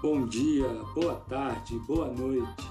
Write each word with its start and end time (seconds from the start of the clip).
Bom 0.00 0.26
dia, 0.26 0.68
boa 0.94 1.16
tarde, 1.28 1.76
boa 1.80 2.06
noite. 2.06 2.68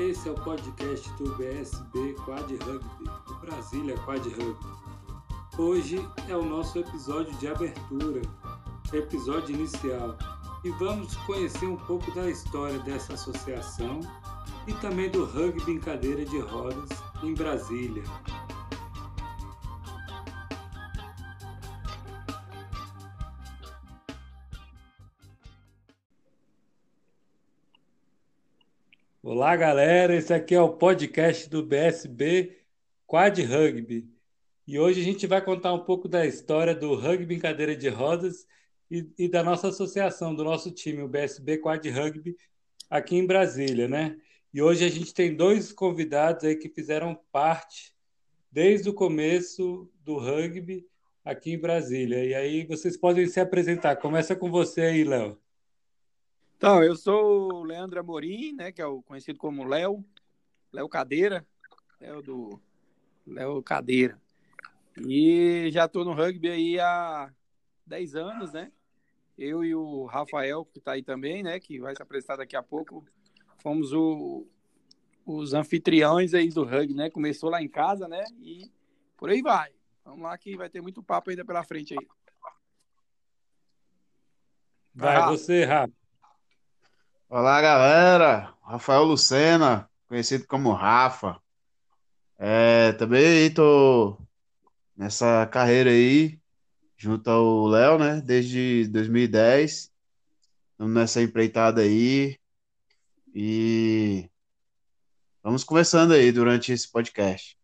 Esse 0.00 0.28
é 0.28 0.32
o 0.32 0.34
podcast 0.34 1.08
do 1.12 1.32
BSB 1.36 2.14
Quad 2.24 2.50
Rugby, 2.64 3.04
do 3.24 3.34
Brasília 3.36 3.96
Quad 3.98 4.26
Rugby. 4.26 4.66
Hoje 5.56 6.04
é 6.28 6.36
o 6.36 6.44
nosso 6.44 6.80
episódio 6.80 7.32
de 7.36 7.46
abertura, 7.46 8.20
episódio 8.92 9.54
inicial, 9.54 10.18
e 10.64 10.70
vamos 10.70 11.14
conhecer 11.18 11.66
um 11.66 11.76
pouco 11.76 12.10
da 12.10 12.28
história 12.28 12.80
dessa 12.80 13.14
associação 13.14 14.00
e 14.66 14.72
também 14.74 15.08
do 15.08 15.24
rugby 15.24 15.70
em 15.70 15.78
cadeira 15.78 16.24
de 16.24 16.40
rodas 16.40 16.88
em 17.22 17.32
Brasília. 17.32 18.02
Olá, 29.38 29.54
galera. 29.54 30.16
Esse 30.16 30.34
aqui 30.34 30.52
é 30.52 30.60
o 30.60 30.70
podcast 30.76 31.48
do 31.48 31.64
BSB 31.64 32.58
Quad 33.06 33.40
Rugby. 33.40 34.10
E 34.66 34.80
hoje 34.80 35.00
a 35.00 35.04
gente 35.04 35.28
vai 35.28 35.40
contar 35.40 35.72
um 35.72 35.84
pouco 35.84 36.08
da 36.08 36.26
história 36.26 36.74
do 36.74 36.96
rugby 36.96 37.36
em 37.36 37.38
cadeira 37.38 37.76
de 37.76 37.88
rodas 37.88 38.48
e, 38.90 39.08
e 39.16 39.28
da 39.28 39.44
nossa 39.44 39.68
associação, 39.68 40.34
do 40.34 40.42
nosso 40.42 40.72
time, 40.72 41.02
o 41.02 41.08
BSB 41.08 41.58
Quad 41.58 41.88
Rugby, 41.88 42.36
aqui 42.90 43.14
em 43.14 43.24
Brasília, 43.24 43.86
né? 43.86 44.16
E 44.52 44.60
hoje 44.60 44.84
a 44.84 44.88
gente 44.88 45.14
tem 45.14 45.32
dois 45.32 45.70
convidados 45.72 46.42
aí 46.42 46.56
que 46.56 46.68
fizeram 46.68 47.16
parte 47.30 47.94
desde 48.50 48.90
o 48.90 48.92
começo 48.92 49.88
do 50.02 50.18
rugby 50.18 50.84
aqui 51.24 51.52
em 51.52 51.60
Brasília. 51.60 52.24
E 52.24 52.34
aí 52.34 52.66
vocês 52.66 52.96
podem 52.96 53.24
se 53.28 53.38
apresentar. 53.38 53.94
Começa 53.98 54.34
com 54.34 54.50
você 54.50 54.80
aí, 54.80 55.04
Léo. 55.04 55.38
Então, 56.58 56.82
eu 56.82 56.96
sou 56.96 57.52
o 57.52 57.62
Leandro 57.62 58.00
Amorim, 58.00 58.52
né, 58.52 58.72
que 58.72 58.82
é 58.82 58.86
o 58.86 59.00
conhecido 59.00 59.38
como 59.38 59.62
Léo, 59.62 60.04
Léo 60.72 60.88
Cadeira, 60.88 61.46
Léo 62.00 62.20
do 62.20 62.60
Léo 63.24 63.62
Cadeira. 63.62 64.20
E 65.06 65.70
já 65.70 65.84
estou 65.84 66.04
no 66.04 66.12
rugby 66.12 66.50
aí 66.50 66.80
há 66.80 67.32
10 67.86 68.16
anos, 68.16 68.52
né? 68.52 68.72
Eu 69.38 69.64
e 69.64 69.72
o 69.72 70.06
Rafael, 70.06 70.64
que 70.64 70.80
está 70.80 70.92
aí 70.94 71.02
também, 71.04 71.44
né, 71.44 71.60
que 71.60 71.78
vai 71.78 71.94
se 71.94 72.02
apresentar 72.02 72.34
daqui 72.34 72.56
a 72.56 72.62
pouco, 72.62 73.06
fomos 73.62 73.92
o, 73.92 74.44
os 75.24 75.54
anfitriões 75.54 76.34
aí 76.34 76.48
do 76.48 76.64
rugby, 76.64 76.92
né? 76.92 77.08
Começou 77.08 77.50
lá 77.50 77.62
em 77.62 77.68
casa, 77.68 78.08
né? 78.08 78.24
E 78.40 78.68
por 79.16 79.30
aí 79.30 79.40
vai. 79.42 79.70
Vamos 80.04 80.22
lá 80.22 80.36
que 80.36 80.56
vai 80.56 80.68
ter 80.68 80.80
muito 80.80 81.04
papo 81.04 81.30
ainda 81.30 81.44
pela 81.44 81.62
frente 81.62 81.94
aí. 81.96 82.08
Vai, 84.92 85.20
vai 85.20 85.28
você, 85.28 85.64
Rafa. 85.64 85.97
Olá, 87.30 87.60
galera. 87.60 88.54
Rafael 88.62 89.04
Lucena, 89.04 89.86
conhecido 90.08 90.46
como 90.46 90.72
Rafa. 90.72 91.38
É, 92.38 92.92
também 92.92 93.48
estou 93.48 94.18
nessa 94.96 95.46
carreira 95.46 95.90
aí, 95.90 96.40
junto 96.96 97.28
ao 97.28 97.66
Léo, 97.66 97.98
né? 97.98 98.22
Desde 98.22 98.88
2010. 98.88 99.92
Estamos 100.72 100.94
nessa 100.94 101.20
empreitada 101.20 101.82
aí. 101.82 102.38
E 103.34 104.26
vamos 105.42 105.64
conversando 105.64 106.14
aí 106.14 106.32
durante 106.32 106.72
esse 106.72 106.90
podcast. 106.90 107.58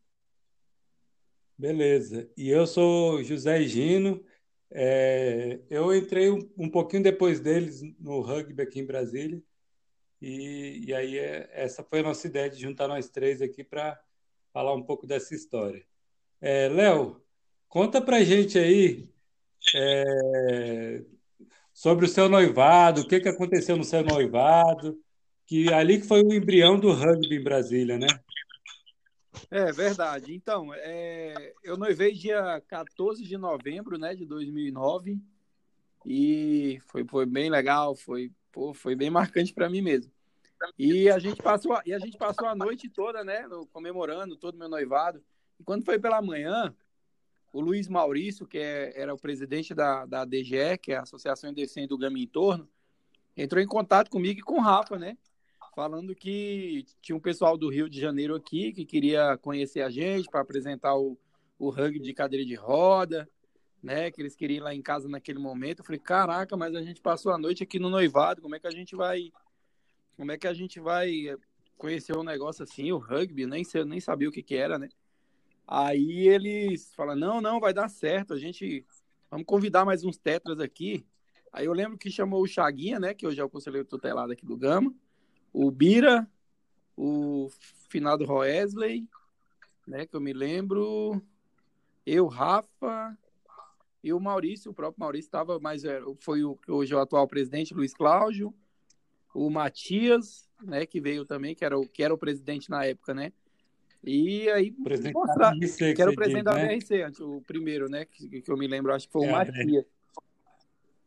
Beleza. 1.57 2.31
E 2.37 2.51
eu 2.51 2.67
sou 2.67 3.25
José 3.25 3.63
Gino. 3.63 4.23
É, 4.71 5.59
eu 5.71 5.95
entrei 5.97 6.31
um, 6.31 6.51
um 6.59 6.69
pouquinho 6.69 7.03
depois 7.03 7.41
deles 7.41 7.81
no 7.99 8.21
rugby 8.21 8.61
aqui 8.61 8.79
em 8.81 8.87
Brasília. 8.87 9.43
E, 10.27 10.87
e 10.87 10.95
aí 10.95 11.19
é, 11.19 11.51
essa 11.53 11.85
foi 11.85 12.01
a 12.01 12.03
nossa 12.03 12.27
ideia 12.27 12.49
de 12.49 12.59
juntar 12.59 12.89
nós 12.89 13.11
três 13.11 13.43
aqui 13.43 13.63
para 13.63 14.01
falar 14.55 14.73
um 14.73 14.83
pouco 14.83 15.07
dessa 15.07 15.35
história. 15.35 15.85
É, 16.41 16.67
Léo, 16.67 17.23
conta 17.69 18.01
para 18.01 18.25
gente 18.25 18.59
aí 18.59 19.07
é, 19.75 21.05
sobre 21.75 22.07
o 22.07 22.09
seu 22.09 22.27
noivado, 22.27 23.03
o 23.03 23.07
que, 23.07 23.21
que 23.21 23.29
aconteceu 23.29 23.77
no 23.77 23.85
seu 23.85 24.03
noivado, 24.03 24.99
que 25.45 25.71
ali 25.71 26.01
que 26.01 26.09
foi 26.09 26.23
o 26.23 26.33
embrião 26.33 26.81
do 26.81 26.91
rugby 26.91 27.37
em 27.37 27.45
Brasília, 27.45 27.99
né? 27.99 28.07
É 29.51 29.71
verdade. 29.73 30.35
Então, 30.35 30.73
é, 30.73 31.53
eu 31.63 31.77
noivei 31.77 32.13
dia 32.13 32.63
14 32.67 33.23
de 33.23 33.37
novembro 33.37 33.99
né, 33.99 34.15
de 34.15 34.25
2009 34.25 35.19
e 36.07 36.81
foi, 36.87 37.05
foi 37.05 37.27
bem 37.27 37.51
legal, 37.51 37.95
foi, 37.95 38.33
pô, 38.51 38.73
foi 38.73 38.97
bem 38.97 39.11
marcante 39.11 39.53
para 39.53 39.69
mim 39.69 39.83
mesmo. 39.83 40.14
E 40.79 41.09
a 41.11 41.19
gente 41.19 41.43
passou, 41.43 41.79
e 41.85 41.93
a 41.93 41.99
gente 41.99 42.17
passou 42.17 42.47
a 42.47 42.55
noite 42.55 42.89
toda, 42.89 43.23
né, 43.25 43.47
no, 43.47 43.67
comemorando 43.67 44.37
todo 44.37 44.59
meu 44.59 44.69
noivado. 44.69 45.23
E 45.59 45.65
quando 45.65 45.85
foi 45.85 45.99
pela 45.99 46.21
manhã, 46.21 46.75
o 47.53 47.61
Luiz 47.61 47.89
Maurício, 47.89 48.47
que 48.47 48.59
é, 48.59 48.93
era 49.01 49.15
o 49.15 49.19
presidente 49.19 49.73
da, 49.73 50.05
da 50.05 50.25
DGE, 50.25 50.77
que 50.83 50.93
é 50.93 50.97
a 50.97 51.03
Associação 51.03 51.51
Indecente 51.51 51.89
do 51.89 51.99
Gama 51.99 52.19
em 52.19 52.27
Torno, 52.27 52.69
entrou 53.37 53.63
em 53.63 53.67
contato 53.67 54.11
comigo 54.11 54.41
e 54.41 54.43
com 54.43 54.57
o 54.57 54.61
Rafa, 54.61 54.99
né? 54.99 55.17
Falando 55.75 56.15
que 56.15 56.85
tinha 57.01 57.17
um 57.17 57.21
pessoal 57.21 57.57
do 57.57 57.69
Rio 57.69 57.89
de 57.89 58.01
Janeiro 58.01 58.35
aqui 58.35 58.73
que 58.73 58.85
queria 58.85 59.37
conhecer 59.39 59.83
a 59.83 59.91
gente 59.91 60.29
para 60.29 60.41
apresentar 60.41 60.97
o, 60.97 61.19
o 61.59 61.71
rugby 61.71 62.01
de 62.01 62.13
cadeira 62.13 62.45
de 62.45 62.55
roda, 62.55 63.29
né? 63.81 64.11
Que 64.11 64.21
eles 64.21 64.35
queriam 64.35 64.59
ir 64.59 64.61
lá 64.61 64.75
em 64.75 64.83
casa 64.83 65.09
naquele 65.09 65.39
momento. 65.39 65.81
Eu 65.81 65.85
falei, 65.85 66.01
caraca, 66.01 66.57
mas 66.57 66.75
a 66.75 66.83
gente 66.83 67.01
passou 67.01 67.33
a 67.33 67.39
noite 67.39 67.63
aqui 67.63 67.79
no 67.79 67.91
noivado, 67.91 68.43
como 68.43 68.57
é 68.57 68.59
que 68.59 68.67
a 68.67 68.73
gente 68.73 68.97
vai 68.97 69.31
como 70.17 70.33
é 70.33 70.39
que 70.39 70.47
a 70.47 70.55
gente 70.55 70.81
vai 70.81 71.37
conhecer 71.77 72.17
um 72.17 72.23
negócio 72.23 72.63
assim, 72.63 72.93
o 72.93 72.99
rugby, 72.99 73.47
nem, 73.47 73.65
sei, 73.65 73.85
nem 73.85 74.01
sabia 74.01 74.29
o 74.29 74.33
que, 74.33 74.43
que 74.43 74.55
era, 74.55 74.79
né? 74.79 74.89
Aí 75.67 76.29
eles 76.29 76.95
falam, 76.95 77.17
não, 77.17 77.41
não, 77.41 77.61
vai 77.61 77.73
dar 77.73 77.89
certo, 77.89 78.35
a 78.35 78.39
gente, 78.39 78.85
vamos 79.31 79.47
convidar 79.47 79.85
mais 79.85 80.05
uns 80.05 80.17
tetras 80.17 80.61
aqui. 80.61 81.07
Aí 81.53 81.67
eu 81.67 81.73
lembro 81.73 81.99
que 81.99 82.11
chamou 82.11 82.43
o 82.43 82.47
Chaguinha, 82.47 82.99
né, 82.99 83.15
que 83.15 83.27
hoje 83.27 83.41
é 83.41 83.45
o 83.45 83.49
conselheiro 83.49 83.87
tutelado 83.87 84.33
aqui 84.33 84.45
do 84.45 84.57
Gama, 84.57 84.95
o 85.53 85.71
Bira, 85.71 86.29
o 86.97 87.49
finado 87.89 88.25
Roesley, 88.25 89.09
né, 89.87 90.07
que 90.07 90.15
eu 90.15 90.21
me 90.21 90.33
lembro, 90.33 91.23
eu, 92.05 92.27
Rafa, 92.27 93.17
e 94.03 94.13
o 94.13 94.21
Maurício, 94.21 94.71
o 94.71 94.75
próprio 94.75 95.01
Maurício 95.01 95.29
estava 95.29 95.59
mais, 95.59 95.83
foi 96.21 96.45
o 96.45 96.59
hoje 96.69 96.93
é 96.93 96.97
o 96.97 97.01
atual 97.01 97.27
presidente, 97.27 97.73
Luiz 97.73 97.95
Cláudio, 97.95 98.55
o 99.35 99.51
Matias, 99.51 100.49
né, 100.63 100.87
que 100.87 101.01
veio 101.01 101.25
também, 101.25 101.55
que 101.55 101.65
era 101.65 101.79
o, 101.79 101.87
que 101.87 102.03
era 102.03 102.15
o 102.15 102.19
presidente 102.19 102.71
na 102.71 102.85
época, 102.85 103.13
né? 103.13 103.33
E 104.03 104.49
aí 104.51 104.71
presidente 104.71 105.15
mostrar, 105.15 105.51
da 105.51 105.57
BRC, 105.57 105.95
que 105.95 106.03
era 106.03 106.11
o 106.11 106.15
presidente 106.15 106.45
diz, 106.45 106.55
da 106.55 106.63
né? 106.63 106.77
BRC, 106.77 107.23
o 107.23 107.41
primeiro, 107.41 107.89
né, 107.89 108.05
que, 108.05 108.43
que 108.43 108.51
eu 108.51 108.57
me 108.57 108.67
lembro, 108.67 108.93
acho 108.93 109.07
que 109.07 109.13
foi 109.13 109.27
é, 109.27 109.29
o 109.29 109.33
Matias. 109.33 109.85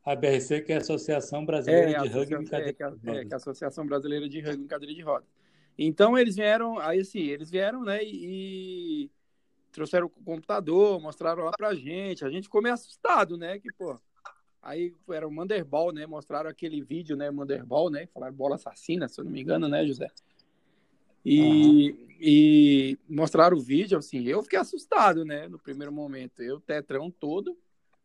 A 0.04 0.16
BRC, 0.16 0.62
que 0.62 0.72
é 0.74 0.76
a 0.76 0.80
Associação 0.80 1.46
Brasileira 1.46 1.92
é, 1.92 2.02
de 2.02 2.10
Rugby 2.10 2.36
em 2.36 2.46
Cadeira 2.46 2.70
é, 2.70 2.74
de 2.74 2.84
Rodas. 2.84 3.18
É, 3.18 3.26
que 3.26 3.34
é 3.34 3.34
a 3.34 3.38
Associação 3.38 3.86
Brasileira 3.86 4.28
de 4.28 4.42
Rugby 4.42 4.64
em 4.64 4.68
Cadeira 4.68 4.96
de 4.96 5.02
Rodas. 5.02 5.28
Então 5.78 6.18
eles 6.18 6.36
vieram, 6.36 6.80
aí 6.80 7.00
assim, 7.00 7.22
eles 7.22 7.52
vieram, 7.52 7.84
né, 7.84 8.04
e, 8.04 9.06
e 9.06 9.12
trouxeram 9.72 10.08
o 10.08 10.10
computador, 10.10 11.00
mostraram 11.00 11.44
lá 11.44 11.52
pra 11.56 11.76
gente, 11.76 12.26
a 12.26 12.30
gente 12.30 12.46
ficou 12.46 12.64
meio 12.64 12.74
assustado, 12.74 13.38
né, 13.38 13.60
que, 13.60 13.72
pô, 13.74 14.00
Aí 14.62 14.94
era 15.10 15.28
o 15.28 15.32
Manderball, 15.32 15.92
né? 15.92 16.06
Mostraram 16.06 16.50
aquele 16.50 16.82
vídeo, 16.82 17.16
né? 17.16 17.30
Manderball, 17.32 17.90
né? 17.90 18.08
Falaram 18.08 18.34
bola 18.34 18.56
assassina, 18.56 19.08
se 19.08 19.20
eu 19.20 19.26
não 19.26 19.32
me 19.32 19.42
engano, 19.42 19.68
né, 19.68 19.86
José? 19.86 20.08
E, 21.24 21.92
uhum. 21.92 22.08
e 22.20 22.98
mostraram 23.10 23.58
o 23.58 23.62
vídeo, 23.62 23.98
assim, 23.98 24.24
eu 24.26 24.42
fiquei 24.44 24.60
assustado, 24.60 25.26
né? 25.26 25.48
No 25.48 25.60
primeiro 25.60 25.92
momento. 25.92 26.42
Eu, 26.42 26.60
tetrão 26.60 27.12
todo, 27.12 27.58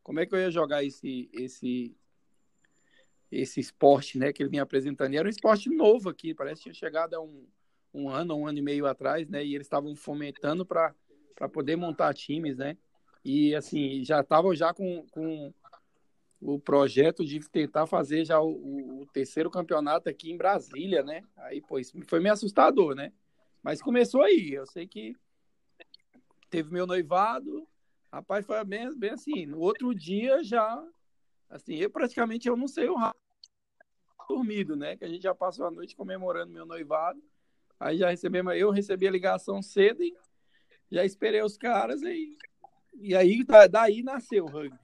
como 0.02 0.20
é 0.20 0.26
que 0.26 0.34
eu 0.34 0.38
ia 0.38 0.50
jogar 0.50 0.84
esse, 0.84 1.30
esse, 1.32 1.96
esse 3.30 3.60
esporte, 3.60 4.18
né? 4.18 4.32
Que 4.32 4.42
ele 4.42 4.50
vinha 4.50 4.62
apresentando. 4.62 5.14
E 5.14 5.16
era 5.16 5.28
um 5.28 5.30
esporte 5.30 5.70
novo 5.70 6.08
aqui, 6.08 6.34
parece 6.34 6.56
que 6.56 6.62
tinha 6.64 6.74
chegado 6.74 7.14
há 7.14 7.20
um, 7.20 7.46
um 7.94 8.08
ano, 8.08 8.34
um 8.36 8.46
ano 8.46 8.58
e 8.58 8.62
meio 8.62 8.86
atrás, 8.86 9.28
né? 9.28 9.44
E 9.44 9.54
eles 9.54 9.66
estavam 9.66 9.94
fomentando 9.94 10.66
para 10.66 10.94
poder 11.52 11.76
montar 11.76 12.14
times, 12.14 12.56
né? 12.56 12.76
E 13.24 13.54
assim, 13.54 14.04
já 14.04 14.20
estavam 14.20 14.54
já 14.54 14.74
com, 14.74 15.06
com 15.10 15.52
o 16.42 16.58
projeto 16.58 17.24
de 17.24 17.38
tentar 17.48 17.86
fazer 17.86 18.24
já 18.24 18.40
o, 18.40 19.02
o, 19.02 19.06
terceiro 19.12 19.48
campeonato 19.48 20.08
aqui 20.08 20.32
em 20.32 20.36
Brasília, 20.36 21.02
né? 21.04 21.22
Aí, 21.36 21.62
pô, 21.62 21.76
foi 22.04 22.18
meio 22.18 22.32
assustador, 22.32 22.96
né? 22.96 23.12
Mas 23.62 23.80
começou 23.80 24.22
aí. 24.22 24.52
Eu 24.52 24.66
sei 24.66 24.88
que 24.88 25.14
teve 26.50 26.72
meu 26.72 26.84
noivado, 26.84 27.66
rapaz, 28.12 28.44
foi 28.44 28.62
bem, 28.64 28.92
bem 28.98 29.10
assim. 29.10 29.46
No 29.46 29.60
outro 29.60 29.94
dia 29.94 30.42
já, 30.42 30.84
assim, 31.48 31.76
eu 31.76 31.88
praticamente 31.88 32.48
eu 32.48 32.56
não 32.56 32.66
sei 32.66 32.88
o 32.88 32.96
dormido, 34.28 34.74
né? 34.74 34.96
Que 34.96 35.04
a 35.04 35.08
gente 35.08 35.22
já 35.22 35.34
passou 35.34 35.66
a 35.66 35.70
noite 35.70 35.94
comemorando 35.94 36.52
meu 36.52 36.66
noivado. 36.66 37.22
Aí 37.78 37.98
já 37.98 38.10
recebemos, 38.10 38.56
eu 38.56 38.70
recebi 38.70 39.06
a 39.06 39.12
ligação 39.12 39.62
cedo 39.62 40.02
e 40.02 40.12
já 40.90 41.04
esperei 41.04 41.42
os 41.42 41.56
caras 41.56 42.02
e, 42.02 42.36
e 42.94 43.14
aí 43.14 43.44
daí 43.70 44.02
nasceu 44.02 44.44
o 44.44 44.48
rugby 44.48 44.81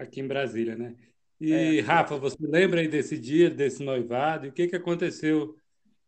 aqui 0.00 0.20
em 0.20 0.28
Brasília, 0.28 0.76
né? 0.76 0.96
E, 1.40 1.80
É, 1.80 1.80
Rafa, 1.80 2.18
você 2.18 2.36
lembra 2.40 2.80
aí 2.80 2.88
desse 2.88 3.18
dia, 3.18 3.50
desse 3.50 3.82
noivado? 3.82 4.46
E 4.46 4.48
o 4.50 4.52
que 4.52 4.68
que 4.68 4.76
aconteceu 4.76 5.56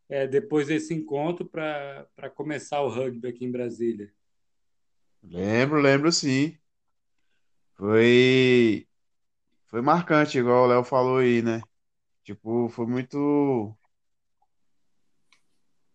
é, 0.08 0.26
depois 0.26 0.68
desse 0.68 0.94
encontro 0.94 1.46
para 1.48 2.06
para 2.16 2.30
começar 2.30 2.82
o 2.82 2.88
rugby 2.90 3.28
aqui 3.28 3.44
em 3.44 3.52
Brasília? 3.52 4.12
Lembro, 5.24 5.80
lembro 5.80 6.12
sim. 6.12 6.56
Foi, 7.76 8.86
foi 9.68 9.82
marcante, 9.82 10.38
igual 10.38 10.64
o 10.64 10.66
Léo 10.68 10.84
falou 10.84 11.18
aí, 11.18 11.42
né? 11.42 11.62
Tipo, 12.24 12.68
foi 12.70 12.86
muito. 12.86 13.76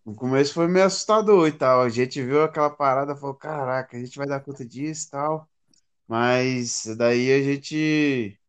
No 0.06 0.16
começo 0.16 0.54
foi 0.56 0.68
meio 0.68 0.86
assustador 0.86 1.48
e 1.48 1.52
tal. 1.52 1.82
A 1.82 1.90
gente 1.90 2.22
viu 2.24 2.42
aquela 2.44 2.70
parada 2.70 3.14
e 3.14 3.16
falou: 3.18 3.36
caraca, 3.36 3.96
a 3.98 4.00
gente 4.00 4.18
vai 4.18 4.28
dar 4.28 4.40
conta 4.42 4.66
disso 4.66 5.08
e 5.08 5.12
tal. 5.12 5.50
Mas 6.08 6.86
daí 6.98 7.34
a 7.34 7.44
gente 7.44 8.40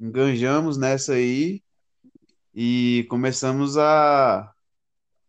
enganjamos 0.00 0.78
nessa 0.78 1.12
aí 1.14 1.62
e 2.54 3.06
começamos 3.10 3.76
a, 3.76 4.54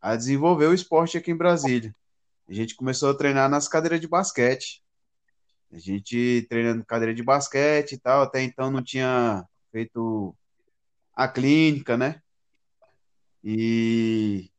a 0.01 0.15
desenvolver 0.15 0.67
o 0.67 0.73
esporte 0.73 1.17
aqui 1.17 1.31
em 1.31 1.37
Brasília. 1.37 1.93
A 2.47 2.53
gente 2.53 2.75
começou 2.75 3.09
a 3.11 3.13
treinar 3.13 3.49
nas 3.49 3.67
cadeiras 3.67 3.99
de 3.99 4.07
basquete. 4.07 4.81
A 5.71 5.77
gente 5.77 6.47
treinando 6.49 6.85
cadeira 6.85 7.13
de 7.13 7.21
basquete 7.21 7.93
e 7.93 7.97
tal. 7.97 8.23
Até 8.23 8.41
então 8.41 8.71
não 8.71 8.81
tinha 8.81 9.45
feito 9.71 10.35
a 11.13 11.27
clínica, 11.27 11.97
né? 11.97 12.21
E 13.43 14.49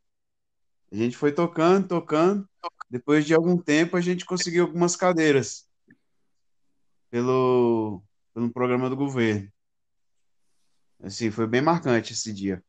a 0.93 0.97
gente 0.97 1.17
foi 1.17 1.33
tocando, 1.33 1.89
tocando. 1.89 2.49
Depois 2.91 3.25
de 3.25 3.35
algum 3.35 3.57
tempo, 3.57 3.97
a 3.97 4.01
gente 4.01 4.25
conseguiu 4.25 4.65
algumas 4.67 4.97
cadeiras 4.97 5.70
pelo, 7.11 8.03
pelo 8.33 8.51
programa 8.53 8.89
do 8.89 8.97
governo. 8.97 9.51
Assim, 11.03 11.31
foi 11.31 11.47
bem 11.47 11.61
marcante 11.61 12.13
esse 12.13 12.33
dia. 12.33 12.63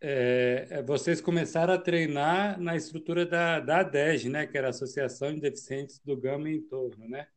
É, 0.00 0.66
é, 0.70 0.82
vocês 0.82 1.20
começaram 1.20 1.72
a 1.72 1.78
treinar 1.78 2.60
na 2.60 2.74
estrutura 2.76 3.24
da, 3.24 3.60
da 3.60 3.80
ADEG, 3.80 4.28
né? 4.28 4.46
Que 4.46 4.58
era 4.58 4.66
a 4.66 4.70
Associação 4.70 5.32
de 5.32 5.40
Deficientes 5.40 6.00
do 6.04 6.16
Gama 6.16 6.50
e 6.50 6.56
Entorno, 6.56 7.08
né? 7.08 7.28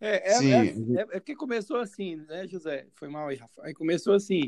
é, 0.00 0.30
é, 0.30 0.34
Sim, 0.34 0.96
é, 0.96 1.16
é 1.16 1.20
que 1.20 1.36
começou 1.36 1.76
assim, 1.76 2.16
né, 2.16 2.46
José? 2.46 2.86
Foi 2.94 3.08
mal 3.08 3.28
aí, 3.28 3.36
Rafa. 3.36 3.62
Aí 3.62 3.74
começou 3.74 4.14
assim, 4.14 4.40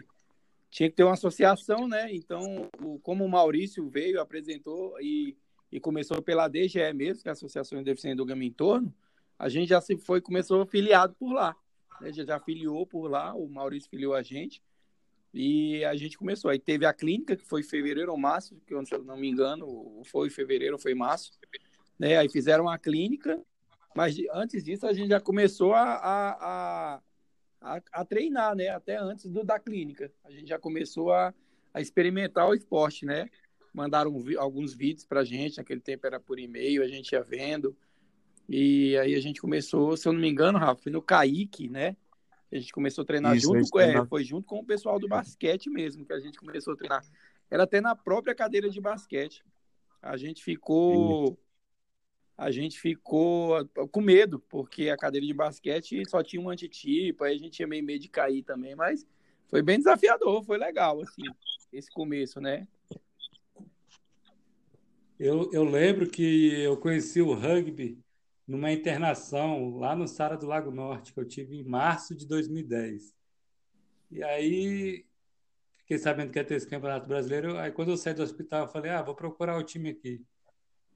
tinha 0.71 0.89
que 0.89 0.97
ter 0.97 1.05
uma 1.05 1.13
associação, 1.13 1.87
né? 1.87 2.09
Então, 2.15 2.71
o- 2.83 2.99
como 3.01 3.23
o 3.23 3.29
Maurício 3.29 3.87
veio, 3.87 4.19
apresentou 4.19 4.99
e, 4.99 5.37
e 5.71 5.79
começou 5.79 6.23
pela 6.23 6.49
DGE 6.49 6.95
mesmo, 6.95 7.23
que 7.23 7.29
é 7.29 7.33
a 7.33 7.35
Associação 7.35 7.79
de 7.79 7.85
Deficientes 7.85 8.17
do 8.17 8.25
Gama 8.25 8.45
e 8.45 8.47
Entorno, 8.49 8.93
a 9.43 9.49
gente 9.49 9.71
já 9.71 9.81
se 9.81 9.99
foi, 9.99 10.21
começou 10.21 10.63
afiliado 10.63 11.17
por 11.19 11.33
lá. 11.33 11.57
Né? 12.01 12.13
Já, 12.13 12.25
já 12.25 12.39
filiou 12.39 12.87
por 12.87 13.11
lá, 13.11 13.35
o 13.35 13.49
Maurício 13.49 13.91
filiou 13.91 14.15
a 14.15 14.23
gente. 14.23 14.63
E 15.35 15.85
a 15.85 15.97
gente 15.97 16.17
começou. 16.17 16.49
Aí 16.49 16.61
teve 16.61 16.87
a 16.87 16.93
clínica, 16.93 17.35
que 17.35 17.45
foi 17.45 17.63
em 17.63 17.65
fevereiro 17.65 18.13
ou 18.13 18.17
março, 18.17 18.55
que 18.65 18.73
eu, 18.73 18.85
não 19.05 19.17
me 19.17 19.29
engano, 19.29 20.01
foi 20.05 20.31
fevereiro 20.31 20.77
ou 20.77 20.81
foi 20.81 20.95
março. 20.95 21.33
Né? 21.99 22.19
Aí 22.19 22.29
fizeram 22.29 22.69
a 22.69 22.79
clínica, 22.79 23.43
mas 23.97 24.17
antes 24.33 24.63
disso 24.63 24.87
a 24.87 24.93
gente 24.93 25.09
já 25.09 25.21
começou 25.21 25.75
a, 25.75 25.93
a, 25.93 27.01
a, 27.61 27.83
a- 27.95 28.05
treinar, 28.05 28.55
né? 28.55 28.69
Até 28.69 28.97
antes 28.97 29.29
do, 29.29 29.43
da 29.43 29.59
clínica. 29.59 30.13
A 30.23 30.31
gente 30.31 30.51
já 30.51 30.59
começou 30.59 31.13
a, 31.13 31.35
a 31.75 31.81
experimentar 31.81 32.49
o 32.49 32.55
esporte, 32.55 33.05
né? 33.05 33.29
Mandaram 33.75 34.15
alguns 34.39 34.73
vídeos 34.73 35.05
pra 35.05 35.25
gente, 35.25 35.59
naquele 35.59 35.81
tempo 35.81 36.07
era 36.07 36.21
por 36.21 36.39
e-mail, 36.39 36.85
a 36.85 36.87
gente 36.87 37.11
ia 37.11 37.25
vendo. 37.25 37.77
E 38.55 38.99
aí 38.99 39.15
a 39.15 39.21
gente 39.21 39.41
começou, 39.41 39.97
se 39.97 40.07
eu 40.07 40.13
não 40.13 40.21
me 40.21 40.29
engano, 40.29 40.59
Rafa, 40.59 40.83
foi 40.83 40.93
no 40.93 41.01
Kaique, 41.01 41.71
né? 41.71 41.97
A 42.53 42.57
gente 42.57 42.71
começou 42.71 43.01
a 43.01 43.05
treinar 43.07 43.35
isso, 43.35 43.47
junto 43.47 43.81
é, 43.81 44.05
foi 44.05 44.23
junto 44.25 44.47
com 44.47 44.59
o 44.59 44.65
pessoal 44.65 44.99
do 44.99 45.09
basquete 45.09 45.71
mesmo, 45.71 46.05
que 46.05 46.13
a 46.13 46.21
gente 46.21 46.39
começou 46.39 46.75
a 46.75 46.77
treinar. 46.77 47.03
Era 47.51 47.63
até 47.63 47.81
na 47.81 47.97
própria 47.97 48.35
cadeira 48.35 48.69
de 48.69 48.79
basquete. 48.79 49.43
A 50.03 50.19
gente 50.19 50.45
ficou 50.45 51.39
a 52.37 52.51
gente 52.51 52.79
ficou 52.79 53.67
com 53.91 54.03
medo, 54.03 54.39
porque 54.51 54.91
a 54.91 54.99
cadeira 54.99 55.27
de 55.27 55.33
basquete 55.33 56.03
só 56.07 56.23
tinha 56.23 56.43
um 56.43 56.51
antitipo, 56.51 57.25
aí 57.25 57.35
a 57.35 57.39
gente 57.39 57.53
tinha 57.53 57.67
meio 57.67 57.83
medo 57.83 58.03
de 58.03 58.09
cair 58.09 58.43
também, 58.43 58.75
mas 58.75 59.07
foi 59.47 59.63
bem 59.63 59.79
desafiador, 59.79 60.45
foi 60.45 60.59
legal, 60.59 61.01
assim, 61.01 61.23
esse 61.73 61.91
começo, 61.91 62.39
né? 62.39 62.69
Eu, 65.19 65.51
eu 65.55 65.65
lembro 65.65 66.07
que 66.07 66.61
eu 66.61 66.77
conheci 66.77 67.23
o 67.23 67.33
rugby 67.33 68.02
numa 68.47 68.73
internação 68.73 69.77
lá 69.79 69.95
no 69.95 70.07
Sara 70.09 70.37
do 70.37 70.47
Lago 70.47 70.71
Norte, 70.71 71.13
que 71.13 71.21
eu 71.21 71.27
tive 71.27 71.57
em 71.57 71.65
março 71.65 72.15
de 72.15 72.27
2010. 72.27 73.15
E 74.11 74.23
aí 74.23 75.07
fiquei 75.79 75.99
sabendo 75.99 76.31
que 76.31 76.39
ia 76.39 76.45
ter 76.45 76.55
esse 76.55 76.69
campeonato 76.69 77.09
brasileiro. 77.09 77.57
Aí 77.59 77.71
quando 77.71 77.91
eu 77.91 77.97
saí 77.97 78.15
do 78.15 78.23
hospital, 78.23 78.63
eu 78.63 78.69
falei, 78.69 78.91
ah, 78.91 79.03
vou 79.03 79.15
procurar 79.15 79.59
o 79.59 79.63
time 79.63 79.91
aqui. 79.91 80.25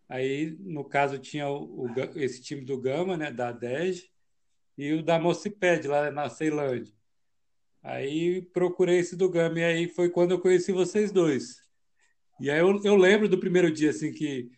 Aí, 0.08 0.56
no 0.60 0.84
caso, 0.84 1.18
tinha 1.18 1.48
o, 1.48 1.86
o 1.86 1.88
esse 2.14 2.40
time 2.40 2.64
do 2.64 2.80
Gama, 2.80 3.16
né, 3.16 3.30
da 3.30 3.50
DEG, 3.50 4.08
e 4.78 4.92
o 4.92 5.02
da 5.02 5.18
Mociped, 5.18 5.88
lá 5.88 6.10
na 6.10 6.28
Ceilândia. 6.28 6.94
Aí 7.82 8.42
procurei 8.42 8.98
esse 8.98 9.16
do 9.16 9.28
Gama, 9.28 9.58
e 9.60 9.64
aí 9.64 9.88
foi 9.88 10.10
quando 10.10 10.32
eu 10.32 10.40
conheci 10.40 10.72
vocês 10.72 11.10
dois. 11.10 11.60
E 12.40 12.50
aí 12.50 12.58
eu, 12.58 12.80
eu 12.84 12.96
lembro 12.96 13.28
do 13.28 13.40
primeiro 13.40 13.70
dia, 13.70 13.90
assim, 13.90 14.12
que 14.12 14.50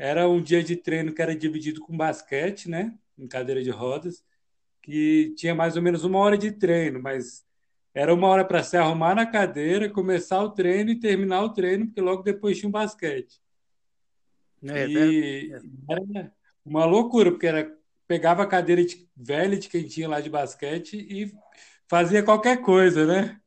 era 0.00 0.26
um 0.26 0.40
dia 0.42 0.62
de 0.64 0.76
treino 0.76 1.12
que 1.12 1.20
era 1.20 1.36
dividido 1.36 1.82
com 1.82 1.94
basquete, 1.94 2.70
né, 2.70 2.94
em 3.18 3.28
cadeira 3.28 3.62
de 3.62 3.68
rodas, 3.68 4.24
que 4.82 5.34
tinha 5.36 5.54
mais 5.54 5.76
ou 5.76 5.82
menos 5.82 6.04
uma 6.04 6.18
hora 6.18 6.38
de 6.38 6.50
treino, 6.52 7.02
mas 7.02 7.44
era 7.94 8.14
uma 8.14 8.26
hora 8.28 8.42
para 8.42 8.62
se 8.62 8.78
arrumar 8.78 9.14
na 9.14 9.26
cadeira, 9.26 9.90
começar 9.90 10.42
o 10.42 10.52
treino 10.52 10.90
e 10.90 10.98
terminar 10.98 11.42
o 11.42 11.52
treino, 11.52 11.86
porque 11.86 12.00
logo 12.00 12.22
depois 12.22 12.56
tinha 12.58 12.68
um 12.68 12.72
basquete. 12.72 13.42
É, 14.66 14.86
E 14.88 15.52
era 15.88 16.32
uma 16.64 16.86
loucura, 16.86 17.30
porque 17.30 17.46
era, 17.46 17.70
pegava 18.08 18.42
a 18.42 18.46
cadeira 18.46 18.82
de, 18.82 19.06
velha 19.14 19.58
de 19.58 19.68
quem 19.68 19.86
tinha 19.86 20.08
lá 20.08 20.20
de 20.20 20.30
basquete 20.30 20.96
e 20.96 21.30
fazia 21.86 22.22
qualquer 22.22 22.62
coisa, 22.62 23.04
né? 23.06 23.38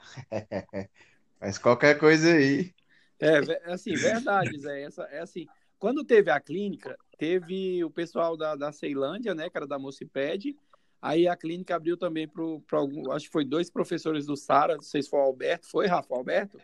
Faz 1.38 1.58
qualquer 1.58 1.98
coisa 1.98 2.32
aí. 2.34 2.74
É, 3.20 3.72
assim, 3.72 3.94
verdade, 3.96 4.58
Zé. 4.58 4.82
Essa, 4.82 5.02
é 5.04 5.20
assim, 5.20 5.46
quando 5.78 6.04
teve 6.04 6.30
a 6.30 6.40
clínica, 6.40 6.96
teve 7.18 7.84
o 7.84 7.90
pessoal 7.90 8.36
da, 8.36 8.54
da 8.56 8.72
Ceilândia, 8.72 9.34
né, 9.34 9.48
que 9.48 9.56
era 9.56 9.66
da 9.66 9.78
Mociped, 9.78 10.56
aí 11.00 11.28
a 11.28 11.36
clínica 11.36 11.76
abriu 11.76 11.96
também 11.96 12.28
para 12.28 12.78
algum, 12.78 13.10
acho 13.12 13.26
que 13.26 13.32
foi 13.32 13.44
dois 13.44 13.70
professores 13.70 14.26
do 14.26 14.36
Sara, 14.36 14.74
não 14.74 14.82
sei 14.82 15.02
se 15.02 15.10
foi 15.10 15.20
o 15.20 15.22
Alberto, 15.22 15.68
foi, 15.68 15.86
Rafa, 15.86 16.14
Alberto? 16.14 16.58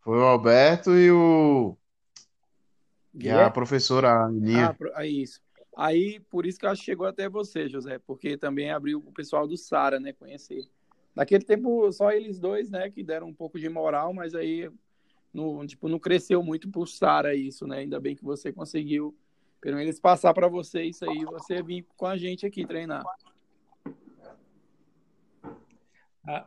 Foi 0.00 0.18
o 0.18 0.22
Alberto 0.22 0.92
e 0.92 1.10
o 1.10 1.76
e 3.18 3.30
a 3.30 3.50
professora 3.50 4.10
Ah, 4.10 4.24
Aninha. 4.26 4.76
aí 4.94 5.22
isso. 5.22 5.40
Aí, 5.76 6.20
por 6.30 6.46
isso 6.46 6.58
que 6.58 6.66
acho 6.66 6.80
que 6.80 6.86
chegou 6.86 7.06
até 7.06 7.28
você, 7.28 7.68
José, 7.68 7.98
porque 7.98 8.36
também 8.36 8.70
abriu 8.70 8.98
o 8.98 9.12
pessoal 9.12 9.46
do 9.46 9.58
Sara, 9.58 10.00
né, 10.00 10.12
conhecer. 10.12 10.66
Naquele 11.14 11.44
tempo, 11.44 11.90
só 11.92 12.10
eles 12.12 12.38
dois, 12.38 12.70
né, 12.70 12.90
que 12.90 13.02
deram 13.02 13.28
um 13.28 13.34
pouco 13.34 13.58
de 13.58 13.68
moral, 13.68 14.14
mas 14.14 14.34
aí, 14.34 14.70
no, 15.36 15.66
tipo, 15.66 15.88
não 15.88 15.98
cresceu 15.98 16.42
muito 16.42 16.70
pro 16.70 16.86
Sara 16.86 17.34
isso, 17.34 17.66
né, 17.66 17.78
ainda 17.78 18.00
bem 18.00 18.16
que 18.16 18.24
você 18.24 18.50
conseguiu, 18.50 19.14
pelo 19.60 19.76
menos, 19.76 20.00
passar 20.00 20.32
para 20.32 20.48
você 20.48 20.82
isso 20.82 21.08
aí, 21.08 21.24
você 21.24 21.62
vir 21.62 21.86
com 21.96 22.06
a 22.06 22.16
gente 22.16 22.46
aqui 22.46 22.66
treinar. 22.66 23.04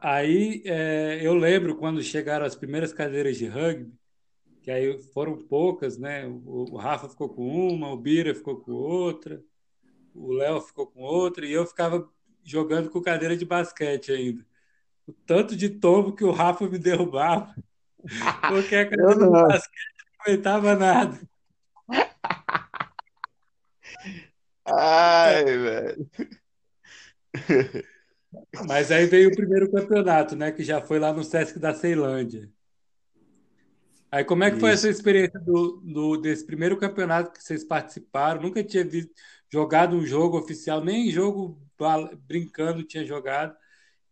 Aí 0.02 0.62
é, 0.66 1.20
eu 1.22 1.34
lembro 1.34 1.78
quando 1.78 2.04
chegaram 2.04 2.46
as 2.46 2.56
primeiras 2.56 2.92
cadeiras 2.92 3.38
de 3.38 3.46
rugby, 3.46 3.94
que 4.62 4.70
aí 4.70 5.02
foram 5.14 5.38
poucas, 5.38 5.98
né? 5.98 6.28
O, 6.28 6.74
o 6.74 6.76
Rafa 6.76 7.08
ficou 7.08 7.30
com 7.30 7.48
uma, 7.48 7.90
o 7.90 7.96
Bira 7.96 8.36
ficou 8.36 8.60
com 8.60 8.74
outra, 8.74 9.42
o 10.14 10.34
Léo 10.34 10.60
ficou 10.60 10.88
com 10.88 11.02
outra, 11.02 11.46
e 11.46 11.54
eu 11.54 11.66
ficava 11.66 12.10
jogando 12.44 12.90
com 12.90 13.02
cadeira 13.02 13.38
de 13.38 13.46
basquete 13.46 14.12
ainda. 14.12 14.46
O 15.08 15.14
tanto 15.14 15.56
de 15.56 15.70
tombo 15.70 16.14
que 16.14 16.26
o 16.26 16.32
Rafa 16.32 16.68
me 16.68 16.78
derrubava, 16.80 17.56
porque 18.48 18.76
a 18.76 18.84
de 18.86 18.96
não. 18.98 19.32
basquete 19.32 19.96
não 19.98 20.22
aguentava 20.26 20.76
nada. 20.76 21.20
Ai, 24.66 25.44
velho. 25.46 26.10
Mas 28.68 28.92
aí 28.92 29.06
veio 29.08 29.30
o 29.30 29.36
primeiro 29.36 29.72
campeonato, 29.72 30.36
né? 30.36 30.52
Que 30.52 30.64
já 30.64 30.82
foi 30.82 31.00
lá 31.00 31.12
no 31.12 31.24
Sesc 31.24 31.58
da 31.60 31.74
Ceilândia. 31.74 32.50
Aí 34.12 34.24
como 34.24 34.44
é 34.44 34.50
que 34.52 34.60
foi 34.60 34.72
essa 34.72 34.90
experiência 34.90 35.40
do, 35.40 35.82
do- 35.84 36.18
desse 36.18 36.46
primeiro 36.46 36.78
campeonato 36.78 37.32
que 37.32 37.44
vocês 37.44 37.64
participaram? 37.64 38.42
Nunca 38.42 38.64
tinha 38.64 38.84
visto, 38.84 39.12
jogado 39.52 39.96
um 39.96 40.06
jogo 40.06 40.38
oficial, 40.38 40.84
nem 40.84 41.12
jogo 41.12 41.62
brincando 42.28 42.84
tinha 42.84 43.06
jogado. 43.06 43.56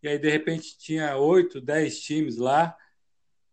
E 0.02 0.08
aí, 0.08 0.20
de 0.20 0.30
repente, 0.30 0.78
tinha 0.78 1.18
oito, 1.18 1.60
dez 1.60 2.00
times 2.00 2.38
lá. 2.38 2.76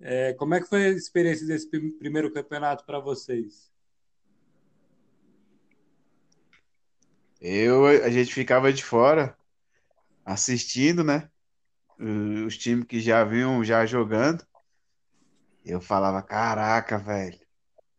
É, 0.01 0.35
como 0.35 0.55
é 0.55 0.61
que 0.61 0.69
foi 0.69 0.87
a 0.87 0.91
experiência 0.91 1.47
desse 1.47 1.69
prim- 1.69 1.97
primeiro 1.99 2.33
campeonato 2.33 2.85
para 2.85 2.99
vocês? 3.01 3.73
Eu, 7.41 7.87
a 7.87 8.09
gente 8.11 8.33
ficava 8.33 8.73
de 8.73 8.83
fora 8.83 9.37
assistindo, 10.25 11.05
né? 11.05 11.29
os 12.47 12.57
times 12.59 12.87
que 12.87 13.01
já 13.01 13.25
vinham 13.25 13.63
já 13.65 13.87
jogando. 13.87 14.45
Eu 15.65 15.81
falava, 15.81 16.23
caraca, 16.23 16.99
velho, 16.99 17.39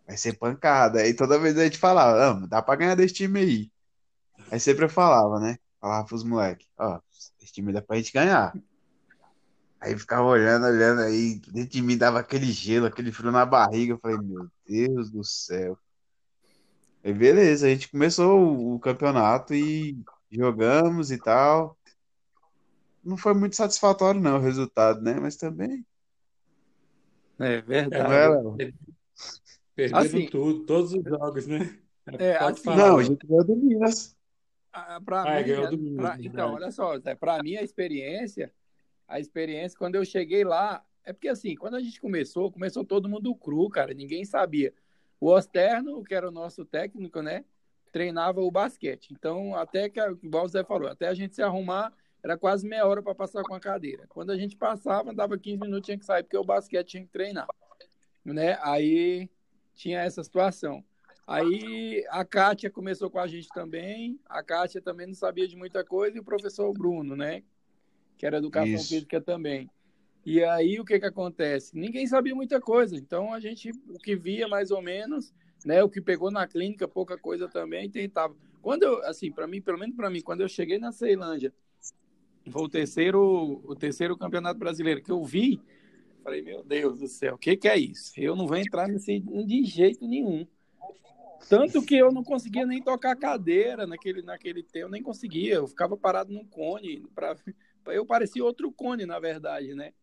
vai 0.05 0.17
ser 0.17 0.37
pancada. 0.37 0.99
Aí 1.01 1.13
toda 1.13 1.39
vez 1.39 1.57
a 1.57 1.63
gente 1.63 1.77
falava, 1.77 2.43
ah, 2.43 2.47
dá 2.47 2.61
pra 2.61 2.75
ganhar 2.75 2.95
desse 2.95 3.13
time 3.13 3.39
aí. 3.39 3.71
Aí 4.51 4.59
sempre 4.59 4.85
eu 4.85 4.89
falava, 4.89 5.39
né? 5.39 5.57
Falava 5.79 6.05
pros 6.05 6.23
moleques, 6.23 6.67
ó, 6.77 6.99
esse 7.41 7.53
time 7.53 7.73
dá 7.73 7.81
pra 7.81 7.97
gente 7.97 8.11
ganhar. 8.11 8.53
Aí 9.85 9.95
ficava 9.95 10.23
olhando, 10.23 10.65
olhando, 10.65 11.01
aí 11.01 11.35
dentro 11.53 11.69
de 11.69 11.81
mim 11.83 11.95
dava 11.95 12.19
aquele 12.19 12.47
gelo, 12.51 12.87
aquele 12.87 13.11
frio 13.11 13.31
na 13.31 13.45
barriga. 13.45 13.93
Eu 13.93 13.99
falei, 13.99 14.17
meu 14.17 14.47
Deus 14.67 15.11
do 15.11 15.23
céu. 15.23 15.77
Aí 17.03 17.13
beleza, 17.13 17.67
a 17.67 17.69
gente 17.69 17.87
começou 17.91 18.73
o, 18.75 18.79
campeonato 18.79 19.53
e 19.53 19.95
jogamos 20.31 21.11
e 21.11 21.19
tal. 21.19 21.77
Não 23.03 23.15
foi 23.15 23.35
muito 23.35 23.55
satisfatório, 23.55 24.19
não, 24.19 24.37
o 24.37 24.41
resultado, 24.41 25.03
né? 25.03 25.19
Mas 25.19 25.35
também. 25.35 25.85
É 27.39 27.57
É, 27.57 27.61
verdade. 27.61 28.09
Não 28.43 28.57
é, 28.59 28.71
perderam 29.75 30.07
Assim, 30.07 30.29
tudo, 30.29 30.65
todos 30.65 30.93
os 30.93 31.03
jogos, 31.03 31.45
né? 31.45 31.59
é, 32.17 32.39
Pode 32.39 32.57
assim, 32.57 32.63
falar, 32.63 32.77
Não, 32.77 32.97
a 32.97 33.03
gente 33.03 33.27
ganhou 33.27 33.45
do 33.45 33.55
Minas. 33.55 34.15
pra 35.05 35.21
Ah, 35.23 35.35
é, 35.35 35.43
mim, 35.43 35.49
ganhou 35.49 35.65
é- 35.65 35.69
do 35.69 35.77
Minas, 35.77 35.95
pra- 35.95 36.17
então, 36.23 36.53
olha 36.53 36.71
só, 36.71 36.99
pra 37.19 37.43
mim 37.43 37.55
a 37.55 37.61
experiência, 37.61 38.51
a 39.07 39.19
experiência, 39.19 39.77
quando 39.77 39.95
eu 39.95 40.05
cheguei 40.05 40.43
lá, 40.43 40.83
é 41.03 41.13
porque 41.13 41.27
assim, 41.27 41.55
quando 41.55 41.75
a 41.75 41.81
gente 41.81 42.01
começou, 42.01 42.51
começou 42.51 42.83
todo 42.83 43.09
mundo 43.09 43.33
cru, 43.35 43.69
cara, 43.69 43.93
ninguém 43.93 44.25
sabia. 44.25 44.73
O 45.19 45.29
Osterno, 45.31 46.03
que 46.03 46.13
era 46.13 46.27
o 46.27 46.31
nosso 46.31 46.65
técnico, 46.65 47.21
né, 47.21 47.45
treinava 47.91 48.41
o 48.41 48.51
basquete. 48.51 49.13
Então, 49.13 49.55
até 49.55 49.87
que, 49.89 49.99
igual 50.21 50.45
o 50.45 50.47
Zé 50.47 50.63
falou, 50.63 50.89
até 50.89 51.07
a 51.07 51.13
gente 51.13 51.35
se 51.35 51.41
arrumar, 51.41 51.93
era 52.21 52.37
quase 52.37 52.67
meia 52.67 52.85
hora 52.85 53.03
para 53.03 53.13
passar 53.13 53.43
com 53.43 53.53
a 53.53 53.59
cadeira. 53.59 54.05
Quando 54.09 54.31
a 54.31 54.37
gente 54.37 54.55
passava, 54.55 55.13
dava 55.13 55.37
15 55.37 55.59
minutos, 55.59 55.85
tinha 55.85 55.97
que 55.97 56.03
sair, 56.05 56.23
porque 56.23 56.35
o 56.35 56.43
basquete 56.43 56.87
tinha 56.87 57.03
que 57.03 57.09
treinar, 57.09 57.47
né? 58.25 58.57
Aí 58.61 59.29
tinha 59.75 60.01
essa 60.01 60.23
situação. 60.23 60.83
Aí 61.27 62.05
a 62.09 62.25
Kátia 62.25 62.69
começou 62.69 63.09
com 63.09 63.19
a 63.19 63.27
gente 63.27 63.47
também. 63.49 64.19
A 64.27 64.43
Kátia 64.43 64.81
também 64.81 65.07
não 65.07 65.13
sabia 65.13 65.47
de 65.47 65.55
muita 65.55 65.83
coisa, 65.83 66.17
e 66.17 66.19
o 66.19 66.23
professor 66.23 66.73
Bruno, 66.73 67.15
né? 67.15 67.43
Que 68.17 68.25
era 68.25 68.37
educação 68.37 68.73
Isso. 68.73 68.89
física 68.89 69.19
também. 69.21 69.69
E 70.25 70.43
aí 70.43 70.79
o 70.79 70.85
que 70.85 70.99
que 70.99 71.05
acontece? 71.05 71.77
Ninguém 71.77 72.07
sabia 72.07 72.33
muita 72.33 72.59
coisa. 72.59 72.95
Então 72.95 73.33
a 73.33 73.39
gente, 73.39 73.71
o 73.89 73.99
que 73.99 74.15
via 74.15 74.47
mais 74.47 74.71
ou 74.71 74.81
menos, 74.81 75.33
né? 75.63 75.83
O 75.83 75.89
que 75.89 76.01
pegou 76.01 76.31
na 76.31 76.47
clínica, 76.47 76.87
pouca 76.87 77.17
coisa 77.17 77.47
também, 77.47 77.89
tentava. 77.89 78.35
Quando 78.61 78.83
eu, 78.83 79.03
assim, 79.05 79.31
para 79.31 79.45
mim, 79.45 79.61
pelo 79.61 79.77
menos 79.77 79.95
para 79.95 80.09
mim, 80.09 80.21
quando 80.21 80.41
eu 80.41 80.49
cheguei 80.49 80.79
na 80.79 80.91
Ceilândia, 80.91 81.53
foi 82.49 82.63
o 82.63 82.69
terceiro, 82.69 83.61
o 83.63 83.75
terceiro 83.75 84.17
campeonato 84.17 84.59
brasileiro 84.59 85.03
que 85.03 85.11
eu 85.11 85.23
vi, 85.23 85.61
falei, 86.23 86.41
meu 86.41 86.63
Deus 86.63 86.99
do 86.99 87.07
céu, 87.07 87.35
o 87.35 87.37
que 87.37 87.55
que 87.55 87.67
é 87.67 87.77
isso? 87.77 88.11
Eu 88.17 88.35
não 88.35 88.47
vou 88.47 88.57
entrar 88.57 88.87
nesse 88.87 89.19
de 89.19 89.63
jeito 89.63 90.07
nenhum. 90.07 90.47
Tanto 91.47 91.83
que 91.83 91.95
eu 91.95 92.11
não 92.11 92.23
conseguia 92.23 92.65
nem 92.65 92.81
tocar 92.81 93.15
cadeira 93.15 93.85
naquele, 93.85 94.23
naquele 94.23 94.63
tempo, 94.63 94.85
eu 94.85 94.89
nem 94.89 95.03
conseguia. 95.03 95.55
Eu 95.55 95.67
ficava 95.67 95.95
parado 95.95 96.33
num 96.33 96.45
cone. 96.45 97.05
Pra, 97.13 97.35
eu 97.87 98.05
parecia 98.05 98.43
outro 98.43 98.71
cone, 98.71 99.05
na 99.05 99.19
verdade, 99.19 99.73
né? 99.73 99.93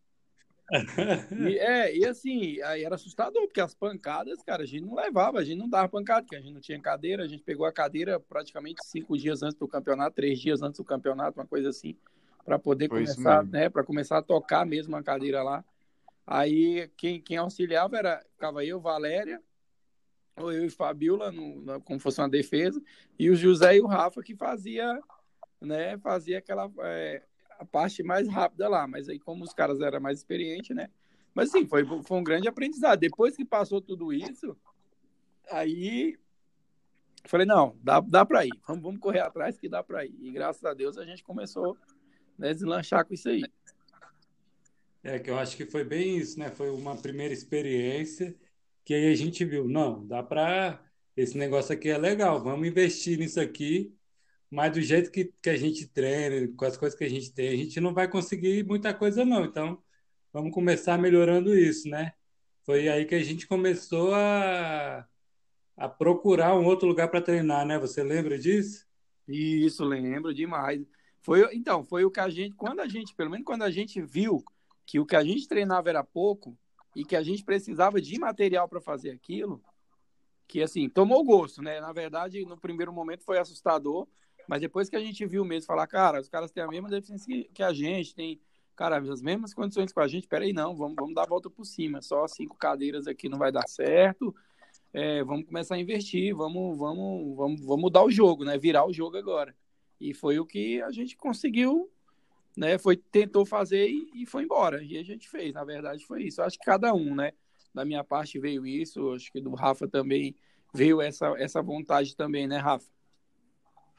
E, 1.37 1.57
é, 1.59 1.95
e 1.97 2.05
assim, 2.05 2.61
aí 2.61 2.83
era 2.83 2.95
assustador, 2.95 3.43
porque 3.43 3.61
as 3.61 3.73
pancadas, 3.73 4.41
cara, 4.43 4.63
a 4.63 4.65
gente 4.65 4.85
não 4.85 4.95
levava, 4.95 5.39
a 5.39 5.43
gente 5.43 5.57
não 5.57 5.69
dava 5.69 5.89
pancada, 5.89 6.21
porque 6.21 6.35
a 6.35 6.39
gente 6.41 6.53
não 6.53 6.61
tinha 6.61 6.79
cadeira, 6.79 7.23
a 7.23 7.27
gente 7.27 7.43
pegou 7.43 7.65
a 7.65 7.71
cadeira 7.71 8.19
praticamente 8.19 8.83
cinco 8.85 9.17
dias 9.17 9.43
antes 9.43 9.57
do 9.57 9.67
campeonato, 9.67 10.15
três 10.15 10.39
dias 10.39 10.61
antes 10.61 10.77
do 10.77 10.85
campeonato, 10.85 11.39
uma 11.39 11.47
coisa 11.47 11.69
assim, 11.69 11.95
para 12.45 12.57
poder 12.57 12.89
Foi 12.89 12.99
começar, 13.01 13.43
né, 13.45 13.69
para 13.69 13.83
começar 13.83 14.17
a 14.17 14.21
tocar 14.23 14.65
mesmo 14.65 14.95
a 14.95 15.03
cadeira 15.03 15.43
lá. 15.43 15.63
Aí 16.25 16.89
quem, 16.95 17.21
quem 17.21 17.37
auxiliava 17.37 17.97
era, 17.97 18.25
ficava 18.31 18.63
eu, 18.63 18.79
Valéria, 18.79 19.41
ou 20.37 20.51
eu 20.51 20.65
e 20.65 20.69
Fabiola, 20.69 21.31
no, 21.31 21.61
no- 21.61 21.81
como 21.81 21.99
fosse 21.99 22.19
uma 22.21 22.29
defesa, 22.29 22.81
e 23.19 23.29
o 23.29 23.35
José 23.35 23.75
e 23.77 23.81
o 23.81 23.85
Rafa 23.85 24.21
que 24.23 24.35
fazia, 24.35 24.99
né, 25.61 25.97
fazia 25.99 26.39
aquela 26.39 26.71
é, 26.79 27.23
a 27.59 27.65
parte 27.65 28.03
mais 28.03 28.27
rápida 28.27 28.67
lá, 28.67 28.87
mas 28.87 29.09
aí 29.09 29.19
como 29.19 29.43
os 29.43 29.53
caras 29.53 29.79
eram 29.81 29.99
mais 29.99 30.19
experientes, 30.19 30.75
né? 30.75 30.89
Mas 31.33 31.51
sim, 31.51 31.65
foi, 31.65 31.85
foi 32.03 32.17
um 32.17 32.23
grande 32.23 32.47
aprendizado. 32.47 32.99
Depois 32.99 33.35
que 33.35 33.43
passou 33.43 33.81
tudo 33.81 34.13
isso, 34.13 34.55
aí 35.49 36.17
falei, 37.25 37.45
não, 37.45 37.77
dá, 37.81 37.99
dá 37.99 38.25
para 38.25 38.45
ir, 38.45 38.53
vamos, 38.67 38.83
vamos 38.83 38.99
correr 38.99 39.21
atrás 39.21 39.57
que 39.57 39.69
dá 39.69 39.81
para 39.83 40.05
ir. 40.05 40.15
E 40.21 40.31
graças 40.31 40.63
a 40.63 40.73
Deus 40.73 40.97
a 40.97 41.05
gente 41.05 41.23
começou 41.23 41.77
né, 42.37 42.49
a 42.49 42.53
deslanchar 42.53 43.05
com 43.05 43.13
isso 43.13 43.29
aí. 43.29 43.43
É 45.03 45.19
que 45.19 45.29
eu 45.29 45.37
acho 45.37 45.57
que 45.57 45.65
foi 45.65 45.83
bem 45.83 46.17
isso, 46.17 46.39
né? 46.39 46.49
Foi 46.49 46.69
uma 46.69 46.95
primeira 46.95 47.33
experiência 47.33 48.35
que 48.85 48.93
aí 48.93 49.11
a 49.11 49.15
gente 49.15 49.43
viu, 49.45 49.67
não, 49.67 50.05
dá 50.05 50.21
para 50.21 50.81
esse 51.15 51.37
negócio 51.37 51.73
aqui 51.73 51.89
é 51.89 51.97
legal, 51.97 52.43
vamos 52.43 52.67
investir 52.67 53.17
nisso 53.17 53.39
aqui, 53.39 53.95
mas 54.53 54.71
do 54.71 54.81
jeito 54.81 55.09
que, 55.09 55.33
que 55.41 55.49
a 55.49 55.57
gente 55.57 55.87
treina, 55.87 56.47
com 56.55 56.63
as 56.63 56.77
coisas 56.77 56.97
que 56.97 57.03
a 57.03 57.09
gente 57.09 57.33
tem, 57.33 57.49
a 57.49 57.57
gente 57.57 57.81
não 57.81 57.91
vai 57.91 58.07
conseguir 58.07 58.63
muita 58.63 58.93
coisa 58.93 59.25
não. 59.25 59.45
Então, 59.45 59.81
vamos 60.31 60.53
começar 60.53 60.95
melhorando 60.95 61.57
isso, 61.57 61.89
né? 61.89 62.13
Foi 62.63 62.87
aí 62.87 63.03
que 63.05 63.15
a 63.15 63.23
gente 63.23 63.47
começou 63.47 64.13
a, 64.13 65.07
a 65.75 65.89
procurar 65.89 66.55
um 66.55 66.65
outro 66.65 66.87
lugar 66.87 67.07
para 67.07 67.19
treinar, 67.19 67.65
né? 67.65 67.79
Você 67.79 68.03
lembra 68.03 68.37
disso? 68.37 68.85
Isso, 69.27 69.83
lembro 69.83 70.31
demais. 70.31 70.85
Foi, 71.23 71.51
então, 71.55 71.83
foi 71.83 72.05
o 72.05 72.11
que 72.11 72.19
a 72.19 72.29
gente, 72.29 72.55
quando 72.55 72.81
a 72.81 72.87
gente, 72.87 73.15
pelo 73.15 73.31
menos 73.31 73.45
quando 73.45 73.63
a 73.63 73.71
gente 73.71 73.99
viu 74.03 74.43
que 74.85 74.99
o 74.99 75.05
que 75.05 75.15
a 75.15 75.23
gente 75.23 75.47
treinava 75.47 75.89
era 75.89 76.03
pouco 76.03 76.55
e 76.95 77.03
que 77.03 77.15
a 77.15 77.23
gente 77.23 77.43
precisava 77.43 77.99
de 77.99 78.19
material 78.19 78.69
para 78.69 78.79
fazer 78.79 79.09
aquilo, 79.09 79.63
que 80.47 80.61
assim, 80.61 80.87
tomou 80.87 81.23
gosto, 81.23 81.59
né? 81.63 81.81
Na 81.81 81.91
verdade, 81.91 82.45
no 82.45 82.55
primeiro 82.55 82.93
momento 82.93 83.23
foi 83.23 83.39
assustador, 83.39 84.07
mas 84.47 84.61
depois 84.61 84.89
que 84.89 84.95
a 84.95 84.99
gente 84.99 85.25
viu 85.25 85.43
mesmo 85.45 85.67
falar, 85.67 85.87
cara, 85.87 86.19
os 86.19 86.29
caras 86.29 86.51
têm 86.51 86.63
a 86.63 86.67
mesma 86.67 86.89
deficiência 86.89 87.45
que, 87.53 87.63
a 87.63 87.73
gente, 87.73 88.13
tem, 88.15 88.39
cara, 88.75 88.97
as 88.97 89.21
mesmas 89.21 89.53
condições 89.53 89.91
com 89.91 89.99
a 89.99 90.07
gente, 90.07 90.27
peraí, 90.27 90.53
não, 90.53 90.75
vamos, 90.75 90.95
vamos 90.95 91.15
dar 91.15 91.23
a 91.23 91.27
volta 91.27 91.49
por 91.49 91.65
cima, 91.65 92.01
só 92.01 92.27
cinco 92.27 92.57
cadeiras 92.57 93.07
aqui 93.07 93.29
não 93.29 93.37
vai 93.37 93.51
dar 93.51 93.67
certo, 93.67 94.35
é, 94.93 95.23
vamos 95.23 95.47
começar 95.47 95.75
a 95.75 95.79
investir, 95.79 96.35
vamos, 96.35 96.77
vamos, 96.77 97.35
vamos, 97.35 97.61
vamos 97.61 97.81
mudar 97.81 98.03
o 98.03 98.11
jogo, 98.11 98.45
né? 98.45 98.57
Virar 98.59 98.85
o 98.85 98.93
jogo 98.93 99.17
agora. 99.17 99.55
E 99.99 100.13
foi 100.13 100.39
o 100.39 100.45
que 100.45 100.81
a 100.83 100.91
gente 100.91 101.17
conseguiu, 101.17 101.89
né? 102.55 102.77
Foi, 102.77 102.95
tentou 102.95 103.43
fazer 103.43 103.89
e, 103.89 104.21
e 104.21 104.25
foi 104.27 104.43
embora. 104.43 104.83
E 104.83 104.97
a 104.99 105.03
gente 105.03 105.27
fez, 105.27 105.51
na 105.51 105.63
verdade, 105.63 106.05
foi 106.05 106.23
isso. 106.23 106.43
Acho 106.43 106.59
que 106.59 106.65
cada 106.65 106.93
um, 106.93 107.15
né? 107.15 107.31
Da 107.73 107.83
minha 107.83 108.03
parte 108.03 108.39
veio 108.39 108.67
isso, 108.67 109.11
acho 109.13 109.31
que 109.31 109.41
do 109.41 109.55
Rafa 109.55 109.87
também 109.87 110.35
veio 110.71 111.01
essa, 111.01 111.33
essa 111.39 111.61
vontade 111.61 112.15
também, 112.15 112.47
né, 112.47 112.57
Rafa? 112.57 112.87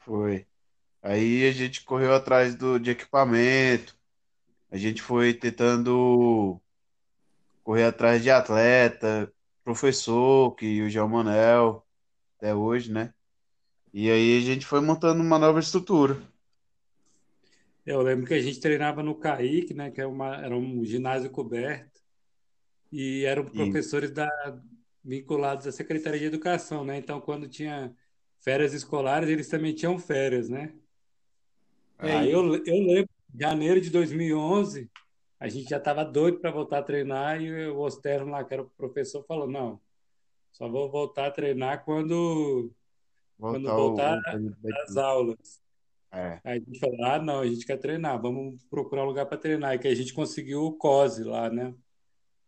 Foi. 0.05 0.45
Aí 1.01 1.47
a 1.47 1.51
gente 1.51 1.83
correu 1.83 2.13
atrás 2.13 2.55
do, 2.55 2.79
de 2.79 2.91
equipamento, 2.91 3.97
a 4.71 4.77
gente 4.77 5.01
foi 5.01 5.33
tentando 5.33 6.61
correr 7.63 7.85
atrás 7.85 8.21
de 8.21 8.29
atleta, 8.29 9.31
professor, 9.63 10.55
que 10.55 10.81
o 10.83 10.89
João 10.89 11.09
Manel, 11.09 11.83
até 12.37 12.53
hoje, 12.53 12.91
né? 12.91 13.13
E 13.91 14.11
aí 14.11 14.37
a 14.37 14.41
gente 14.41 14.65
foi 14.65 14.79
montando 14.79 15.23
uma 15.23 15.39
nova 15.39 15.59
estrutura. 15.59 16.21
Eu 17.83 18.01
lembro 18.01 18.27
que 18.27 18.33
a 18.33 18.41
gente 18.41 18.59
treinava 18.59 19.01
no 19.01 19.15
CAIC, 19.15 19.73
né? 19.73 19.89
Que 19.89 20.01
é 20.01 20.05
uma, 20.05 20.35
era 20.37 20.55
um 20.55 20.83
ginásio 20.85 21.31
coberto, 21.31 22.01
e 22.91 23.25
eram 23.25 23.45
E 23.45 23.49
professores 23.51 24.11
da, 24.11 24.29
vinculados 25.03 25.65
à 25.65 25.71
Secretaria 25.71 26.19
de 26.19 26.25
Educação, 26.25 26.83
né? 26.83 26.97
Então, 26.97 27.19
quando 27.21 27.47
tinha 27.47 27.95
férias 28.45 28.75
escolares, 28.75 29.27
eles 29.27 29.49
também 29.49 29.73
tinham 29.73 29.97
férias, 29.97 30.47
né? 30.47 30.71
É 31.97 32.11
Aí 32.11 32.31
eu, 32.31 32.41
eu 32.63 32.77
lembro, 32.77 33.09
em 33.33 33.39
janeiro 33.39 33.81
de 33.81 33.89
2011, 33.89 34.87
a 35.39 35.47
gente 35.47 35.67
já 35.67 35.77
estava 35.77 36.05
doido 36.05 36.39
para 36.39 36.51
voltar 36.51 36.77
a 36.77 36.83
treinar 36.83 37.41
e 37.41 37.67
o 37.67 37.79
Osterno 37.79 38.29
lá, 38.31 38.43
que 38.43 38.53
era 38.53 38.61
o 38.61 38.69
professor, 38.77 39.25
falou, 39.25 39.47
não, 39.47 39.81
só 40.51 40.69
vou 40.69 40.91
voltar 40.91 41.25
a 41.25 41.31
treinar 41.31 41.83
quando, 41.83 42.71
quando 43.39 43.67
voltar 43.67 44.21
voltar 44.21 44.35
o, 44.35 44.55
letivo. 44.63 44.99
aulas. 44.99 45.61
É, 46.11 46.39
Aí 46.43 46.57
a 46.59 46.59
gente 46.59 46.79
falou, 46.79 47.03
ah, 47.03 47.19
não, 47.19 47.39
a 47.39 47.47
gente 47.47 47.65
quer 47.65 47.77
treinar, 47.77 48.21
vamos 48.21 48.63
procurar 48.69 49.03
um 49.03 49.07
lugar 49.07 49.25
para 49.25 49.39
treinar. 49.39 49.73
E 49.73 49.79
que 49.79 49.87
a 49.87 49.95
gente 49.95 50.13
conseguiu 50.13 50.61
o 50.65 50.77
COSE 50.77 51.23
lá, 51.23 51.49
né? 51.49 51.73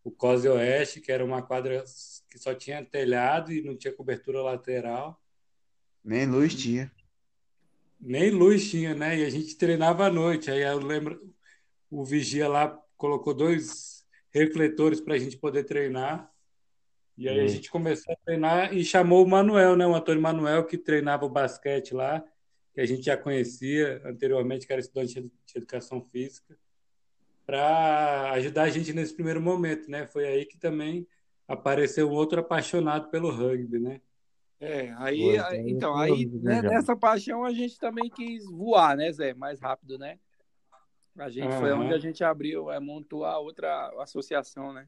O 0.03 0.11
COSE 0.11 0.47
Oeste, 0.47 1.01
que 1.01 1.11
era 1.11 1.25
uma 1.25 1.41
quadra 1.41 1.83
que 2.29 2.37
só 2.37 2.53
tinha 2.53 2.85
telhado 2.85 3.51
e 3.51 3.63
não 3.63 3.75
tinha 3.75 3.93
cobertura 3.93 4.41
lateral. 4.43 5.19
Nem 6.07 6.25
luz 6.25 6.55
tinha. 6.55 6.91
Nem 7.99 8.29
luz 8.31 8.69
tinha, 8.69 8.95
né? 8.95 9.17
E 9.19 9.25
a 9.25 9.29
gente 9.29 9.55
treinava 9.57 10.05
à 10.05 10.11
noite. 10.11 10.49
Aí 10.51 10.61
eu 10.61 10.79
lembro, 10.79 11.33
o 11.89 12.03
vigia 12.05 12.47
lá 12.47 12.69
colocou 12.95 13.33
dois 13.33 14.05
refletores 14.31 15.01
para 15.01 15.15
a 15.15 15.17
gente 15.19 15.37
poder 15.37 15.63
treinar. 15.65 16.31
E 17.17 17.27
aí 17.29 17.41
a 17.43 17.47
Foi. 17.47 17.47
gente 17.49 17.69
começou 17.71 18.13
a 18.13 18.17
treinar 18.25 18.73
e 18.73 18.85
chamou 18.85 19.25
o 19.25 19.29
Manuel, 19.29 19.75
né? 19.75 19.85
O 19.87 19.95
Antônio 19.95 20.21
Manuel, 20.21 20.65
que 20.65 20.77
treinava 20.77 21.25
o 21.25 21.29
basquete 21.29 21.93
lá, 21.93 22.23
que 22.73 22.81
a 22.81 22.85
gente 22.85 23.03
já 23.03 23.17
conhecia 23.17 24.01
anteriormente, 24.05 24.67
que 24.67 24.73
era 24.73 24.81
estudante 24.81 25.21
de 25.21 25.31
educação 25.55 26.01
física. 26.01 26.57
para 27.45 28.31
ajudar 28.33 28.63
a 28.63 28.69
gente 28.69 28.93
nesse 28.93 29.13
primeiro 29.13 29.41
momento, 29.41 29.89
né? 29.89 30.05
Foi 30.05 30.27
aí 30.27 30.45
que 30.45 30.57
também 30.57 31.07
apareceu 31.47 32.09
um 32.09 32.13
outro 32.13 32.39
apaixonado 32.41 33.09
pelo 33.09 33.31
rugby, 33.31 33.79
né? 33.79 34.01
É, 34.59 34.91
aí, 34.97 35.37
aí 35.39 35.69
então, 35.69 35.95
aí 35.95 36.25
né, 36.25 36.61
nessa 36.61 36.95
paixão 36.95 37.43
a 37.43 37.51
gente 37.51 37.79
também 37.79 38.09
quis 38.09 38.45
voar, 38.45 38.97
né, 38.97 39.11
Zé? 39.11 39.33
Mais 39.33 39.59
rápido, 39.59 39.99
né? 39.99 40.17
A 41.17 41.29
gente 41.29 41.47
uhum. 41.47 41.59
foi 41.59 41.71
onde 41.73 41.93
a 41.93 41.99
gente 41.99 42.23
abriu, 42.23 42.71
é, 42.71 42.79
montou 42.79 43.25
a 43.25 43.39
outra 43.39 43.89
associação, 44.01 44.73
né? 44.73 44.87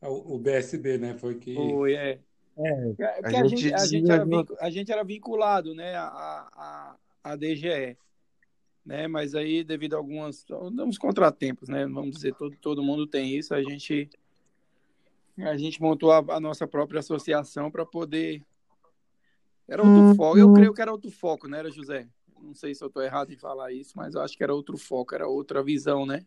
O, 0.00 0.34
o 0.34 0.38
BSB, 0.38 0.98
né? 0.98 1.14
Foi 1.14 1.36
que. 1.36 1.54
Foi, 1.54 1.94
é. 1.94 2.18
é, 2.58 2.94
é 2.98 3.38
a, 3.38 3.46
gente, 3.46 3.74
a, 3.74 3.86
gente, 3.86 4.10
era, 4.10 4.24
a 4.60 4.70
gente 4.70 4.92
era 4.92 5.04
vinculado, 5.04 5.74
né, 5.74 5.94
a, 5.94 6.06
a, 6.52 6.96
a 7.24 7.36
DGE 7.36 7.96
né? 8.84 9.06
Mas 9.06 9.34
aí, 9.34 9.62
devido 9.62 9.94
a 9.94 9.98
algumas 9.98 10.44
uns 10.50 10.98
contratempos, 10.98 11.68
né? 11.68 11.86
Vamos 11.86 12.16
dizer, 12.16 12.34
todo, 12.34 12.56
todo 12.56 12.82
mundo 12.82 13.06
tem 13.06 13.36
isso. 13.36 13.54
A 13.54 13.62
gente 13.62 14.08
a 15.44 15.56
gente 15.56 15.80
montou 15.80 16.12
a, 16.12 16.18
a 16.18 16.40
nossa 16.40 16.66
própria 16.66 17.00
associação 17.00 17.70
para 17.70 17.86
poder. 17.86 18.42
Era 19.68 19.82
outro 19.82 20.00
uhum. 20.00 20.14
foco. 20.14 20.38
Eu 20.38 20.52
creio 20.52 20.74
que 20.74 20.82
era 20.82 20.92
outro 20.92 21.10
foco, 21.10 21.48
né, 21.48 21.58
era 21.58 21.70
José? 21.70 22.08
Não 22.42 22.54
sei 22.54 22.74
se 22.74 22.82
eu 22.82 22.88
estou 22.88 23.02
errado 23.02 23.32
em 23.32 23.36
falar 23.36 23.72
isso, 23.72 23.92
mas 23.94 24.14
eu 24.14 24.22
acho 24.22 24.36
que 24.36 24.42
era 24.42 24.54
outro 24.54 24.76
foco, 24.76 25.14
era 25.14 25.28
outra 25.28 25.62
visão, 25.62 26.06
né? 26.06 26.24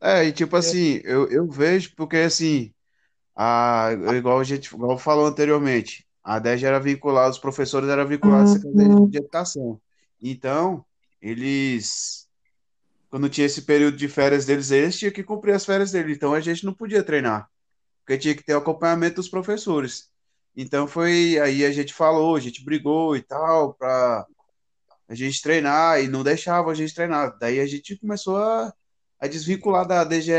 É, 0.00 0.24
e 0.24 0.32
tipo 0.32 0.56
assim, 0.56 1.00
eu, 1.04 1.28
eu 1.28 1.46
vejo 1.48 1.94
porque 1.96 2.18
assim, 2.18 2.72
a, 3.34 3.90
igual 4.16 4.38
a 4.38 4.44
gente 4.44 4.66
igual 4.66 4.98
falou 4.98 5.26
anteriormente, 5.26 6.06
a 6.22 6.38
DEG 6.38 6.64
era 6.64 6.78
vinculada, 6.78 7.30
os 7.30 7.38
professores 7.38 7.88
eram 7.88 8.06
vinculados 8.06 8.52
à 8.52 8.54
Secretaria 8.54 9.06
de 9.06 9.18
Educação. 9.18 9.80
Então, 10.20 10.84
eles 11.20 12.28
quando 13.10 13.28
tinha 13.28 13.46
esse 13.46 13.62
período 13.62 13.96
de 13.96 14.06
férias 14.06 14.44
deles, 14.44 14.70
eles 14.70 14.98
tinham 14.98 15.12
que 15.12 15.22
cumprir 15.22 15.54
as 15.54 15.64
férias 15.64 15.90
deles, 15.90 16.16
então 16.16 16.34
a 16.34 16.40
gente 16.40 16.64
não 16.64 16.74
podia 16.74 17.02
treinar, 17.02 17.48
porque 18.08 18.16
tinha 18.16 18.34
que 18.34 18.42
ter 18.42 18.54
acompanhamento 18.54 19.16
dos 19.16 19.28
professores. 19.28 20.10
Então 20.56 20.88
foi 20.88 21.38
aí 21.40 21.62
a 21.62 21.70
gente 21.70 21.92
falou, 21.92 22.34
a 22.36 22.40
gente 22.40 22.64
brigou 22.64 23.14
e 23.14 23.20
tal 23.20 23.74
para 23.74 24.26
a 25.06 25.14
gente 25.14 25.42
treinar 25.42 26.02
e 26.02 26.08
não 26.08 26.24
deixava 26.24 26.70
a 26.70 26.74
gente 26.74 26.94
treinar. 26.94 27.36
Daí 27.38 27.60
a 27.60 27.66
gente 27.66 27.98
começou 27.98 28.38
a, 28.38 28.72
a 29.20 29.26
desvincular 29.26 29.86
da 29.86 30.04
DGE 30.04 30.32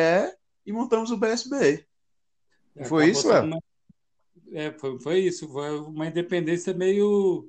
e 0.66 0.72
montamos 0.72 1.12
o 1.12 1.18
BSB. 1.18 1.86
É, 2.76 2.86
foi 2.86 3.12
isso, 3.12 3.28
Léo? 3.28 3.62
É, 4.52 4.72
foi, 4.72 5.00
foi 5.00 5.20
isso. 5.20 5.48
Foi 5.48 5.80
uma 5.80 6.08
independência 6.08 6.74
meio 6.74 7.48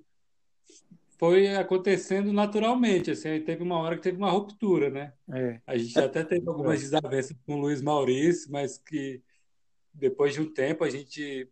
foi 1.16 1.54
acontecendo 1.56 2.30
naturalmente. 2.30 3.10
Assim, 3.10 3.28
aí 3.28 3.40
teve 3.40 3.62
uma 3.62 3.78
hora 3.78 3.96
que 3.96 4.02
teve 4.02 4.18
uma 4.18 4.30
ruptura, 4.30 4.90
né? 4.90 5.14
É. 5.32 5.60
A 5.66 5.78
gente 5.78 5.98
até 5.98 6.22
teve 6.22 6.46
algumas 6.46 6.78
desavenças 6.80 7.34
com 7.46 7.54
o 7.54 7.60
Luiz 7.60 7.80
Maurício, 7.80 8.52
mas 8.52 8.76
que 8.76 9.22
depois 10.00 10.34
de 10.34 10.40
um 10.40 10.52
tempo 10.52 10.82
a 10.82 10.90
gente 10.90 11.48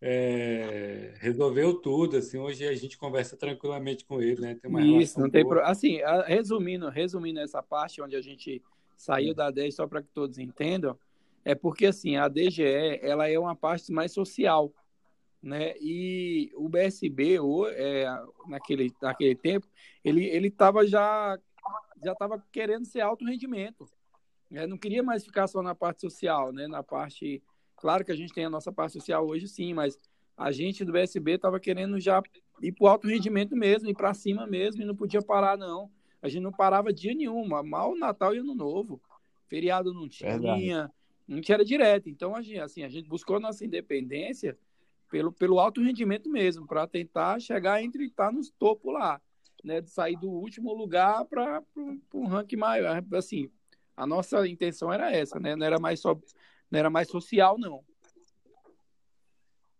é, 0.00 1.14
resolveu 1.18 1.74
tudo. 1.74 2.16
Assim, 2.16 2.38
hoje 2.38 2.66
a 2.66 2.74
gente 2.74 2.98
conversa 2.98 3.36
tranquilamente 3.36 4.04
com 4.04 4.20
ele, 4.20 4.40
né? 4.40 4.58
Isso, 5.00 5.18
não 5.20 5.30
tem 5.30 5.44
problema. 5.44 5.70
Assim, 5.70 6.00
resumindo, 6.26 6.88
resumindo 6.88 7.40
essa 7.40 7.62
parte 7.62 8.02
onde 8.02 8.16
a 8.16 8.20
gente 8.20 8.62
saiu 8.96 9.34
da 9.34 9.50
10, 9.50 9.74
só 9.74 9.86
para 9.86 10.02
que 10.02 10.08
todos 10.08 10.38
entendam, 10.38 10.98
é 11.44 11.54
porque 11.54 11.86
assim 11.86 12.16
a 12.16 12.26
DGE 12.26 12.64
ela 13.00 13.28
é 13.28 13.38
uma 13.38 13.54
parte 13.54 13.92
mais 13.92 14.12
social 14.12 14.74
né? 15.42 15.74
E 15.80 16.50
o 16.54 16.68
BSB, 16.68 17.38
ou, 17.38 17.68
é, 17.68 18.06
naquele, 18.46 18.92
naquele 19.00 19.34
tempo, 19.34 19.66
ele 20.04 20.24
ele 20.26 20.48
estava 20.48 20.86
já 20.86 21.38
já 22.02 22.12
estava 22.12 22.42
querendo 22.52 22.84
ser 22.84 23.00
alto 23.00 23.24
rendimento, 23.24 23.88
né? 24.48 24.66
não 24.66 24.78
queria 24.78 25.02
mais 25.02 25.24
ficar 25.24 25.48
só 25.48 25.62
na 25.62 25.74
parte 25.74 26.00
social, 26.00 26.52
né? 26.52 26.68
Na 26.68 26.82
parte, 26.82 27.42
claro 27.80 28.04
que 28.04 28.12
a 28.12 28.16
gente 28.16 28.32
tem 28.32 28.44
a 28.44 28.50
nossa 28.50 28.72
parte 28.72 28.92
social 28.92 29.26
hoje, 29.26 29.48
sim, 29.48 29.72
mas 29.74 29.98
a 30.36 30.52
gente 30.52 30.84
do 30.84 30.92
BSB 30.92 31.32
estava 31.32 31.58
querendo 31.58 31.98
já 31.98 32.22
ir 32.62 32.72
para 32.72 32.84
o 32.84 32.88
alto 32.88 33.08
rendimento 33.08 33.56
mesmo, 33.56 33.88
ir 33.88 33.94
para 33.94 34.14
cima 34.14 34.46
mesmo, 34.46 34.82
e 34.82 34.84
não 34.84 34.94
podia 34.94 35.22
parar 35.22 35.56
não. 35.56 35.90
A 36.20 36.28
gente 36.28 36.42
não 36.42 36.52
parava 36.52 36.92
dia 36.92 37.14
nenhum, 37.14 37.46
mal 37.46 37.96
Natal 37.96 38.34
e 38.34 38.38
Ano 38.38 38.54
Novo, 38.54 39.00
feriado 39.46 39.92
não 39.94 40.08
tinha, 40.08 40.30
Verdade. 40.30 40.92
não 41.26 41.40
tinha 41.40 41.56
era 41.56 41.64
direto. 41.64 42.08
Então 42.08 42.34
a 42.34 42.42
gente, 42.42 42.60
assim, 42.60 42.82
a 42.82 42.88
gente 42.88 43.08
buscou 43.08 43.36
a 43.36 43.40
nossa 43.40 43.64
independência 43.64 44.56
pelo, 45.10 45.32
pelo 45.32 45.58
alto 45.58 45.82
rendimento 45.82 46.28
mesmo, 46.28 46.66
para 46.66 46.86
tentar 46.86 47.40
chegar 47.40 47.82
entre 47.82 48.06
estar 48.06 48.32
nos 48.32 48.50
topo 48.50 48.90
lá, 48.90 49.20
né? 49.64 49.80
De 49.80 49.90
sair 49.90 50.16
do 50.16 50.28
último 50.28 50.72
lugar 50.74 51.24
para 51.24 51.62
um 52.12 52.26
ranking 52.26 52.56
maior. 52.56 53.02
Assim, 53.14 53.50
a 53.96 54.06
nossa 54.06 54.46
intenção 54.46 54.92
era 54.92 55.10
essa, 55.10 55.40
né? 55.40 55.56
Não 55.56 55.66
era 55.66 55.78
mais 55.78 56.00
só, 56.00 56.18
não 56.70 56.78
era 56.78 56.90
mais 56.90 57.08
social, 57.08 57.58
não. 57.58 57.84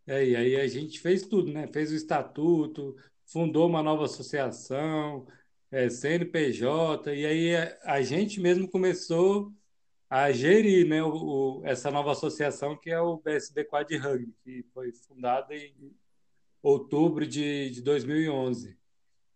É, 0.07 0.24
e 0.27 0.37
aí 0.37 0.57
a 0.57 0.66
gente 0.66 1.01
fez 1.01 1.22
tudo, 1.22 1.53
né? 1.53 1.66
Fez 1.66 1.92
o 1.92 1.94
estatuto, 1.94 2.96
fundou 3.27 3.68
uma 3.68 3.83
nova 3.83 4.07
associação, 4.07 5.27
é, 5.70 5.90
CNPJ, 5.90 7.14
e 7.14 7.27
aí 7.27 7.57
a, 7.57 7.79
a 7.85 8.03
gente 8.03 8.40
mesmo 8.40 8.66
começou 8.68 9.53
a 10.09 10.33
gerir 10.33 10.88
né, 10.88 11.03
o, 11.03 11.12
o, 11.61 11.66
essa 11.66 11.90
nova 11.90 12.12
associação 12.12 12.74
que 12.74 12.90
é 12.90 12.98
o 12.98 13.18
BSB 13.18 13.64
Quad 13.64 13.90
Rugby, 13.98 14.35
que 14.42 14.64
foi 14.72 14.92
fundada 14.92 15.55
em 15.55 15.94
outubro 16.62 17.27
de, 17.27 17.70
de 17.70 17.83
2011. 17.83 18.79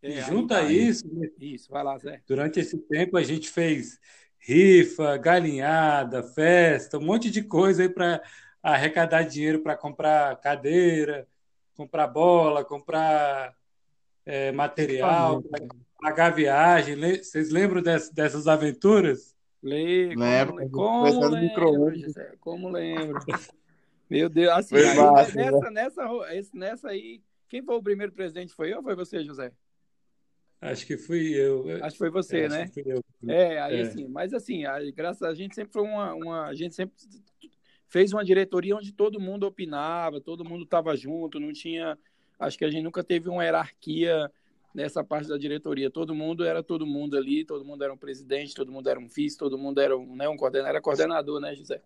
É, 0.00 0.08
e 0.08 0.20
junto 0.22 0.54
a 0.54 0.62
isso, 0.62 1.04
isso 1.38 1.70
vai 1.70 1.84
lá, 1.84 1.98
Zé. 1.98 2.22
durante 2.26 2.58
esse 2.58 2.78
tempo 2.78 3.16
a 3.16 3.22
gente 3.22 3.50
fez 3.50 4.00
rifa, 4.42 5.16
galinhada, 5.16 6.22
festa, 6.22 6.98
um 6.98 7.04
monte 7.04 7.30
de 7.30 7.42
coisa 7.42 7.82
aí 7.82 7.88
para 7.88 8.20
arrecadar 8.62 9.22
dinheiro 9.22 9.60
para 9.60 9.76
comprar 9.76 10.36
cadeira, 10.40 11.26
comprar 11.76 12.08
bola, 12.08 12.64
comprar 12.64 13.54
é, 14.26 14.50
material, 14.52 15.42
pagar 16.00 16.30
viagem. 16.30 16.96
Vocês 17.18 17.50
lembram 17.50 17.82
dessas 17.82 18.46
aventuras? 18.48 19.36
Lembro, 19.62 20.18
lembro, 20.18 20.70
como, 20.70 21.28
lembro, 21.28 21.94
Gisele, 21.94 22.36
como 22.40 22.68
lembro. 22.68 23.20
Meu 24.10 24.28
Deus, 24.28 24.52
assim, 24.52 24.76
aí, 24.76 24.96
massa, 24.96 25.36
nessa, 25.36 25.70
né? 25.70 25.70
nessa, 25.70 26.50
nessa 26.52 26.88
aí, 26.88 27.22
quem 27.48 27.62
foi 27.62 27.76
o 27.76 27.82
primeiro 27.82 28.12
presidente? 28.12 28.52
Foi 28.52 28.72
eu 28.72 28.78
ou 28.78 28.82
foi 28.82 28.96
você, 28.96 29.24
José? 29.24 29.52
Acho 30.62 30.86
que 30.86 30.96
fui 30.96 31.34
eu. 31.34 31.66
Acho 31.82 31.94
que 31.94 31.98
foi 31.98 32.10
você, 32.10 32.42
é, 32.42 32.48
né? 32.48 32.70
É, 33.26 33.60
aí 33.60 33.80
é. 33.80 33.82
assim, 33.82 34.06
mas 34.06 34.32
assim, 34.32 34.64
a, 34.64 34.78
graças 34.92 35.22
a 35.24 35.34
gente 35.34 35.56
sempre 35.56 35.72
foi 35.72 35.82
uma, 35.82 36.14
uma. 36.14 36.46
A 36.46 36.54
gente 36.54 36.72
sempre 36.72 36.94
fez 37.88 38.12
uma 38.12 38.24
diretoria 38.24 38.76
onde 38.76 38.92
todo 38.92 39.18
mundo 39.18 39.44
opinava, 39.44 40.20
todo 40.20 40.44
mundo 40.44 40.62
estava 40.62 40.96
junto, 40.96 41.40
não 41.40 41.52
tinha. 41.52 41.98
Acho 42.38 42.56
que 42.56 42.64
a 42.64 42.70
gente 42.70 42.84
nunca 42.84 43.02
teve 43.02 43.28
uma 43.28 43.42
hierarquia 43.42 44.30
nessa 44.72 45.02
parte 45.02 45.28
da 45.28 45.36
diretoria. 45.36 45.90
Todo 45.90 46.14
mundo 46.14 46.44
era 46.44 46.62
todo 46.62 46.86
mundo 46.86 47.16
ali, 47.16 47.44
todo 47.44 47.64
mundo 47.64 47.82
era 47.82 47.92
um 47.92 47.98
presidente, 47.98 48.54
todo 48.54 48.70
mundo 48.70 48.88
era 48.88 49.00
um 49.00 49.08
vice, 49.08 49.36
todo 49.36 49.58
mundo 49.58 49.80
era 49.80 49.98
um, 49.98 50.14
né, 50.14 50.28
um 50.28 50.36
coordenador, 50.36 50.70
era 50.70 50.80
coordenador, 50.80 51.40
né, 51.40 51.56
José? 51.56 51.82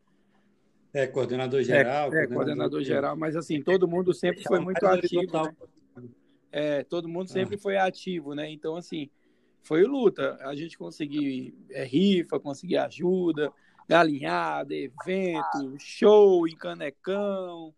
É, 0.93 1.07
coordenador 1.07 1.63
geral. 1.63 2.15
É, 2.15 2.25
é 2.25 2.27
coordenador, 2.27 2.83
geral, 2.83 3.17
mas 3.17 3.37
assim, 3.37 3.63
todo 3.63 3.89
mundo 3.89 4.13
sempre 4.13 4.43
foi 4.43 4.61
muito 4.61 4.85
ativo. 4.87 5.43
Né? 5.45 5.57
É, 6.59 6.83
todo 6.83 7.07
mundo 7.07 7.29
sempre 7.29 7.57
ah. 7.57 7.59
foi 7.59 7.77
ativo, 7.77 8.35
né? 8.35 8.51
Então, 8.51 8.77
assim, 8.77 9.11
foi 9.61 9.85
luta. 9.85 10.39
A 10.41 10.55
gente 10.55 10.79
conseguiu 10.79 11.55
é, 11.69 11.85
rifa, 11.85 12.41
conseguir 12.41 12.79
ajuda, 12.79 13.53
galinhada, 13.87 14.75
evento, 14.75 15.77
show 15.79 16.49
em 16.49 16.57
canecão, 16.57 17.75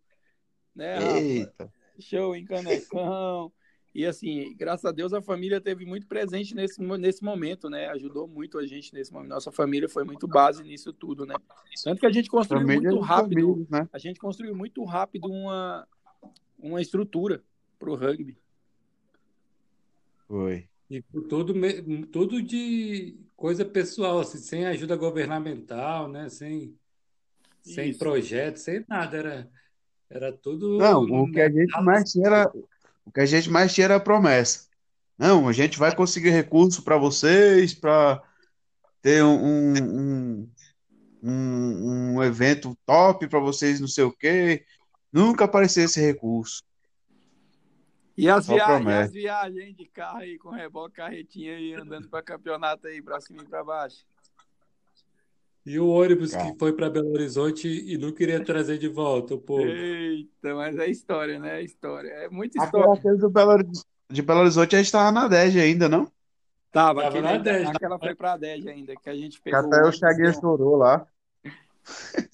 né? 0.76 0.96
Eita. 1.20 1.72
Show 1.98 2.36
em 2.36 2.44
canecão. 2.44 3.50
E 3.92 4.06
assim, 4.06 4.54
graças 4.56 4.84
a 4.84 4.92
Deus 4.92 5.12
a 5.12 5.20
família 5.20 5.60
teve 5.60 5.84
muito 5.84 6.06
presente 6.06 6.54
nesse, 6.54 6.80
nesse 6.80 7.24
momento, 7.24 7.68
né? 7.68 7.88
Ajudou 7.88 8.28
muito 8.28 8.60
a 8.60 8.64
gente 8.64 8.94
nesse 8.94 9.12
momento. 9.12 9.30
Nossa 9.30 9.50
família 9.50 9.88
foi 9.88 10.04
muito 10.04 10.28
base 10.28 10.62
nisso 10.62 10.92
tudo, 10.92 11.26
né? 11.26 11.34
Tanto 11.82 11.98
que 11.98 12.06
a 12.06 12.12
gente 12.12 12.30
construiu 12.30 12.60
família 12.60 12.90
muito 12.90 13.02
rápido, 13.02 13.40
família, 13.40 13.66
né? 13.68 13.88
a 13.92 13.98
gente 13.98 14.20
construiu 14.20 14.54
muito 14.54 14.84
rápido 14.84 15.26
uma, 15.28 15.84
uma 16.56 16.80
estrutura 16.80 17.42
para 17.76 17.90
o 17.90 17.96
rugby. 17.96 18.38
Foi. 20.28 20.68
E 20.90 21.02
tudo, 21.02 21.54
tudo 22.12 22.42
de 22.42 23.18
coisa 23.36 23.64
pessoal, 23.64 24.20
assim, 24.20 24.38
sem 24.38 24.66
ajuda 24.66 24.94
governamental, 24.96 26.08
né? 26.08 26.28
Sem, 26.28 26.74
sem 27.62 27.96
projeto, 27.96 28.56
sem 28.56 28.84
nada. 28.88 29.16
Era, 29.16 29.50
era 30.08 30.32
tudo. 30.32 30.78
Não, 30.78 31.02
o 31.02 31.32
que 31.32 31.40
a 31.40 31.50
gente 31.50 31.80
mais 31.82 32.12
tinha 32.12 32.26
era 32.26 32.52
o 33.08 33.10
que 33.10 33.20
a 33.20 33.26
gente 33.26 33.48
mais 33.48 33.74
tinha 33.74 33.86
era 33.86 33.96
a 33.96 34.00
promessa. 34.00 34.68
Não, 35.18 35.48
a 35.48 35.52
gente 35.52 35.78
vai 35.78 35.94
conseguir 35.94 36.28
recurso 36.28 36.82
para 36.82 36.98
vocês, 36.98 37.72
para 37.72 38.22
ter 39.00 39.24
um, 39.24 39.74
um, 39.74 40.50
um, 41.22 42.14
um, 42.14 42.22
evento 42.22 42.76
top 42.84 43.26
para 43.26 43.40
vocês, 43.40 43.80
não 43.80 43.88
sei 43.88 44.04
o 44.04 44.12
quê. 44.12 44.64
Nunca 45.10 45.46
apareceu 45.46 45.84
esse 45.84 45.98
recurso. 46.00 46.62
E 48.18 48.28
as, 48.28 48.48
via... 48.48 48.66
as 48.66 49.12
viagens 49.12 49.76
de 49.76 49.84
carro 49.86 50.18
aí, 50.18 50.36
com 50.38 50.50
reboque, 50.50 50.96
carretinha 50.96 51.54
aí, 51.54 51.72
andando 51.74 52.08
para 52.08 52.20
campeonato 52.20 52.88
aí, 52.88 53.00
para 53.00 53.20
cima 53.20 53.44
e 53.44 53.46
para 53.46 53.62
baixo. 53.62 54.04
E 55.64 55.78
o 55.78 55.86
ônibus 55.86 56.32
Cara. 56.32 56.50
que 56.50 56.58
foi 56.58 56.72
para 56.72 56.90
Belo 56.90 57.12
Horizonte 57.12 57.68
e 57.68 57.96
não 57.96 58.10
queria 58.10 58.44
trazer 58.44 58.76
de 58.76 58.88
volta 58.88 59.36
o 59.36 59.38
povo. 59.38 59.62
Eita, 59.62 60.52
mas 60.52 60.76
é 60.78 60.88
história, 60.88 61.38
né? 61.38 61.60
É 61.60 61.62
história. 61.62 62.08
É 62.08 62.28
muita 62.28 62.60
história. 62.60 63.16
Do 63.16 63.30
Belo, 63.30 63.58
de 64.10 64.22
Belo 64.22 64.40
Horizonte 64.40 64.74
a 64.74 64.78
gente 64.80 64.90
tava 64.90 65.12
na 65.12 65.28
DEG 65.28 65.60
ainda, 65.60 65.88
não? 65.88 66.10
Tava, 66.72 67.02
tava 67.02 67.20
na 67.20 67.36
DEG. 67.36 67.68
Aquela 67.68 68.00
foi 68.00 68.16
pra 68.16 68.36
DEG 68.36 68.68
ainda, 68.68 68.94
que 68.96 69.08
a 69.08 69.14
gente 69.14 69.40
pegou. 69.40 69.60
Até 69.60 69.80
o 69.86 69.92
Chaguinha 69.92 70.32
chorou 70.32 70.74
lá. 70.74 71.06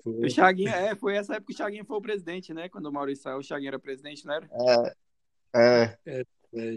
O 0.05 0.29
Chaguinha, 0.29 0.75
é, 0.75 0.95
foi 0.97 1.15
essa 1.17 1.35
época 1.35 1.47
que 1.47 1.55
o 1.55 1.57
Chaguinha 1.57 1.85
foi 1.85 1.97
o 1.97 2.03
presidente, 2.03 2.53
né? 2.53 2.69
Quando 2.69 2.87
o 2.87 2.93
Maurício 2.93 3.23
saiu, 3.23 3.39
o 3.39 3.43
Chaguinha 3.43 3.71
era 3.71 3.79
presidente, 3.79 4.27
não 4.27 4.35
era? 4.35 4.47
É. 4.51 4.95
É. 5.55 5.97
É, 6.05 6.25
é, 6.53 6.77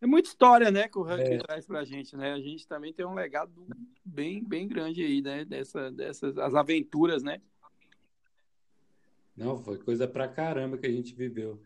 é 0.00 0.06
muita 0.06 0.28
história, 0.28 0.70
né, 0.70 0.88
que 0.88 0.98
o 0.98 1.02
ranking 1.02 1.34
é. 1.34 1.38
traz 1.38 1.66
pra 1.66 1.84
gente, 1.84 2.16
né? 2.16 2.32
A 2.32 2.40
gente 2.40 2.66
também 2.66 2.92
tem 2.92 3.04
um 3.04 3.14
legado 3.14 3.66
bem, 4.04 4.42
bem 4.42 4.66
grande 4.66 5.02
aí, 5.02 5.20
né? 5.20 5.44
Dessa, 5.44 5.90
dessas 5.90 6.38
as 6.38 6.54
aventuras, 6.54 7.22
né? 7.22 7.40
Não, 9.36 9.62
foi 9.62 9.78
coisa 9.78 10.06
pra 10.06 10.28
caramba 10.28 10.78
que 10.78 10.86
a 10.86 10.90
gente 10.90 11.14
viveu. 11.14 11.60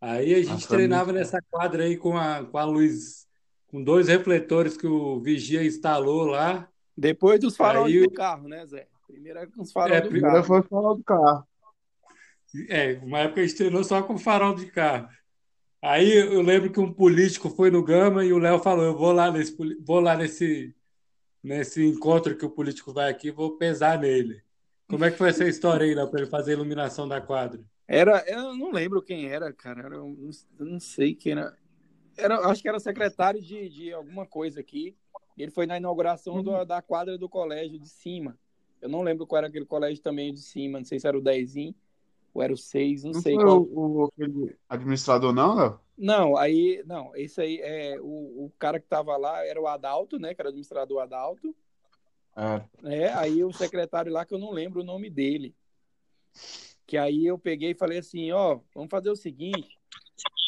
Aí 0.00 0.34
a 0.34 0.38
gente 0.38 0.50
Nossa, 0.50 0.68
treinava 0.68 1.12
nessa 1.12 1.40
quadra 1.50 1.84
aí 1.84 1.96
com 1.96 2.16
a, 2.16 2.44
com 2.44 2.58
a 2.58 2.64
luz, 2.64 3.26
com 3.68 3.82
dois 3.82 4.08
refletores 4.08 4.76
que 4.76 4.86
o 4.86 5.20
vigia 5.20 5.64
instalou 5.64 6.24
lá. 6.24 6.68
Depois 6.96 7.40
dos 7.40 7.56
faróis 7.56 7.94
aí, 7.94 8.02
do 8.02 8.10
carro, 8.10 8.48
né, 8.48 8.64
Zé? 8.66 8.86
Primeiro 9.06 9.38
era 9.38 9.50
com 9.50 9.62
os 9.62 9.72
faróis 9.72 9.98
é, 9.98 10.00
do 10.02 10.08
primeiro 10.08 10.36
carro. 10.36 10.46
foi 10.46 10.60
o 10.60 10.62
farol 10.62 10.96
do 10.96 11.04
carro. 11.04 11.46
É, 12.68 12.94
uma 13.02 13.20
época 13.20 13.40
a 13.40 13.46
gente 13.46 13.56
treinou 13.56 13.84
só 13.84 14.02
com 14.02 14.16
farol 14.16 14.54
de 14.54 14.66
carro. 14.66 15.08
Aí 15.82 16.16
eu 16.16 16.42
lembro 16.42 16.70
que 16.72 16.80
um 16.80 16.92
político 16.92 17.50
foi 17.50 17.70
no 17.70 17.82
Gama 17.82 18.24
e 18.24 18.32
o 18.32 18.38
Léo 18.38 18.58
falou: 18.58 18.84
Eu 18.84 18.96
vou 18.96 19.12
lá 19.12 19.30
nesse, 19.30 19.56
vou 19.80 20.00
lá 20.00 20.16
nesse, 20.16 20.74
nesse 21.42 21.84
encontro 21.84 22.36
que 22.36 22.44
o 22.44 22.50
político 22.50 22.92
vai 22.92 23.10
aqui, 23.10 23.30
vou 23.30 23.56
pesar 23.56 23.98
nele. 23.98 24.42
Como 24.88 25.04
é 25.04 25.10
que 25.10 25.18
foi 25.18 25.30
essa 25.30 25.46
história 25.46 25.84
aí, 25.84 25.94
Léo, 25.94 26.08
para 26.08 26.20
ele 26.20 26.30
fazer 26.30 26.52
a 26.52 26.54
iluminação 26.54 27.06
da 27.08 27.20
quadra? 27.20 27.60
Era, 27.88 28.24
eu 28.26 28.56
não 28.56 28.72
lembro 28.72 29.02
quem 29.02 29.26
era, 29.26 29.52
cara. 29.52 29.82
Era, 29.82 29.96
eu 29.96 30.16
não 30.58 30.80
sei 30.80 31.14
quem 31.14 31.32
era. 31.32 31.56
era. 32.16 32.38
Acho 32.48 32.62
que 32.62 32.68
era 32.68 32.80
secretário 32.80 33.40
de, 33.40 33.68
de 33.68 33.92
alguma 33.92 34.26
coisa 34.26 34.60
aqui. 34.60 34.96
Ele 35.36 35.50
foi 35.50 35.66
na 35.66 35.76
inauguração 35.76 36.42
do, 36.42 36.64
da 36.64 36.80
quadra 36.80 37.18
do 37.18 37.28
colégio 37.28 37.78
de 37.78 37.88
cima. 37.88 38.38
Eu 38.80 38.88
não 38.88 39.02
lembro 39.02 39.26
qual 39.26 39.38
era 39.38 39.48
aquele 39.48 39.66
colégio 39.66 40.02
também 40.02 40.32
de 40.32 40.40
cima. 40.40 40.78
Não 40.78 40.86
sei 40.86 40.98
se 40.98 41.06
era 41.06 41.18
o 41.18 41.22
Dezinho 41.22 41.74
ou 42.36 42.42
era 42.42 42.52
o 42.52 42.56
6, 42.56 43.04
não, 43.04 43.12
não 43.12 43.20
sei. 43.22 43.34
Foi 43.34 43.44
qual... 43.44 43.62
o, 43.62 44.04
o 44.04 44.12
administrador, 44.68 45.32
não, 45.32 45.54
Léo? 45.54 45.80
Não, 45.96 46.36
aí, 46.36 46.82
não, 46.84 47.16
esse 47.16 47.40
aí 47.40 47.58
é 47.62 47.98
o, 47.98 48.44
o 48.44 48.52
cara 48.58 48.78
que 48.78 48.86
tava 48.86 49.16
lá 49.16 49.42
era 49.46 49.58
o 49.58 49.66
Adalto, 49.66 50.18
né? 50.18 50.34
Que 50.34 50.42
era 50.42 50.48
o 50.48 50.50
administrador 50.50 51.00
Adalto. 51.00 51.56
É. 52.36 53.04
é. 53.04 53.12
Aí 53.14 53.42
o 53.42 53.50
secretário 53.54 54.12
lá, 54.12 54.26
que 54.26 54.34
eu 54.34 54.38
não 54.38 54.50
lembro 54.50 54.82
o 54.82 54.84
nome 54.84 55.08
dele. 55.08 55.54
Que 56.86 56.98
aí 56.98 57.24
eu 57.24 57.38
peguei 57.38 57.70
e 57.70 57.74
falei 57.74 57.98
assim, 57.98 58.30
ó, 58.32 58.60
vamos 58.74 58.90
fazer 58.90 59.08
o 59.08 59.16
seguinte. 59.16 59.78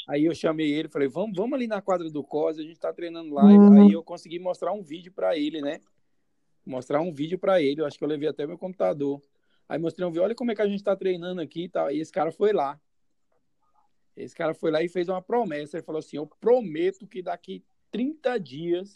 Aí 0.07 0.27
eu 0.27 0.35
chamei 0.35 0.71
ele, 0.71 0.89
falei, 0.89 1.09
vamos, 1.09 1.35
vamos 1.35 1.55
ali 1.55 1.67
na 1.67 1.81
quadra 1.81 2.11
do 2.11 2.23
COS, 2.23 2.59
a 2.59 2.63
gente 2.63 2.79
tá 2.79 2.93
treinando 2.93 3.33
lá. 3.33 3.45
Uhum. 3.45 3.83
Aí 3.83 3.93
eu 3.93 4.03
consegui 4.03 4.39
mostrar 4.39 4.73
um 4.73 4.83
vídeo 4.83 5.11
para 5.11 5.39
ele, 5.39 5.63
né? 5.63 5.81
Mostrar 6.67 7.01
um 7.01 7.11
vídeo 7.11 7.39
para 7.39 7.63
ele, 7.63 7.81
eu 7.81 7.87
acho 7.87 7.97
que 7.97 8.05
eu 8.05 8.09
levei 8.09 8.29
até 8.29 8.47
meu 8.47 8.59
computador. 8.59 9.23
Aí 9.69 9.79
mostrei 9.79 10.07
um 10.07 10.11
vídeo, 10.11 10.23
olha 10.23 10.35
como 10.35 10.51
é 10.51 10.55
que 10.55 10.63
a 10.63 10.69
gente 10.69 10.83
tá 10.83 10.97
treinando 10.97 11.41
aqui 11.41 11.65
e 11.65 11.69
tal. 11.69 11.91
E 11.91 12.01
esse 12.01 12.11
cara 12.11 12.33
foi 12.33 12.53
lá. 12.53 12.81
Esse 14.17 14.35
cara 14.35 14.55
foi 14.55 14.71
lá 14.71 14.83
e 14.83 14.89
fez 14.89 15.09
uma 15.09 15.21
promessa. 15.21 15.77
Ele 15.77 15.85
falou 15.85 15.99
assim: 15.99 16.17
Eu 16.17 16.27
prometo 16.27 17.07
que 17.07 17.23
daqui 17.23 17.63
30 17.91 18.39
dias 18.39 18.95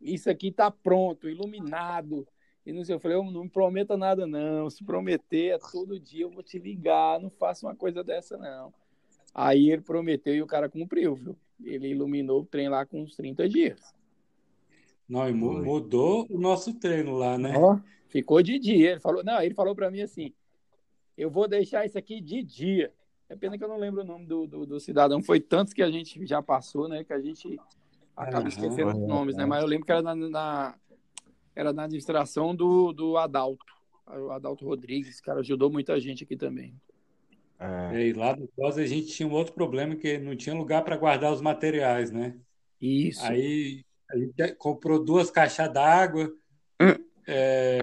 isso 0.00 0.30
aqui 0.30 0.50
tá 0.50 0.70
pronto, 0.70 1.28
iluminado. 1.28 2.26
E 2.64 2.72
não 2.72 2.84
sei, 2.84 2.94
eu 2.94 3.00
falei, 3.00 3.16
eu 3.16 3.24
não 3.24 3.44
me 3.44 3.50
prometa 3.50 3.96
nada, 3.96 4.26
não. 4.26 4.68
Se 4.70 4.84
prometer, 4.84 5.54
é 5.54 5.58
todo 5.58 6.00
dia 6.00 6.22
eu 6.22 6.30
vou 6.30 6.42
te 6.42 6.58
ligar, 6.58 7.20
não 7.20 7.30
faça 7.30 7.66
uma 7.66 7.74
coisa 7.74 8.02
dessa, 8.02 8.36
não. 8.36 8.72
Aí 9.34 9.70
ele 9.70 9.82
prometeu 9.82 10.34
e 10.34 10.42
o 10.42 10.46
cara 10.46 10.68
cumpriu, 10.68 11.14
viu? 11.14 11.36
Ele 11.62 11.88
iluminou 11.88 12.40
o 12.40 12.46
trem 12.46 12.68
lá 12.68 12.86
com 12.86 13.02
uns 13.02 13.14
30 13.14 13.48
dias. 13.48 13.94
Não, 15.08 15.28
e 15.28 15.32
mudou 15.32 16.26
o 16.30 16.38
nosso 16.38 16.72
treino 16.74 17.16
lá, 17.16 17.36
né? 17.36 17.54
Ó, 17.56 17.78
ficou 18.10 18.42
de 18.42 18.58
dia. 18.58 18.92
Ele 18.92 19.00
falou, 19.00 19.24
não, 19.24 19.40
ele 19.40 19.54
falou 19.54 19.74
para 19.74 19.90
mim 19.90 20.02
assim: 20.02 20.34
eu 21.16 21.30
vou 21.30 21.48
deixar 21.48 21.86
isso 21.86 21.96
aqui 21.96 22.20
de 22.20 22.42
dia. 22.42 22.92
É 23.28 23.36
pena 23.36 23.56
que 23.56 23.62
eu 23.62 23.68
não 23.68 23.78
lembro 23.78 24.02
o 24.02 24.04
nome 24.04 24.26
do, 24.26 24.46
do, 24.46 24.66
do 24.66 24.80
cidadão. 24.80 25.22
Foi 25.22 25.40
tantos 25.40 25.72
que 25.72 25.82
a 25.82 25.90
gente 25.90 26.26
já 26.26 26.42
passou, 26.42 26.88
né? 26.88 27.04
Que 27.04 27.12
a 27.12 27.20
gente 27.20 27.58
acaba 28.16 28.48
esquecendo 28.48 28.90
os 28.90 28.98
nomes, 28.98 29.36
né? 29.36 29.46
Mas 29.46 29.62
eu 29.62 29.68
lembro 29.68 29.86
que 29.86 29.92
era 29.92 30.02
na, 30.02 30.14
na 30.14 30.74
era 31.54 31.72
na 31.72 31.84
administração 31.84 32.54
do, 32.54 32.92
do 32.92 33.16
Adalto. 33.16 33.64
O 34.06 34.30
Adalto 34.30 34.64
Rodrigues, 34.64 35.20
cara, 35.20 35.40
ajudou 35.40 35.70
muita 35.70 35.98
gente 36.00 36.24
aqui 36.24 36.36
também. 36.36 36.74
É. 37.58 38.06
E 38.06 38.12
lá 38.12 38.34
no 38.34 38.48
Pós 38.48 38.78
a 38.78 38.86
gente 38.86 39.08
tinha 39.08 39.28
um 39.28 39.32
outro 39.32 39.52
problema 39.52 39.94
que 39.94 40.18
não 40.18 40.34
tinha 40.34 40.54
lugar 40.54 40.82
para 40.82 40.96
guardar 40.96 41.32
os 41.32 41.40
materiais, 41.40 42.10
né? 42.10 42.36
Isso. 42.80 43.22
Aí 43.24 43.84
a 44.10 44.16
gente 44.16 44.54
comprou 44.54 45.04
duas 45.04 45.30
caixas 45.30 45.70
d'água, 45.72 46.32
hum. 46.80 47.09
É, 47.30 47.80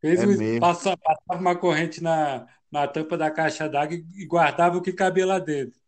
fez 0.00 0.22
é 0.22 0.26
um, 0.26 0.60
passava, 0.60 0.96
passava 0.96 1.40
uma 1.40 1.56
corrente 1.56 2.02
na, 2.02 2.46
na 2.70 2.88
tampa 2.88 3.16
da 3.16 3.30
caixa 3.30 3.68
d'água 3.68 3.96
e 3.96 4.26
guardava 4.26 4.78
o 4.78 4.82
que 4.82 4.92
cabia 4.92 5.26
lá 5.26 5.38
dentro. 5.38 5.78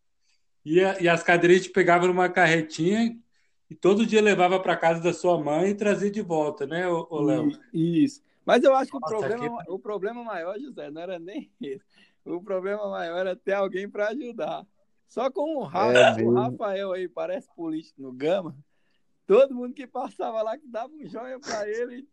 E, 0.65 0.83
a, 0.83 1.01
e 1.01 1.09
as 1.09 1.23
cadeiras 1.23 1.59
a 1.59 1.63
gente 1.63 1.73
pegava 1.73 2.07
numa 2.07 2.29
carretinha 2.29 3.17
e 3.69 3.75
todo 3.75 4.07
dia 4.07 4.23
levava 4.23 4.61
para 4.61 4.77
casa 4.77 5.03
da 5.03 5.13
sua 5.13 5.43
mãe 5.43 5.71
e 5.71 5.75
trazia 5.75 6.11
de 6.11 6.21
volta, 6.21 6.67
né, 6.67 6.87
o 6.89 7.21
Léo? 7.21 7.51
Isso. 7.73 8.23
Mas 8.45 8.63
eu 8.63 8.75
acho 8.75 8.91
que 8.91 8.99
Nossa, 9.01 9.17
o, 9.17 9.19
problema, 9.19 9.61
aqui... 9.61 9.71
o 9.71 9.79
problema 9.79 10.25
maior, 10.25 10.59
José, 10.59 10.91
não 10.91 11.01
era 11.01 11.19
nem 11.19 11.51
isso. 11.61 11.85
O 12.25 12.41
problema 12.41 12.89
maior 12.89 13.19
era 13.19 13.37
ter 13.37 13.55
alguém 13.55 13.89
para 13.89 14.09
ajudar. 14.09 14.65
Só 15.09 15.31
com 15.31 15.57
o, 15.57 15.65
Rafa, 15.65 16.21
é 16.21 16.25
o 16.25 16.33
Rafael 16.33 16.93
aí, 16.93 17.09
parece 17.09 17.49
político 17.55 18.01
no 18.01 18.13
Gama, 18.13 18.57
todo 19.27 19.55
mundo 19.55 19.75
que 19.75 19.87
passava 19.87 20.43
lá 20.43 20.57
que 20.57 20.67
dava 20.67 20.93
um 20.93 21.07
joia 21.07 21.39
para 21.39 21.69
ele 21.69 22.09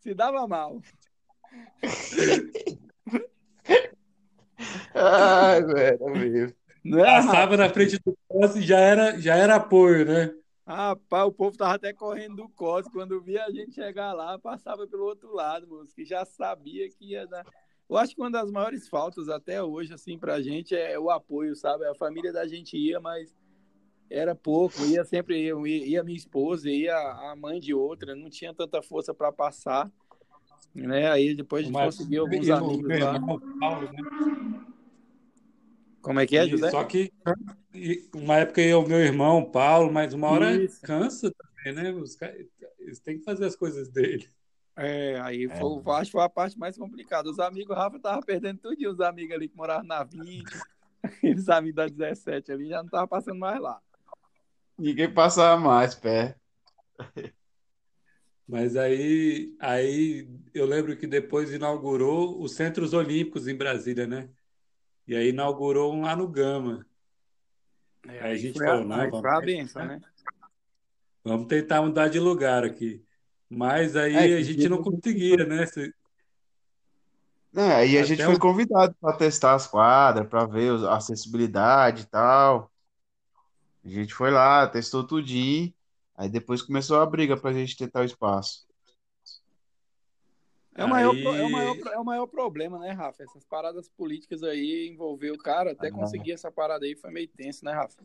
se 0.00 0.14
dava 0.14 0.46
mal. 0.46 0.80
Ai, 4.94 5.62
velho, 5.62 6.10
mesmo. 6.10 6.54
Não 6.84 7.04
é, 7.04 7.04
Passava 7.04 7.56
na 7.56 7.68
frente 7.68 7.98
do 7.98 8.16
poste 8.28 8.60
e 8.60 8.62
já 8.62 8.78
era, 8.78 9.18
já 9.18 9.36
era 9.36 9.56
apoio, 9.56 10.04
né? 10.04 10.34
Rapaz, 10.66 11.26
o 11.26 11.32
povo 11.32 11.56
tava 11.56 11.74
até 11.74 11.92
correndo 11.92 12.36
do 12.36 12.48
COS. 12.50 12.88
Quando 12.88 13.20
via 13.20 13.44
a 13.44 13.50
gente 13.50 13.74
chegar 13.74 14.12
lá, 14.12 14.38
passava 14.38 14.86
pelo 14.86 15.04
outro 15.04 15.34
lado, 15.34 15.66
moço, 15.66 15.94
que 15.94 16.04
já 16.04 16.24
sabia 16.24 16.88
que 16.90 17.12
ia 17.12 17.26
dar. 17.26 17.44
Eu 17.88 17.96
acho 17.96 18.14
que 18.14 18.20
uma 18.20 18.30
das 18.30 18.50
maiores 18.50 18.86
faltas 18.86 19.30
até 19.30 19.62
hoje, 19.62 19.94
assim, 19.94 20.18
pra 20.18 20.42
gente 20.42 20.76
é 20.76 20.98
o 20.98 21.10
apoio, 21.10 21.56
sabe? 21.56 21.86
A 21.86 21.94
família 21.94 22.32
da 22.32 22.46
gente 22.46 22.76
ia, 22.76 23.00
mas 23.00 23.34
era 24.10 24.34
pouco. 24.34 24.84
Ia 24.84 25.04
sempre 25.04 25.42
eu, 25.42 25.66
ia 25.66 26.02
minha 26.02 26.16
esposa, 26.16 26.70
ia 26.70 26.96
a 26.96 27.34
mãe 27.36 27.60
de 27.60 27.74
outra, 27.74 28.14
não 28.14 28.30
tinha 28.30 28.54
tanta 28.54 28.82
força 28.82 29.12
para 29.12 29.32
passar. 29.32 29.90
Né? 30.74 31.10
Aí 31.10 31.34
depois 31.34 31.62
a 31.62 31.64
gente 31.64 31.74
mas, 31.74 31.96
conseguiu 31.96 32.22
alguns 32.22 32.50
amigos 32.50 33.00
lá. 33.00 33.20
Paulo, 33.60 33.92
né? 33.92 34.64
Como 36.00 36.20
é 36.20 36.26
que 36.26 36.36
é, 36.36 36.46
José? 36.46 36.70
Só 36.70 36.84
que 36.84 37.12
uma 38.14 38.36
época 38.36 38.60
eu, 38.62 38.86
meu 38.86 38.98
irmão, 38.98 39.44
Paulo, 39.44 39.92
mas 39.92 40.14
uma 40.14 40.28
hora 40.28 40.54
Isso. 40.54 40.80
cansa 40.82 41.32
também, 41.32 41.74
né? 41.74 41.92
Os 41.92 42.14
caras, 42.14 42.46
eles 42.78 43.00
têm 43.00 43.18
que 43.18 43.24
fazer 43.24 43.44
as 43.44 43.56
coisas 43.56 43.88
dele. 43.88 44.28
É, 44.76 45.20
aí 45.20 45.44
é. 45.44 45.48
Foi, 45.48 45.82
acho 45.94 46.04
que 46.04 46.12
foi 46.12 46.22
a 46.22 46.28
parte 46.28 46.58
mais 46.58 46.78
complicada. 46.78 47.28
Os 47.28 47.40
amigos, 47.40 47.76
o 47.76 47.78
Rafa 47.78 47.96
estavam 47.96 48.22
perdendo 48.22 48.58
tudo, 48.58 48.90
os 48.90 49.00
amigos 49.00 49.34
ali 49.34 49.48
que 49.48 49.56
moravam 49.56 49.84
na 49.84 50.04
20, 50.04 50.44
aqueles 51.02 51.48
amigos 51.50 51.74
da 51.74 51.88
17 51.88 52.52
ali, 52.52 52.68
já 52.68 52.76
não 52.78 52.84
estavam 52.84 53.08
passando 53.08 53.38
mais 53.38 53.60
lá. 53.60 53.82
Ninguém 54.78 55.12
passava 55.12 55.60
mais, 55.60 55.94
pé. 55.94 56.36
Mas 58.48 58.76
aí, 58.76 59.54
aí 59.60 60.26
eu 60.54 60.64
lembro 60.64 60.96
que 60.96 61.06
depois 61.06 61.52
inaugurou 61.52 62.40
os 62.40 62.54
Centros 62.54 62.94
Olímpicos 62.94 63.46
em 63.46 63.54
Brasília, 63.54 64.06
né? 64.06 64.30
E 65.06 65.14
aí 65.14 65.28
inaugurou 65.28 65.92
um 65.92 66.02
lá 66.02 66.16
no 66.16 66.26
Gama. 66.26 66.86
É, 68.06 68.20
aí 68.20 68.32
a 68.32 68.36
gente 68.36 68.58
falou, 68.58 68.82
a, 68.82 68.84
não, 68.84 69.10
vamos, 69.10 69.24
a 69.26 69.40
benção, 69.40 69.84
né? 69.84 70.00
vamos 71.22 71.46
tentar 71.46 71.82
mudar 71.82 72.08
de 72.08 72.18
lugar 72.18 72.64
aqui. 72.64 73.04
Mas 73.50 73.96
aí 73.96 74.32
é, 74.32 74.36
a 74.36 74.42
gente 74.42 74.66
não 74.68 74.82
conseguia, 74.82 75.44
né? 75.44 75.66
Se... 75.66 75.92
É, 77.54 77.74
aí 77.74 77.98
a 77.98 78.04
gente 78.04 78.24
foi 78.24 78.38
convidado 78.38 78.94
para 79.00 79.16
testar 79.16 79.54
as 79.54 79.66
quadras, 79.66 80.26
para 80.26 80.46
ver 80.46 80.72
a 80.86 80.96
acessibilidade 80.96 82.02
e 82.02 82.06
tal. 82.06 82.70
A 83.88 83.90
gente 83.90 84.14
foi 84.14 84.30
lá, 84.30 84.66
testou 84.66 85.02
tudinho. 85.02 85.72
Aí 86.14 86.28
depois 86.28 86.60
começou 86.60 86.98
a 86.98 87.06
briga 87.06 87.36
para 87.36 87.50
a 87.50 87.54
gente 87.54 87.76
tentar 87.76 88.02
o 88.02 88.04
espaço. 88.04 88.66
É 90.74 90.84
o, 90.84 90.88
maior, 90.88 91.14
aí... 91.14 91.24
é, 91.24 91.44
o 91.44 91.50
maior, 91.50 91.76
é 91.94 91.98
o 91.98 92.04
maior 92.04 92.26
problema, 92.26 92.78
né, 92.78 92.92
Rafa? 92.92 93.22
Essas 93.22 93.44
paradas 93.44 93.88
políticas 93.88 94.42
aí 94.42 94.88
envolveu 94.88 95.34
o 95.34 95.38
cara, 95.38 95.72
até 95.72 95.88
ah, 95.88 95.92
conseguir 95.92 96.32
essa 96.32 96.52
parada 96.52 96.84
aí 96.84 96.94
foi 96.94 97.10
meio 97.10 97.28
tenso, 97.28 97.64
né, 97.64 97.72
Rafa? 97.72 98.04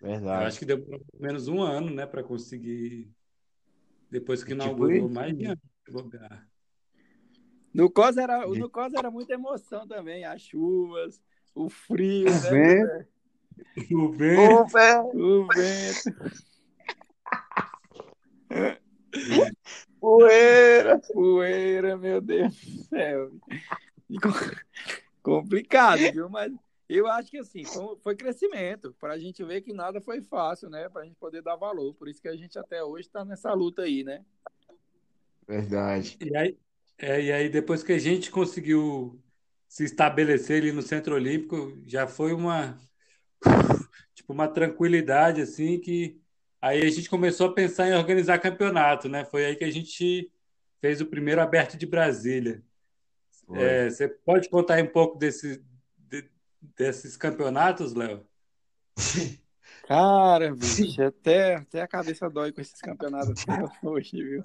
Verdade. 0.00 0.42
Eu 0.42 0.46
acho 0.46 0.58
que 0.60 0.64
demorou 0.64 1.00
pelo 1.10 1.22
menos 1.22 1.48
um 1.48 1.60
ano, 1.60 1.90
né, 1.90 2.06
para 2.06 2.22
conseguir. 2.22 3.10
Depois 4.10 4.44
que 4.44 4.52
tipo 4.52 4.62
inaugurou 4.62 4.96
isso. 4.96 5.10
mais 5.10 5.36
de 5.36 5.44
ano 5.44 5.60
de 5.86 5.92
lugar. 5.92 6.48
No 7.74 7.90
COS 7.90 8.16
era, 8.16 8.46
no 8.46 8.70
COS 8.70 8.94
era 8.94 9.10
muita 9.10 9.34
emoção 9.34 9.86
também, 9.86 10.24
as 10.24 10.40
chuvas, 10.40 11.20
o 11.54 11.68
frio, 11.68 12.28
O 13.92 14.12
vento. 14.12 14.42
O 14.46 14.66
vento. 14.66 15.20
O 15.20 15.48
vento, 15.52 16.38
Poeira. 20.00 21.00
poeira, 21.12 21.96
meu 21.96 22.20
Deus 22.20 22.54
do 22.54 22.84
céu. 22.84 23.30
Com- 24.22 24.58
Complicado, 25.22 26.00
viu? 26.12 26.28
Mas 26.30 26.52
eu 26.88 27.06
acho 27.06 27.30
que 27.30 27.38
assim, 27.38 27.64
foi, 27.64 27.96
foi 27.98 28.16
crescimento, 28.16 28.94
para 28.98 29.14
a 29.14 29.18
gente 29.18 29.44
ver 29.44 29.60
que 29.60 29.72
nada 29.72 30.00
foi 30.00 30.22
fácil, 30.22 30.70
né? 30.70 30.88
Para 30.88 31.02
a 31.02 31.04
gente 31.04 31.16
poder 31.16 31.42
dar 31.42 31.56
valor. 31.56 31.94
Por 31.94 32.08
isso 32.08 32.22
que 32.22 32.28
a 32.28 32.36
gente 32.36 32.58
até 32.58 32.82
hoje 32.82 33.08
está 33.08 33.24
nessa 33.24 33.52
luta 33.52 33.82
aí, 33.82 34.04
né? 34.04 34.24
Verdade. 35.46 36.16
E 36.20 36.36
aí, 36.36 36.58
é, 36.98 37.22
e 37.22 37.32
aí, 37.32 37.48
depois 37.48 37.82
que 37.82 37.92
a 37.92 37.98
gente 37.98 38.30
conseguiu 38.30 39.20
se 39.68 39.84
estabelecer 39.84 40.62
ali 40.62 40.72
no 40.72 40.82
Centro 40.82 41.14
Olímpico, 41.14 41.76
já 41.86 42.06
foi 42.06 42.32
uma, 42.32 42.78
tipo, 44.14 44.32
uma 44.32 44.48
tranquilidade, 44.48 45.40
assim, 45.40 45.78
que 45.80 46.20
aí 46.60 46.82
a 46.82 46.90
gente 46.90 47.08
começou 47.08 47.48
a 47.48 47.54
pensar 47.54 47.88
em 47.88 47.94
organizar 47.94 48.38
campeonato, 48.38 49.08
né? 49.08 49.24
Foi 49.24 49.44
aí 49.44 49.56
que 49.56 49.64
a 49.64 49.70
gente 49.70 50.30
fez 50.80 51.00
o 51.00 51.06
primeiro 51.06 51.40
Aberto 51.40 51.76
de 51.76 51.86
Brasília. 51.86 52.62
É, 53.54 53.88
você 53.88 54.08
pode 54.08 54.48
contar 54.50 54.82
um 54.82 54.86
pouco 54.86 55.18
desse, 55.18 55.64
de- 55.96 56.30
desses 56.76 57.16
campeonatos, 57.16 57.94
Léo? 57.94 58.26
Cara, 59.86 60.54
bicho, 60.54 61.02
até, 61.02 61.54
até 61.54 61.80
a 61.80 61.88
cabeça 61.88 62.28
dói 62.28 62.52
com 62.52 62.60
esses 62.60 62.78
campeonatos 62.78 63.42
hoje, 63.82 64.22
viu? 64.22 64.44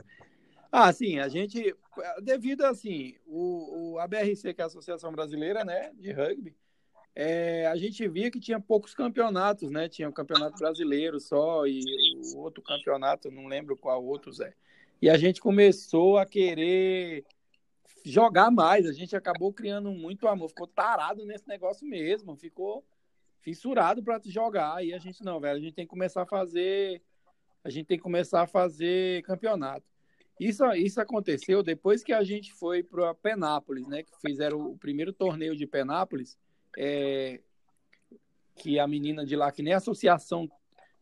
Ah, 0.72 0.92
sim, 0.94 1.20
a 1.20 1.28
gente, 1.28 1.76
devido 2.22 2.64
assim, 2.64 3.16
o, 3.26 3.92
o 3.94 4.00
ABRC, 4.00 4.54
que 4.54 4.62
é 4.62 4.64
a 4.64 4.68
Associação 4.68 5.12
Brasileira, 5.12 5.66
né, 5.66 5.92
de 5.96 6.12
rugby, 6.14 6.56
é, 7.16 7.68
a 7.68 7.76
gente 7.76 8.08
via 8.08 8.32
que 8.32 8.40
tinha 8.40 8.60
poucos 8.60 8.96
campeonatos, 8.96 9.70
né? 9.70 9.88
Tinha 9.88 10.10
o 10.10 10.14
campeonato 10.14 10.58
brasileiro 10.58 11.20
só 11.20 11.68
e 11.68 11.82
o 12.34 12.40
outro 12.40 12.62
campeonato, 12.64 13.30
não 13.30 13.48
lembro 13.48 13.78
qual 13.78 14.04
outro, 14.04 14.32
Zé. 14.32 14.54
E 15.02 15.10
a 15.10 15.18
gente 15.18 15.40
começou 15.40 16.18
a 16.18 16.26
querer 16.26 17.24
jogar 18.06 18.50
mais, 18.50 18.86
a 18.86 18.94
gente 18.94 19.16
acabou 19.16 19.54
criando 19.54 19.92
muito 19.92 20.28
amor, 20.28 20.50
ficou 20.50 20.68
tarado 20.68 21.26
nesse 21.26 21.48
negócio 21.48 21.88
mesmo, 21.88 22.36
ficou 22.36 22.84
fissurado 23.42 24.02
para 24.02 24.20
jogar. 24.26 24.84
E 24.84 24.94
a 24.94 24.98
gente 24.98 25.24
não, 25.24 25.40
velho, 25.40 25.58
a 25.58 25.62
gente 25.62 25.74
tem 25.74 25.86
que 25.86 25.92
começar 25.92 26.24
a 26.24 26.26
fazer, 26.26 27.02
a 27.64 27.70
gente 27.70 27.86
tem 27.86 27.98
que 27.98 28.04
começar 28.04 28.42
a 28.42 28.48
fazer 28.48 29.22
campeonato. 29.24 29.86
Isso, 30.40 30.66
isso 30.74 31.00
aconteceu 31.00 31.62
depois 31.62 32.04
que 32.04 32.12
a 32.12 32.24
gente 32.24 32.52
foi 32.54 32.82
para 32.82 33.14
Penápolis, 33.14 33.88
né? 33.88 34.02
Que 34.02 34.12
fizeram 34.20 34.72
o 34.72 34.78
primeiro 34.78 35.14
torneio 35.14 35.56
de 35.56 35.68
Penápolis, 35.68 36.38
é, 36.78 37.40
que 38.56 38.80
a 38.80 38.88
menina 38.88 39.26
de 39.26 39.36
lá, 39.36 39.52
que 39.52 39.64
nem 39.64 39.74
associação, 39.74 40.50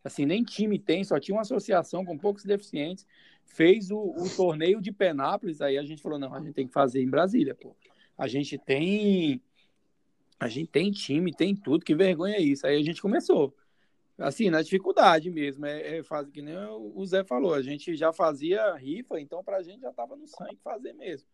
assim, 0.03 0.25
nem 0.25 0.43
time 0.43 0.79
tem, 0.79 1.03
só 1.03 1.19
tinha 1.19 1.35
uma 1.35 1.41
associação 1.41 2.05
com 2.05 2.17
poucos 2.17 2.43
deficientes, 2.43 3.05
fez 3.45 3.91
o, 3.91 3.97
o 3.99 4.29
torneio 4.35 4.81
de 4.81 4.91
Penápolis. 4.91 5.61
Aí 5.61 5.77
a 5.77 5.83
gente 5.83 6.01
falou: 6.01 6.19
não, 6.19 6.33
a 6.33 6.39
gente 6.39 6.53
tem 6.53 6.67
que 6.67 6.73
fazer 6.73 7.01
em 7.01 7.09
Brasília, 7.09 7.55
pô. 7.55 7.75
A 8.17 8.27
gente 8.27 8.57
tem 8.57 9.41
a 10.39 10.47
gente 10.47 10.71
tem 10.71 10.91
time, 10.91 11.31
tem 11.31 11.55
tudo, 11.55 11.85
que 11.85 11.93
vergonha 11.93 12.35
é 12.35 12.41
isso. 12.41 12.65
Aí 12.65 12.75
a 12.75 12.83
gente 12.83 12.99
começou. 12.99 13.55
Assim, 14.17 14.49
na 14.49 14.63
dificuldade 14.63 15.29
mesmo. 15.29 15.67
É, 15.67 15.99
é 15.99 16.03
que 16.33 16.41
nem 16.41 16.55
o 16.57 17.05
Zé 17.05 17.23
falou, 17.23 17.53
a 17.53 17.61
gente 17.61 17.95
já 17.95 18.11
fazia 18.11 18.73
rifa, 18.75 19.19
então 19.19 19.43
pra 19.43 19.61
gente 19.61 19.81
já 19.81 19.93
tava 19.93 20.15
no 20.15 20.27
sangue 20.27 20.57
fazer 20.63 20.93
mesmo. 20.93 21.27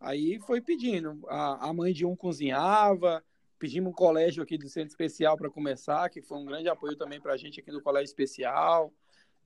Aí 0.00 0.38
foi 0.40 0.62
pedindo. 0.62 1.22
A, 1.28 1.68
a 1.68 1.72
mãe 1.72 1.92
de 1.92 2.06
um 2.06 2.16
cozinhava, 2.16 3.22
pedimos 3.58 3.90
um 3.90 3.94
colégio 3.94 4.42
aqui 4.42 4.58
do 4.58 4.68
Centro 4.68 4.90
Especial 4.90 5.36
para 5.36 5.50
começar, 5.50 6.08
que 6.10 6.22
foi 6.22 6.38
um 6.38 6.44
grande 6.44 6.68
apoio 6.68 6.96
também 6.96 7.20
para 7.20 7.32
a 7.32 7.36
gente 7.36 7.60
aqui 7.60 7.70
no 7.70 7.80
Colégio 7.80 8.06
Especial. 8.06 8.92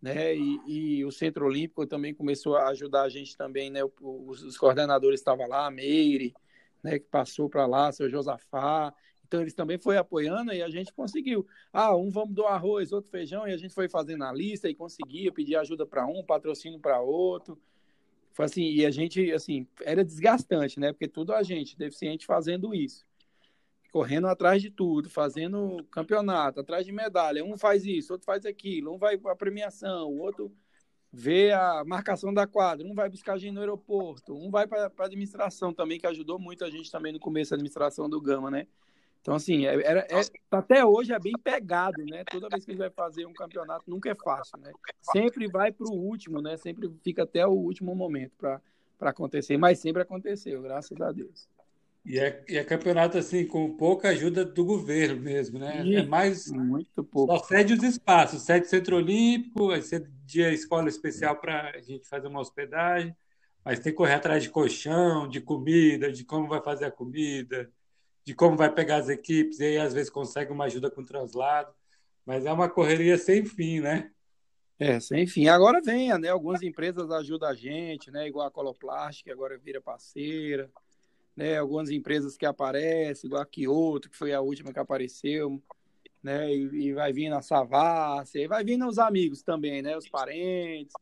Né? 0.01 0.35
E, 0.35 0.61
e, 0.67 1.05
o 1.05 1.13
Centro 1.13 1.45
Olímpico 1.45 1.87
também 1.87 2.15
começou 2.15 2.57
a 2.57 2.69
ajudar 2.69 3.03
a 3.03 3.09
gente 3.09 3.37
também, 3.37 3.71
né? 3.71 3.81
Os, 4.01 4.43
os 4.43 4.57
coordenadores 4.57 5.21
estavam 5.21 5.47
lá, 5.47 5.67
a 5.67 5.71
Meire, 5.71 6.35
né, 6.83 6.99
que 6.99 7.07
passou 7.07 7.51
para 7.51 7.67
lá, 7.67 7.93
seu 7.93 8.09
Josafá. 8.09 8.95
Então 9.27 9.43
eles 9.43 9.55
também 9.55 9.79
foi 9.79 9.97
apoiando 9.97 10.53
e 10.53 10.63
a 10.63 10.69
gente 10.71 10.93
conseguiu. 10.93 11.47
Ah, 11.73 11.95
um 11.95 12.11
vamos 12.11 12.35
do 12.35 12.47
arroz, 12.47 12.93
outro 12.93 13.11
feijão, 13.11 13.47
e 13.47 13.53
a 13.53 13.57
gente 13.57 13.75
foi 13.75 13.89
fazendo 13.89 14.25
a 14.25 14.33
lista 14.33 14.69
e 14.69 14.75
conseguia 14.75 15.31
pedir 15.31 15.55
ajuda 15.57 15.87
para 15.87 16.07
um, 16.07 16.25
patrocínio 16.25 16.81
para 16.81 17.01
outro. 17.01 17.61
Foi 18.33 18.47
assim, 18.47 18.63
e 18.63 18.87
a 18.87 18.91
gente, 18.91 19.31
assim, 19.33 19.67
era 19.83 20.05
desgastante, 20.05 20.81
né? 20.81 20.93
Porque 20.93 21.07
tudo 21.07 21.35
a 21.35 21.43
gente, 21.43 21.77
deficiente, 21.77 22.27
fazendo 22.27 22.75
isso. 22.75 23.05
Correndo 23.93 24.29
atrás 24.29 24.63
de 24.63 24.71
tudo, 24.71 25.11
fazendo 25.11 25.85
campeonato, 25.91 26.61
atrás 26.61 26.87
de 26.87 26.93
medalha. 26.93 27.45
Um 27.45 27.57
faz 27.57 27.85
isso, 27.85 28.13
outro 28.13 28.25
faz 28.25 28.47
aquilo, 28.47 28.95
um 28.95 28.99
vai 28.99 29.19
para 29.19 29.33
a 29.33 29.37
premiação, 29.37 30.09
o 30.09 30.19
outro 30.21 30.53
vê 31.13 31.53
a 31.53 31.83
marcação 31.85 32.33
da 32.33 32.47
quadra, 32.47 32.87
um 32.87 32.95
vai 32.95 33.09
buscar 33.09 33.33
a 33.33 33.39
gente 33.39 33.53
no 33.53 33.61
aeroporto, 33.61 34.33
um 34.33 34.51
vai 34.51 34.67
para 34.67 34.93
a 34.97 35.05
administração 35.05 35.73
também, 35.73 35.99
que 35.99 36.07
ajudou 36.07 36.39
muito 36.39 36.65
a 36.65 36.71
gente 36.71 36.91
também 36.91 37.13
no 37.13 37.19
começo 37.19 37.51
da 37.51 37.57
administração 37.57 38.09
do 38.09 38.21
Gama, 38.21 38.51
né? 38.51 38.67
Então, 39.21 39.35
assim, 39.35 39.67
era, 39.67 40.01
é, 40.01 40.21
até 40.51 40.85
hoje 40.85 41.13
é 41.13 41.19
bem 41.19 41.35
pegado, 41.43 42.03
né? 42.07 42.25
Toda 42.25 42.49
vez 42.49 42.65
que 42.65 42.71
a 42.71 42.75
gente 42.75 42.81
vai 42.81 42.91
fazer 42.91 43.27
um 43.27 43.35
campeonato, 43.35 43.85
nunca 43.87 44.11
é 44.11 44.15
fácil, 44.15 44.59
né? 44.59 44.73
Sempre 45.13 45.47
vai 45.47 45.71
para 45.71 45.87
o 45.87 45.95
último, 45.95 46.41
né? 46.41 46.57
Sempre 46.57 46.91
fica 47.03 47.25
até 47.25 47.47
o 47.47 47.53
último 47.53 47.95
momento 47.95 48.33
para 48.39 48.61
acontecer, 49.01 49.59
mas 49.59 49.79
sempre 49.79 50.01
aconteceu, 50.01 50.63
graças 50.63 50.99
a 51.01 51.13
Deus. 51.13 51.49
E 52.11 52.19
é, 52.19 52.45
e 52.49 52.59
é 52.59 52.65
campeonato, 52.65 53.17
assim, 53.17 53.47
com 53.47 53.77
pouca 53.77 54.09
ajuda 54.09 54.45
do 54.45 54.65
governo 54.65 55.21
mesmo, 55.21 55.61
né? 55.61 55.81
E 55.85 55.95
é 55.95 56.03
mais... 56.03 56.51
Muito 56.51 57.05
pouco. 57.05 57.33
Só 57.33 57.45
cede 57.45 57.73
os 57.73 57.85
espaços, 57.85 58.43
cede 58.43 58.67
Centro 58.67 58.97
Olímpico, 58.97 59.71
aí 59.71 59.81
cede 59.81 60.11
dia 60.25 60.53
escola 60.53 60.89
especial 60.89 61.37
para 61.37 61.71
a 61.71 61.81
gente 61.81 62.09
fazer 62.09 62.27
uma 62.27 62.41
hospedagem, 62.41 63.15
mas 63.65 63.79
tem 63.79 63.93
que 63.93 63.97
correr 63.97 64.15
atrás 64.15 64.43
de 64.43 64.51
colchão, 64.51 65.29
de 65.29 65.41
comida, 65.41 66.11
de 66.11 66.25
como 66.25 66.49
vai 66.49 66.61
fazer 66.61 66.87
a 66.87 66.91
comida, 66.91 67.71
de 68.25 68.35
como 68.35 68.57
vai 68.57 68.75
pegar 68.75 68.97
as 68.97 69.09
equipes, 69.09 69.61
e 69.61 69.67
aí 69.67 69.79
às 69.79 69.95
vezes 69.95 70.11
consegue 70.11 70.51
uma 70.51 70.65
ajuda 70.65 70.91
com 70.91 71.05
translado, 71.05 71.73
mas 72.27 72.45
é 72.45 72.53
uma 72.53 72.69
correria 72.69 73.17
sem 73.19 73.45
fim, 73.45 73.79
né? 73.79 74.11
É, 74.81 74.99
sem 74.99 75.29
fim. 75.29 75.47
Agora 75.47 75.81
venha, 75.81 76.19
né? 76.19 76.29
Algumas 76.29 76.61
empresas 76.61 77.09
ajudam 77.13 77.49
a 77.49 77.55
gente, 77.55 78.11
né? 78.11 78.27
Igual 78.27 78.49
a 78.49 78.51
Coloplast, 78.51 79.23
que 79.23 79.31
agora 79.31 79.57
vira 79.57 79.81
parceira, 79.81 80.69
né? 81.41 81.57
Algumas 81.57 81.89
empresas 81.89 82.37
que 82.37 82.45
aparecem, 82.45 83.27
igual 83.27 83.41
a 83.41 83.47
Kyoto, 83.47 84.11
que 84.11 84.17
foi 84.17 84.35
a 84.35 84.43
última 84.43 84.75
que 84.75 84.79
apareceu, 84.79 85.59
né? 86.23 86.55
E, 86.55 86.89
e 86.89 86.93
vai 86.93 87.15
vindo 87.15 87.35
a 87.35 87.41
Savassi, 87.41 88.47
vai 88.47 88.63
vindo 88.63 88.87
os 88.87 88.99
amigos 88.99 89.43
também, 89.43 89.81
né? 89.81 89.97
Os 89.97 90.07
parentes, 90.07 90.93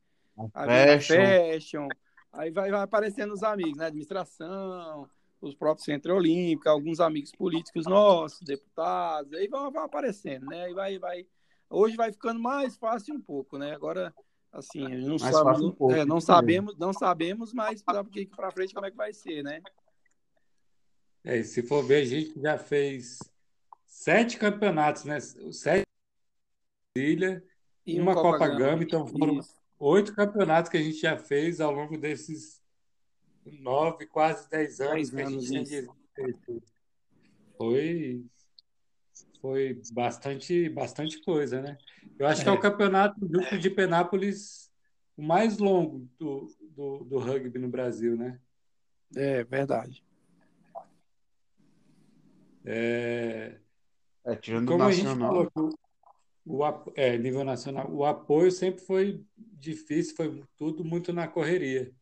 A 0.54 0.62
a 0.62 0.66
fashion. 0.66 1.16
fashion, 1.16 1.88
aí 2.32 2.52
vai, 2.52 2.70
vai 2.70 2.82
aparecendo 2.82 3.34
os 3.34 3.42
amigos, 3.42 3.78
né? 3.78 3.86
Administração, 3.86 5.10
os 5.40 5.56
próprios 5.56 5.84
Centro 5.84 6.14
Olímpico, 6.14 6.68
alguns 6.68 7.00
amigos 7.00 7.32
políticos 7.32 7.84
nossos, 7.84 8.40
deputados, 8.42 9.32
aí 9.32 9.48
vão, 9.48 9.72
vão 9.72 9.82
aparecendo, 9.82 10.46
né? 10.46 10.70
E 10.70 10.74
vai, 10.74 11.00
vai. 11.00 11.26
Hoje 11.68 11.96
vai 11.96 12.12
ficando 12.12 12.38
mais 12.38 12.76
fácil 12.76 13.16
um 13.16 13.20
pouco, 13.20 13.58
né? 13.58 13.74
Agora, 13.74 14.14
assim, 14.52 14.86
não, 14.86 15.16
Mais 15.18 15.34
sabe, 15.34 15.64
um 15.64 15.72
pouco, 15.72 15.92
é, 15.92 16.04
não 16.04 16.20
sabemos, 16.20 16.76
não 16.78 16.92
sabemos, 16.92 17.52
mas 17.52 17.82
daqui 17.82 18.24
para 18.24 18.52
frente 18.52 18.72
como 18.72 18.86
é 18.86 18.90
que 18.92 18.96
vai 18.96 19.12
ser, 19.12 19.42
né? 19.42 19.60
É, 21.24 21.38
e 21.38 21.44
se 21.44 21.62
for 21.62 21.82
ver, 21.82 22.02
a 22.02 22.04
gente 22.04 22.40
já 22.40 22.56
fez 22.58 23.18
sete 23.86 24.38
campeonatos, 24.38 25.04
né? 25.04 25.18
Sete 25.20 25.84
ilha, 26.96 27.44
E 27.86 27.98
um 28.00 28.02
uma 28.02 28.14
Copa 28.14 28.46
Gama. 28.46 28.58
Gama, 28.58 28.82
então 28.82 29.06
foram 29.06 29.38
Isso. 29.38 29.54
oito 29.78 30.14
campeonatos 30.14 30.70
que 30.70 30.76
a 30.76 30.82
gente 30.82 30.98
já 30.98 31.16
fez 31.16 31.60
ao 31.60 31.72
longo 31.72 31.96
desses 31.96 32.62
nove, 33.44 34.06
quase 34.06 34.48
dez 34.50 34.80
anos 34.80 35.10
Dez 35.10 35.10
que 35.10 35.46
a 35.46 35.50
gente 35.50 35.66
tinha 35.68 35.94
Foi, 37.56 38.24
foi 39.40 39.80
bastante, 39.92 40.68
bastante 40.68 41.20
coisa, 41.22 41.60
né? 41.60 41.78
Eu 42.18 42.26
acho 42.26 42.42
que 42.42 42.48
é 42.48 42.52
É. 42.52 42.54
o 42.54 42.60
campeonato 42.60 43.20
junto 43.20 43.58
de 43.58 43.70
Penápolis 43.70 44.68
o 45.16 45.22
mais 45.22 45.58
longo 45.58 46.08
do, 46.16 46.46
do, 46.76 47.04
do 47.04 47.18
rugby 47.18 47.58
no 47.58 47.68
Brasil, 47.68 48.16
né? 48.16 48.40
É 49.16 49.42
verdade. 49.42 50.04
É, 52.70 53.58
É, 54.24 54.36
tirando 54.36 54.68
como 54.68 54.82
a 54.82 54.92
gente 54.92 55.04
nacional. 55.04 55.50
falou, 55.50 55.78
o, 56.44 56.64
é, 56.94 57.16
nível 57.18 57.44
nacional, 57.44 57.90
o 57.90 58.04
apoio 58.04 58.50
sempre 58.50 58.82
foi 58.84 59.24
difícil, 59.36 60.14
foi 60.16 60.42
tudo 60.56 60.84
muito 60.84 61.12
na 61.12 61.26
correria. 61.28 61.92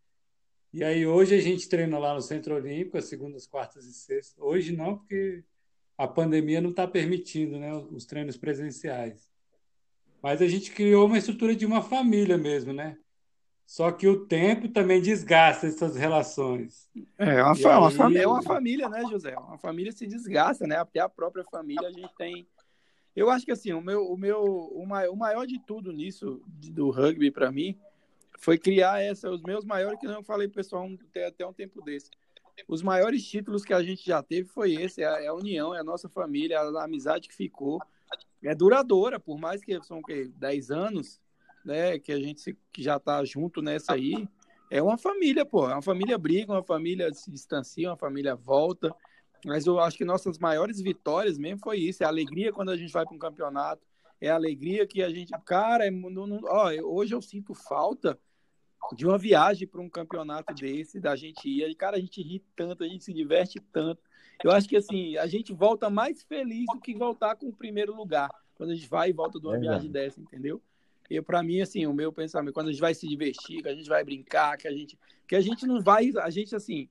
E 0.73 0.85
aí 0.85 1.07
hoje 1.07 1.35
a 1.35 1.41
gente 1.41 1.69
treina 1.69 1.99
lá 1.99 2.15
no 2.15 2.21
Centro 2.21 2.55
Olímpico, 2.55 2.99
as 2.99 3.07
segundas, 3.07 3.47
quartas 3.47 3.87
e 3.87 3.95
sextas. 3.95 4.37
Hoje 4.39 4.77
não, 4.77 4.99
porque 4.99 5.45
a 5.97 6.07
pandemia 6.07 6.61
não 6.61 6.71
está 6.71 6.87
permitindo, 6.87 7.59
né, 7.59 7.75
os 7.75 8.05
treinos 8.05 8.37
presenciais. 8.37 9.31
mas 10.23 10.43
a 10.43 10.47
gente 10.49 10.73
criou 10.73 11.07
uma 11.07 11.19
estrutura 11.19 11.55
de 11.55 11.65
uma 11.65 11.83
família 11.83 12.37
mesmo, 12.37 12.73
né? 12.73 12.99
Só 13.67 13.91
que 13.91 14.07
o 14.07 14.25
tempo 14.27 14.69
também 14.69 15.03
desgasta 15.03 15.67
essas 15.67 15.97
relações. 15.97 16.89
É 17.19 17.43
uma, 17.43 17.55
fa 17.57 17.75
aí... 17.75 17.99
uma 17.99 18.19
é 18.19 18.27
uma 18.27 18.43
família, 18.43 18.89
né, 18.89 19.03
José? 19.11 19.37
Uma 19.37 19.59
família 19.59 19.91
se 19.91 20.07
desgasta, 20.07 20.67
né? 20.69 20.77
Até 20.77 21.01
a 21.01 21.09
própria 21.09 21.43
família 21.45 21.89
a 21.89 21.91
gente 21.91 22.09
tem. 22.17 22.47
Eu 23.15 23.29
acho 23.29 23.45
que 23.45 23.51
assim, 23.51 23.73
o 23.73 23.81
meu, 23.81 24.07
o 24.07 24.17
meu, 24.17 24.41
o 24.45 24.87
maior, 24.87 25.13
o 25.13 25.17
maior 25.17 25.47
de 25.47 25.59
tudo 25.59 25.93
nisso 25.93 26.41
do 26.47 26.91
rugby 26.91 27.31
para 27.31 27.51
mim 27.51 27.77
foi 28.39 28.57
criar 28.57 29.03
essa, 29.03 29.29
os 29.31 29.43
meus 29.43 29.65
maiores 29.65 29.99
que 29.99 30.07
não 30.07 30.23
falei 30.23 30.47
pessoal 30.47 30.89
até 31.27 31.45
um 31.45 31.53
tempo 31.53 31.83
desse. 31.83 32.11
Os 32.69 32.83
maiores 32.83 33.27
títulos 33.27 33.65
que 33.65 33.75
a 33.75 33.83
gente 33.83 34.07
já 34.07 34.23
teve 34.23 34.49
foi 34.49 34.75
esse, 34.75 35.03
é 35.03 35.07
a, 35.07 35.25
é 35.25 35.27
a 35.27 35.35
união, 35.35 35.75
é 35.75 35.81
a 35.81 35.85
nossa 35.85 36.09
família, 36.09 36.61
a, 36.61 36.63
a 36.63 36.85
amizade 36.85 37.29
que 37.29 37.35
ficou. 37.35 37.81
É 38.45 38.55
duradoura, 38.55 39.19
por 39.19 39.39
mais 39.39 39.65
que 39.65 39.83
são 39.83 40.01
que 40.01 40.29
10 40.29 40.71
anos, 40.71 41.21
né, 41.67 41.99
que 41.99 42.13
a 42.13 42.21
gente 42.21 42.57
que 42.73 42.83
já 42.83 42.99
tá 42.99 43.25
junto 43.25 43.61
nessa 43.61 43.95
aí, 43.95 44.27
é 44.71 44.83
uma 44.83 44.97
família, 44.97 45.45
pô. 45.45 45.69
É 45.69 45.73
uma 45.75 45.83
família 45.83 46.17
briga, 46.17 46.53
uma 46.53 46.63
família 46.63 47.13
se 47.13 47.31
distancia, 47.31 47.91
uma 47.91 47.97
família 47.97 48.35
volta. 48.35 48.95
Mas 49.45 49.67
eu 49.67 49.79
acho 49.79 49.97
que 49.97 50.05
nossas 50.05 50.39
maiores 50.39 50.81
vitórias 50.81 51.39
mesmo 51.39 51.61
foi 51.63 51.79
isso. 51.79 52.03
É 52.03 52.07
a 52.07 52.09
alegria 52.09 52.53
quando 52.53 52.71
a 52.71 52.77
gente 52.77 52.93
vai 52.93 53.05
para 53.05 53.15
um 53.15 53.19
campeonato. 53.19 53.83
É 54.21 54.31
a 54.31 54.35
alegria 54.35 54.87
que 54.87 55.03
a 55.03 55.11
gente. 55.11 55.33
Cara, 55.45 55.87
é, 55.87 55.91
não, 55.91 56.27
não, 56.27 56.41
ó, 56.45 56.71
hoje 56.83 57.15
eu 57.15 57.21
sinto 57.21 57.55
falta 57.55 58.19
de 58.95 59.07
uma 59.07 59.19
viagem 59.19 59.67
para 59.67 59.81
um 59.81 59.89
campeonato 59.89 60.55
desse, 60.55 61.01
da 61.01 61.15
gente 61.15 61.49
ir. 61.49 61.75
Cara, 61.75 61.97
a 61.97 62.01
gente 62.01 62.23
ri 62.23 62.43
tanto, 62.57 62.83
a 62.83 62.89
gente 62.89 63.05
se 63.05 63.13
diverte 63.13 63.61
tanto. 63.73 64.01
Eu 64.43 64.51
acho 64.51 64.69
que 64.69 64.77
assim, 64.77 65.17
a 65.17 65.27
gente 65.27 65.53
volta 65.53 65.91
mais 65.91 66.23
feliz 66.23 66.67
do 66.73 66.81
que 66.81 66.95
voltar 66.95 67.37
com 67.37 67.49
o 67.49 67.57
primeiro 67.57 67.95
lugar. 67.95 68.31
Quando 68.55 68.71
a 68.71 68.75
gente 68.75 68.89
vai 68.89 69.11
e 69.11 69.13
volta 69.13 69.39
de 69.39 69.47
uma 69.47 69.57
é 69.57 69.61
viagem 69.61 69.91
dessa, 69.91 70.21
entendeu? 70.21 70.63
E 71.11 71.21
para 71.21 71.43
mim, 71.43 71.61
assim, 71.61 71.87
o 71.87 71.93
meu 71.93 72.13
pensamento, 72.13 72.55
quando 72.55 72.69
a 72.69 72.73
gente 72.73 72.81
vai 72.81 72.95
se 72.95 73.07
divertir, 73.07 73.63
que 73.63 73.69
a 73.69 73.75
gente 73.75 73.89
vai 73.89 74.03
brincar, 74.05 74.57
que 74.57 74.67
a 74.67 74.73
gente, 74.73 74.99
que 75.27 75.37
a 75.37 75.41
gente 75.41 75.67
não 75.67 75.81
vai, 75.81 76.11
a 76.21 76.31
gente 76.31 76.55
assim, 76.55 76.89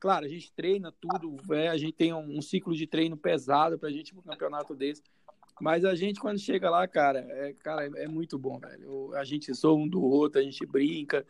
claro, 0.00 0.24
a 0.24 0.28
gente 0.28 0.52
treina 0.52 0.92
tudo, 0.92 1.36
é, 1.54 1.68
a 1.68 1.76
gente 1.76 1.92
tem 1.92 2.12
um, 2.12 2.38
um, 2.38 2.42
ciclo 2.42 2.74
de 2.74 2.86
treino 2.86 3.16
pesado 3.16 3.78
para 3.78 3.88
a 3.88 3.92
gente 3.92 4.16
um 4.16 4.22
campeonato 4.22 4.74
desse, 4.74 5.02
mas 5.60 5.84
a 5.84 5.94
gente 5.94 6.20
quando 6.20 6.38
chega 6.38 6.70
lá, 6.70 6.86
cara, 6.86 7.18
é, 7.18 7.52
cara, 7.52 7.84
é, 7.84 8.04
é 8.04 8.08
muito 8.08 8.38
bom, 8.38 8.58
velho. 8.58 9.14
A 9.14 9.24
gente 9.24 9.52
zoa 9.52 9.74
um 9.74 9.88
do 9.88 10.02
outro, 10.02 10.40
a 10.40 10.44
gente 10.44 10.64
brinca, 10.64 11.26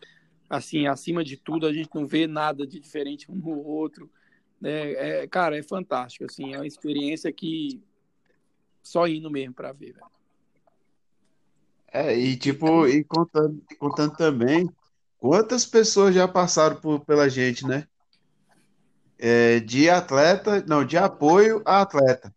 assim, 0.48 0.86
acima 0.86 1.24
de 1.24 1.36
tudo, 1.36 1.66
a 1.66 1.72
gente 1.72 1.90
não 1.94 2.06
vê 2.06 2.26
nada 2.26 2.66
de 2.66 2.78
diferente 2.78 3.30
um 3.30 3.34
no 3.34 3.66
outro. 3.66 4.10
É, 4.62 5.22
é, 5.22 5.26
cara, 5.26 5.56
é 5.56 5.62
fantástico, 5.62 6.24
assim, 6.24 6.54
é 6.54 6.58
uma 6.58 6.66
experiência 6.66 7.32
que 7.32 7.80
só 8.82 9.06
indo 9.06 9.30
mesmo 9.30 9.54
para 9.54 9.72
ver, 9.72 9.92
velho. 9.92 10.17
É, 11.92 12.14
e 12.16 12.36
tipo, 12.36 12.86
e 12.86 13.02
contando, 13.04 13.62
contando 13.78 14.16
também, 14.16 14.68
quantas 15.18 15.64
pessoas 15.64 16.14
já 16.14 16.28
passaram 16.28 16.76
por, 16.76 17.04
pela 17.04 17.28
gente, 17.28 17.66
né? 17.66 17.86
É, 19.18 19.60
de 19.60 19.90
atleta, 19.90 20.64
não, 20.66 20.84
de 20.84 20.96
apoio 20.96 21.62
a 21.64 21.80
atleta. 21.80 22.32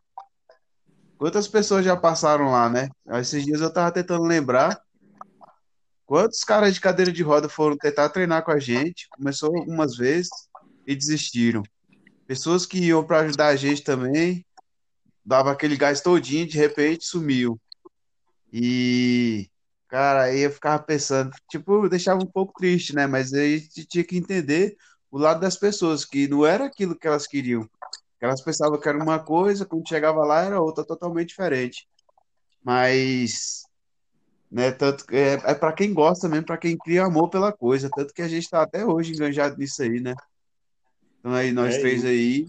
Quantas 1.18 1.48
pessoas 1.48 1.86
já 1.86 1.96
passaram 1.96 2.52
lá, 2.52 2.68
né? 2.68 2.90
Esses 3.20 3.46
dias 3.46 3.62
eu 3.62 3.72
tava 3.72 3.92
tentando 3.92 4.24
lembrar 4.24 4.82
quantos 6.12 6.44
caras 6.44 6.74
de 6.74 6.82
cadeira 6.82 7.12
de 7.12 7.22
roda 7.22 7.48
foram 7.48 7.78
tentar 7.78 8.10
treinar 8.10 8.44
com 8.44 8.52
a 8.52 8.60
gente, 8.60 9.08
começou 9.10 9.56
algumas 9.56 9.96
vezes 9.96 10.32
e 10.86 10.96
desistiram. 10.96 11.62
Pessoas 12.26 12.66
que 12.66 12.80
iam 12.80 13.04
para 13.04 13.20
ajudar 13.20 13.48
a 13.48 13.56
gente 13.56 13.84
também, 13.84 14.44
dava 15.24 15.52
aquele 15.52 15.78
gás 15.78 16.02
todinho, 16.02 16.48
de 16.48 16.58
repente 16.58 17.06
sumiu. 17.06 17.60
E, 18.52 19.50
cara, 19.88 20.24
aí 20.24 20.42
eu 20.42 20.52
ficava 20.52 20.82
pensando, 20.84 21.32
tipo, 21.50 21.88
deixava 21.88 22.22
um 22.22 22.26
pouco 22.28 22.54
triste, 22.54 22.94
né? 22.94 23.08
Mas 23.08 23.34
aí 23.34 23.56
a 23.56 23.58
gente 23.58 23.86
tinha 23.86 24.04
que 24.04 24.18
entender 24.18 24.76
o 25.10 25.18
lado 25.18 25.40
das 25.40 25.58
pessoas, 25.58 26.04
que 26.04 26.28
não 26.28 26.46
era 26.46 26.66
aquilo 26.66 26.98
que 26.98 27.08
elas 27.08 27.28
queriam. 27.28 27.70
Elas 28.20 28.42
pensavam 28.42 28.80
que 28.80 28.88
era 28.88 29.02
uma 29.02 29.20
coisa, 29.20 29.66
quando 29.66 29.88
chegava 29.88 30.24
lá 30.24 30.44
era 30.44 30.62
outra 30.62 30.86
totalmente 30.86 31.30
diferente. 31.30 31.88
Mas, 32.64 33.64
né, 34.50 34.72
tanto 34.72 35.06
é, 35.12 35.34
é 35.34 35.56
para 35.56 35.74
quem 35.74 35.94
gosta 35.94 36.30
mesmo, 36.30 36.46
para 36.46 36.58
quem 36.58 36.78
cria 36.78 37.06
amor 37.06 37.30
pela 37.30 37.52
coisa, 37.52 37.90
tanto 37.90 38.14
que 38.14 38.22
a 38.22 38.28
gente 38.28 38.44
está 38.44 38.62
até 38.62 38.86
hoje 38.86 39.14
enganjado 39.14 39.58
nisso 39.58 39.82
aí, 39.82 40.00
né? 40.00 40.14
Então 41.20 41.34
aí 41.34 41.52
nós 41.52 41.76
é 41.76 41.80
três 41.80 42.06
aí, 42.06 42.48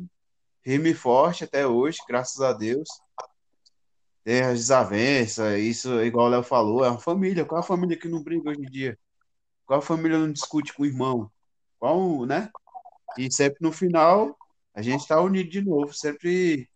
firme 0.62 0.90
e 0.90 0.94
forte 0.94 1.44
até 1.44 1.66
hoje, 1.66 1.98
graças 2.06 2.40
a 2.42 2.52
Deus 2.52 2.88
tem 4.24 4.42
as 4.42 4.58
desavenças, 4.60 5.58
isso, 5.60 6.00
igual 6.02 6.26
o 6.26 6.30
Léo 6.30 6.42
falou, 6.42 6.84
é 6.84 6.90
uma 6.90 6.98
família. 6.98 7.44
Qual 7.44 7.60
a 7.60 7.64
família 7.64 7.96
que 7.96 8.08
não 8.08 8.22
briga 8.22 8.50
hoje 8.50 8.60
em 8.60 8.70
dia? 8.70 8.98
Qual 9.66 9.78
a 9.78 9.82
família 9.82 10.18
não 10.18 10.32
discute 10.32 10.72
com 10.72 10.82
o 10.82 10.86
irmão? 10.86 11.30
Qual, 11.78 12.24
né? 12.24 12.50
E 13.18 13.32
sempre 13.32 13.58
no 13.60 13.72
final 13.72 14.36
a 14.74 14.80
gente 14.80 15.00
está 15.00 15.20
unido 15.20 15.50
de 15.50 15.60
novo, 15.60 15.92
sempre 15.92 16.68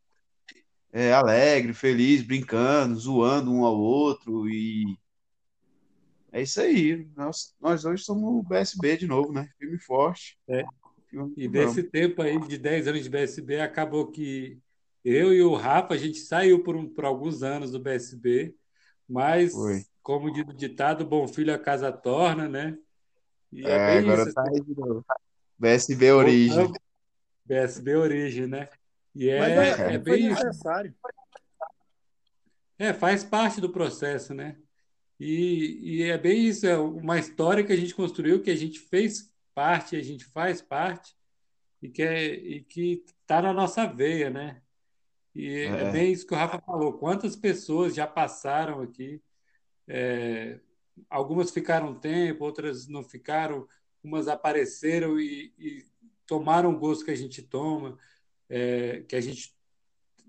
é, 0.92 1.12
alegre, 1.12 1.72
feliz, 1.72 2.22
brincando, 2.22 2.96
zoando 2.96 3.52
um 3.52 3.64
ao 3.64 3.78
outro 3.78 4.48
e 4.48 4.98
é 6.32 6.42
isso 6.42 6.60
aí. 6.60 7.08
Nós, 7.16 7.54
nós 7.60 7.84
hoje 7.84 8.04
somos 8.04 8.24
o 8.24 8.42
BSB 8.42 8.98
de 8.98 9.06
novo, 9.06 9.32
né? 9.32 9.48
Firme 9.58 9.78
forte. 9.78 10.38
É. 10.48 10.64
E 11.36 11.48
desse 11.48 11.82
tempo 11.82 12.20
aí 12.20 12.38
de 12.40 12.58
10 12.58 12.88
anos 12.88 13.04
de 13.04 13.08
BSB, 13.08 13.60
acabou 13.60 14.10
que 14.10 14.58
eu 15.06 15.32
e 15.32 15.40
o 15.40 15.54
Rafa, 15.54 15.94
a 15.94 15.96
gente 15.96 16.18
saiu 16.18 16.64
por, 16.64 16.74
um, 16.74 16.88
por 16.88 17.04
alguns 17.04 17.44
anos 17.44 17.70
do 17.70 17.78
BSB, 17.78 18.56
mas, 19.08 19.52
Foi. 19.52 19.84
como 20.02 20.32
diz 20.32 20.42
o 20.48 20.52
ditado, 20.52 21.06
bom 21.06 21.28
filho 21.28 21.54
a 21.54 21.58
casa 21.58 21.92
torna, 21.92 22.48
né? 22.48 22.76
E 23.52 23.64
é, 23.64 23.70
é 23.70 23.98
agora 23.98 24.22
isso, 24.22 24.34
tá 24.34 24.42
assim. 24.42 24.54
aí 24.54 24.60
de 24.62 24.74
novo. 24.74 25.06
BSB 25.56 26.10
Origem. 26.10 26.72
BSB 27.44 27.94
Origem, 27.94 28.46
né? 28.48 28.68
E 29.14 29.28
é, 29.28 29.38
é, 29.38 29.94
é 29.94 29.98
bem 29.98 30.28
necessário. 30.28 30.92
É, 32.76 32.92
faz 32.92 33.22
parte 33.22 33.60
do 33.60 33.70
processo, 33.70 34.34
né? 34.34 34.56
E, 35.20 36.00
e 36.00 36.02
é 36.02 36.18
bem 36.18 36.48
isso, 36.48 36.66
é 36.66 36.76
uma 36.76 37.16
história 37.16 37.62
que 37.62 37.72
a 37.72 37.76
gente 37.76 37.94
construiu, 37.94 38.42
que 38.42 38.50
a 38.50 38.56
gente 38.56 38.80
fez 38.80 39.32
parte, 39.54 39.94
a 39.94 40.02
gente 40.02 40.24
faz 40.24 40.60
parte, 40.60 41.14
e 41.80 41.88
que 41.88 42.02
é, 42.02 42.34
e 42.34 42.60
que 42.64 43.04
está 43.22 43.40
na 43.40 43.52
nossa 43.52 43.86
veia, 43.86 44.28
né? 44.28 44.60
E 45.36 45.50
é. 45.50 45.66
é 45.66 45.90
bem 45.92 46.12
isso 46.12 46.26
que 46.26 46.32
o 46.32 46.36
Rafa 46.36 46.58
falou. 46.62 46.94
Quantas 46.94 47.36
pessoas 47.36 47.94
já 47.94 48.06
passaram 48.06 48.80
aqui? 48.80 49.22
É, 49.86 50.58
algumas 51.10 51.50
ficaram 51.50 51.90
um 51.90 51.94
tempo, 51.94 52.42
outras 52.42 52.88
não 52.88 53.04
ficaram, 53.04 53.68
umas 54.02 54.28
apareceram 54.28 55.20
e, 55.20 55.52
e 55.58 55.84
tomaram 56.26 56.72
o 56.72 56.78
gosto 56.78 57.04
que 57.04 57.10
a 57.10 57.16
gente 57.16 57.42
toma, 57.42 57.98
é, 58.48 59.04
que 59.06 59.14
a 59.14 59.20
gente 59.20 59.54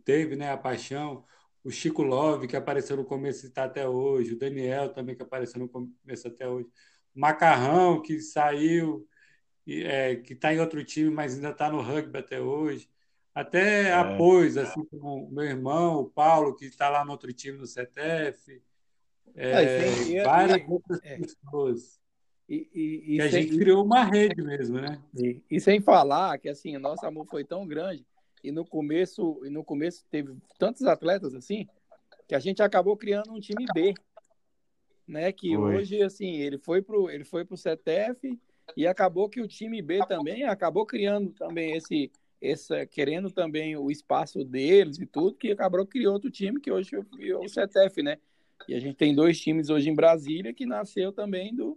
teve, 0.03 0.35
né, 0.35 0.51
a 0.51 0.57
paixão. 0.57 1.23
O 1.63 1.71
Chico 1.71 2.03
Love, 2.03 2.47
que 2.47 2.57
apareceu 2.57 2.97
no 2.97 3.05
começo 3.05 3.45
e 3.45 3.49
está 3.49 3.63
até 3.63 3.87
hoje. 3.87 4.33
O 4.33 4.37
Daniel 4.37 4.89
também, 4.93 5.15
que 5.15 5.23
apareceu 5.23 5.59
no 5.61 5.69
começo 5.69 6.27
até 6.27 6.47
hoje. 6.49 6.67
O 7.15 7.19
Macarrão, 7.19 8.01
que 8.01 8.19
saiu, 8.19 9.07
é, 9.65 10.17
que 10.17 10.33
está 10.33 10.53
em 10.53 10.59
outro 10.59 10.83
time, 10.83 11.09
mas 11.09 11.35
ainda 11.35 11.51
está 11.51 11.69
no 11.69 11.81
rugby 11.81 12.17
até 12.17 12.41
hoje 12.41 12.89
até 13.38 13.89
é. 13.89 13.93
apoios, 13.93 14.58
assim 14.58 14.84
como 14.86 15.28
o 15.28 15.32
meu 15.32 15.43
irmão, 15.43 16.02
o 16.02 16.10
Paulo, 16.10 16.56
que 16.56 16.65
está 16.65 16.89
lá 16.89 17.06
no 17.06 17.12
outro 17.12 17.32
time 17.32 17.56
no 17.56 17.67
CTF, 17.67 18.60
é, 19.36 20.15
é, 20.15 20.23
várias 20.23 20.58
e, 20.58 20.65
outras 20.67 21.00
é. 21.04 21.17
pessoas. 21.19 22.00
E, 22.50 22.67
e, 22.73 23.15
e 23.15 23.21
a 23.21 23.30
sem, 23.30 23.43
gente 23.43 23.60
criou 23.60 23.86
uma 23.86 24.04
rede 24.06 24.41
mesmo, 24.41 24.82
né? 24.82 25.00
E, 25.15 25.39
e 25.52 25.60
sem 25.60 25.80
falar 25.80 26.39
que 26.39 26.50
assim, 26.50 26.76
nosso 26.80 27.06
amor 27.06 27.28
foi 27.28 27.43
tão 27.43 27.67
grande 27.67 28.04
e 28.43 28.52
no 28.52 28.65
começo, 28.65 29.39
e 29.45 29.52
no 29.52 29.63
começo 29.63 30.04
teve 30.10 30.36
tantos 30.58 30.84
atletas 30.86 31.36
assim 31.36 31.67
que 32.27 32.33
a 32.33 32.40
gente 32.40 32.63
acabou 32.63 32.98
criando 32.98 33.31
um 33.31 33.40
time 33.40 33.67
B, 33.71 33.94
né? 35.08 35.31
Que 35.31 35.56
foi. 35.56 35.75
hoje 35.75 36.02
assim 36.02 36.38
ele 36.38 36.58
foi 36.58 36.81
pro 36.81 37.08
ele 37.08 37.23
foi 37.23 37.46
pro 37.46 37.56
CTF 37.56 38.40
e 38.75 38.88
acabou 38.88 39.29
que 39.29 39.42
o 39.42 39.48
time 39.48 39.79
B 39.79 40.00
também 40.08 40.44
acabou 40.44 40.88
criando 40.88 41.29
também 41.33 41.75
esse 41.77 42.12
essa, 42.42 42.85
querendo 42.85 43.31
também 43.31 43.75
o 43.75 43.90
espaço 43.90 44.44
deles 44.44 45.00
e 45.00 45.06
tudo, 45.06 45.38
que 45.38 45.52
acabou 45.52 45.85
criou 45.85 46.13
outro 46.13 46.29
time 46.29 46.60
que 46.60 46.71
hoje 46.71 46.92
é 46.96 47.35
o 47.35 47.48
CETEF, 47.48 48.02
né? 48.04 48.17
E 48.67 48.75
a 48.75 48.79
gente 48.79 48.96
tem 48.96 49.13
dois 49.13 49.40
times 49.40 49.69
hoje 49.69 49.90
em 49.90 49.96
Brasília 49.96 50.54
que 50.54 50.65
nasceu 50.65 51.12
também 51.12 51.56
do, 51.56 51.75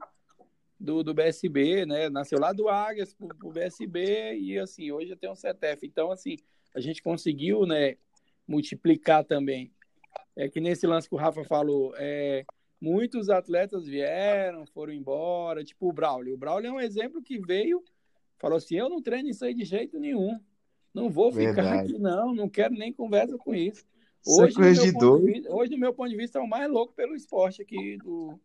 do, 0.78 1.02
do 1.02 1.14
BSB, 1.14 1.86
né? 1.86 2.08
Nasceu 2.08 2.38
lá 2.38 2.52
do 2.52 2.68
Águias 2.68 3.14
pro, 3.14 3.28
pro 3.28 3.52
BSB 3.52 4.38
e 4.38 4.58
assim, 4.58 4.90
hoje 4.90 5.16
tem 5.16 5.30
um 5.30 5.34
CETEF. 5.34 5.86
Então, 5.86 6.10
assim, 6.10 6.36
a 6.74 6.80
gente 6.80 7.02
conseguiu, 7.02 7.66
né, 7.66 7.96
multiplicar 8.46 9.24
também. 9.24 9.72
É 10.36 10.48
que 10.48 10.60
nesse 10.60 10.86
lance 10.86 11.08
que 11.08 11.14
o 11.14 11.18
Rafa 11.18 11.44
falou, 11.44 11.94
é, 11.96 12.44
muitos 12.80 13.28
atletas 13.28 13.86
vieram, 13.86 14.66
foram 14.66 14.92
embora, 14.92 15.64
tipo 15.64 15.88
o 15.88 15.92
Braulio. 15.92 16.34
O 16.34 16.38
Braulio 16.38 16.68
é 16.68 16.72
um 16.72 16.80
exemplo 16.80 17.22
que 17.22 17.38
veio, 17.38 17.84
falou 18.38 18.56
assim: 18.56 18.76
eu 18.76 18.88
não 18.88 19.02
treino 19.02 19.28
isso 19.28 19.44
aí 19.44 19.54
de 19.54 19.64
jeito 19.64 19.98
nenhum. 19.98 20.40
Não 20.94 21.08
vou 21.08 21.32
ficar 21.32 21.52
Verdade. 21.52 21.92
aqui, 21.92 21.98
não, 21.98 22.34
não 22.34 22.48
quero 22.48 22.74
nem 22.74 22.92
conversa 22.92 23.36
com 23.38 23.54
isso. 23.54 23.84
Hoje, 24.26 24.54
de 24.80 24.92
doido. 24.92 25.26
Vista, 25.26 25.54
hoje, 25.54 25.70
do 25.70 25.78
meu 25.78 25.94
ponto 25.94 26.10
de 26.10 26.16
vista, 26.16 26.38
é 26.38 26.42
o 26.42 26.48
mais 26.48 26.70
louco 26.70 26.92
pelo 26.92 27.14
esporte 27.14 27.62
aqui 27.62 27.96
do, 27.96 28.38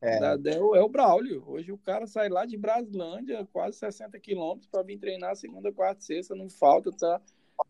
é. 0.00 0.36
Da, 0.36 0.50
é, 0.50 0.60
o, 0.60 0.74
é 0.76 0.82
o 0.82 0.88
Braulio. 0.88 1.42
Hoje 1.46 1.72
o 1.72 1.78
cara 1.78 2.06
sai 2.06 2.28
lá 2.28 2.44
de 2.44 2.56
Braslândia, 2.56 3.46
quase 3.52 3.78
60 3.78 4.18
quilômetros, 4.20 4.68
para 4.68 4.82
vir 4.82 4.98
treinar 4.98 5.34
segunda, 5.36 5.72
quarta, 5.72 6.02
sexta, 6.02 6.34
não 6.34 6.48
falta, 6.48 6.90
tá, 6.92 7.20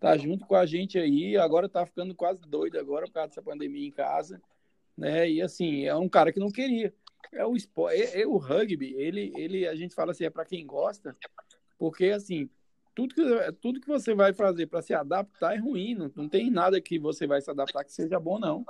tá 0.00 0.16
junto 0.16 0.44
com 0.46 0.54
a 0.54 0.66
gente 0.66 0.98
aí. 0.98 1.36
Agora 1.36 1.68
tá 1.68 1.86
ficando 1.86 2.14
quase 2.14 2.40
doido 2.42 2.78
agora 2.78 3.06
por 3.06 3.12
causa 3.12 3.28
dessa 3.28 3.42
pandemia 3.42 3.86
em 3.86 3.92
casa, 3.92 4.40
né? 4.96 5.28
E 5.30 5.40
assim, 5.40 5.84
é 5.84 5.94
um 5.94 6.08
cara 6.08 6.32
que 6.32 6.40
não 6.40 6.50
queria. 6.50 6.92
É 7.32 7.44
o 7.44 7.56
esporte, 7.56 8.00
é, 8.00 8.22
é 8.22 8.26
o 8.26 8.36
rugby, 8.36 8.94
ele, 8.94 9.32
ele, 9.34 9.66
a 9.66 9.74
gente 9.74 9.94
fala 9.94 10.12
assim, 10.12 10.24
é 10.24 10.30
para 10.30 10.44
quem 10.44 10.64
gosta, 10.64 11.16
porque 11.76 12.06
assim, 12.06 12.48
tudo 12.96 13.14
que, 13.14 13.52
tudo 13.60 13.80
que 13.80 13.86
você 13.86 14.14
vai 14.14 14.32
fazer 14.32 14.66
para 14.66 14.80
se 14.80 14.94
adaptar 14.94 15.54
é 15.54 15.58
ruim, 15.58 15.94
não, 15.94 16.10
não 16.16 16.28
tem 16.30 16.50
nada 16.50 16.80
que 16.80 16.98
você 16.98 17.26
vai 17.26 17.42
se 17.42 17.50
adaptar 17.50 17.84
que 17.84 17.92
seja 17.92 18.18
bom, 18.18 18.38
não. 18.38 18.64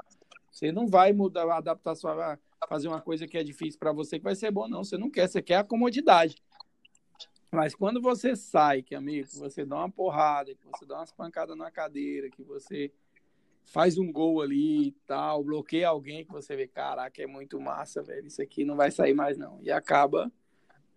Você 0.50 0.72
não 0.72 0.88
vai 0.88 1.12
mudar, 1.12 1.48
adaptar 1.56 1.94
sua, 1.94 2.36
fazer 2.68 2.88
uma 2.88 3.00
coisa 3.00 3.24
que 3.28 3.38
é 3.38 3.44
difícil 3.44 3.78
para 3.78 3.92
você 3.92 4.18
que 4.18 4.24
vai 4.24 4.34
ser 4.34 4.50
bom, 4.50 4.66
não. 4.66 4.82
Você 4.82 4.98
não 4.98 5.08
quer, 5.08 5.28
você 5.28 5.40
quer 5.40 5.58
a 5.58 5.64
comodidade. 5.64 6.42
Mas 7.52 7.72
quando 7.72 8.02
você 8.02 8.34
sai, 8.34 8.82
que 8.82 8.96
amigo, 8.96 9.28
você 9.28 9.64
dá 9.64 9.76
uma 9.76 9.90
porrada, 9.90 10.52
que 10.56 10.66
você 10.66 10.84
dá 10.84 10.96
umas 10.96 11.12
pancadas 11.12 11.56
na 11.56 11.70
cadeira, 11.70 12.28
que 12.28 12.42
você 12.42 12.92
faz 13.64 13.96
um 13.96 14.10
gol 14.10 14.42
ali 14.42 14.88
e 14.88 14.92
tal, 15.06 15.44
bloqueia 15.44 15.88
alguém 15.88 16.24
que 16.24 16.32
você 16.32 16.56
vê, 16.56 16.66
caraca, 16.66 17.22
é 17.22 17.28
muito 17.28 17.60
massa, 17.60 18.02
velho, 18.02 18.26
isso 18.26 18.42
aqui 18.42 18.64
não 18.64 18.74
vai 18.74 18.90
sair 18.90 19.14
mais 19.14 19.38
não. 19.38 19.60
E 19.62 19.70
acaba, 19.70 20.32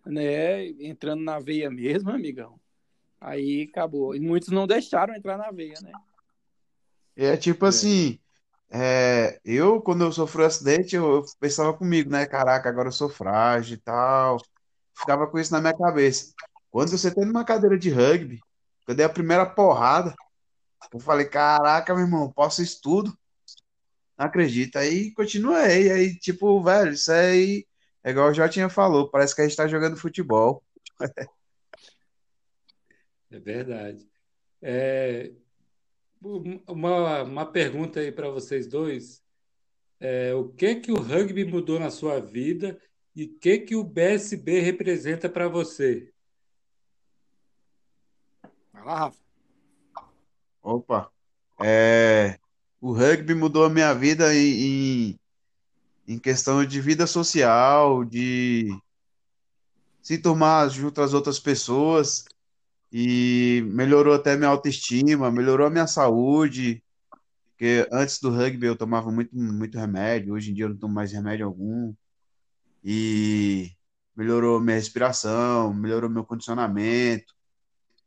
né, 0.04 0.66
entrando 0.80 1.22
na 1.22 1.38
veia 1.38 1.70
mesmo, 1.70 2.10
amigão. 2.10 2.58
Aí 3.20 3.68
acabou. 3.70 4.14
E 4.14 4.20
muitos 4.20 4.48
não 4.48 4.66
deixaram 4.66 5.14
entrar 5.14 5.36
na 5.36 5.50
veia, 5.50 5.78
né? 5.82 5.92
É 7.16 7.36
tipo 7.36 7.66
é. 7.66 7.68
assim, 7.68 8.18
é, 8.70 9.40
eu, 9.44 9.80
quando 9.82 10.04
eu 10.04 10.12
sofri 10.12 10.40
o 10.42 10.44
um 10.44 10.46
acidente, 10.46 10.96
eu, 10.96 11.16
eu, 11.16 11.24
pensava 11.38 11.74
comigo, 11.74 12.10
né? 12.10 12.24
Caraca, 12.26 12.68
agora 12.68 12.88
eu 12.88 12.92
sou 12.92 13.08
frágil 13.08 13.74
e 13.74 13.80
tal. 13.80 14.38
Ficava 14.94 15.26
com 15.26 15.38
isso 15.38 15.52
na 15.52 15.60
minha 15.60 15.76
cabeça. 15.76 16.32
Quando 16.70 16.90
você 16.90 17.12
tem 17.12 17.24
numa 17.26 17.44
cadeira 17.44 17.78
de 17.78 17.90
rugby, 17.90 18.40
eu 18.86 18.94
dei 18.94 19.04
a 19.04 19.08
primeira 19.08 19.44
porrada, 19.46 20.14
eu 20.92 21.00
falei, 21.00 21.26
caraca, 21.26 21.94
meu 21.94 22.04
irmão, 22.04 22.32
posso 22.32 22.62
isso 22.62 22.80
tudo? 22.82 23.16
Não 24.18 24.26
acredito. 24.26 24.76
Aí 24.76 25.12
continuei. 25.12 25.90
Aí, 25.90 26.18
tipo, 26.18 26.62
velho, 26.62 26.92
isso 26.92 27.12
aí 27.12 27.66
é 28.04 28.10
igual 28.10 28.30
o 28.30 28.34
Jotinha 28.34 28.68
falou, 28.68 29.10
parece 29.10 29.34
que 29.34 29.42
a 29.42 29.44
gente 29.48 29.56
tá 29.56 29.66
jogando 29.68 29.96
futebol. 29.96 30.62
É 33.30 33.38
verdade. 33.38 34.08
É, 34.60 35.30
uma, 36.66 37.22
uma 37.22 37.46
pergunta 37.46 38.00
aí 38.00 38.10
para 38.10 38.28
vocês 38.28 38.66
dois. 38.66 39.22
É, 39.98 40.34
o 40.34 40.48
que 40.48 40.76
que 40.76 40.92
o 40.92 41.00
rugby 41.00 41.44
mudou 41.44 41.78
na 41.78 41.90
sua 41.90 42.20
vida 42.20 42.80
e 43.14 43.24
o 43.24 43.38
que 43.38 43.58
que 43.58 43.76
o 43.76 43.84
BSB 43.84 44.60
representa 44.60 45.28
para 45.28 45.48
você? 45.48 46.12
Vai 48.72 48.84
lá, 48.84 48.98
Rafa. 48.98 49.18
Opa. 50.62 51.10
É, 51.62 52.38
o 52.80 52.92
rugby 52.92 53.34
mudou 53.34 53.64
a 53.64 53.70
minha 53.70 53.94
vida 53.94 54.34
em, 54.34 55.18
em 56.08 56.18
questão 56.18 56.64
de 56.64 56.80
vida 56.80 57.06
social, 57.06 58.04
de 58.04 58.68
se 60.02 60.18
tomar 60.18 60.68
junto 60.68 61.00
às 61.02 61.12
outras 61.12 61.38
pessoas, 61.38 62.24
e 62.92 63.62
melhorou 63.72 64.14
até 64.14 64.36
minha 64.36 64.50
autoestima, 64.50 65.30
melhorou 65.30 65.66
a 65.66 65.70
minha 65.70 65.86
saúde, 65.86 66.82
porque 67.50 67.88
antes 67.92 68.18
do 68.18 68.30
rugby 68.30 68.66
eu 68.66 68.76
tomava 68.76 69.12
muito, 69.12 69.36
muito 69.36 69.78
remédio, 69.78 70.34
hoje 70.34 70.50
em 70.50 70.54
dia 70.54 70.64
eu 70.64 70.70
não 70.70 70.76
tomo 70.76 70.94
mais 70.94 71.12
remédio 71.12 71.46
algum, 71.46 71.94
e 72.82 73.70
melhorou 74.16 74.60
minha 74.60 74.76
respiração, 74.76 75.72
melhorou 75.72 76.10
meu 76.10 76.24
condicionamento, 76.24 77.34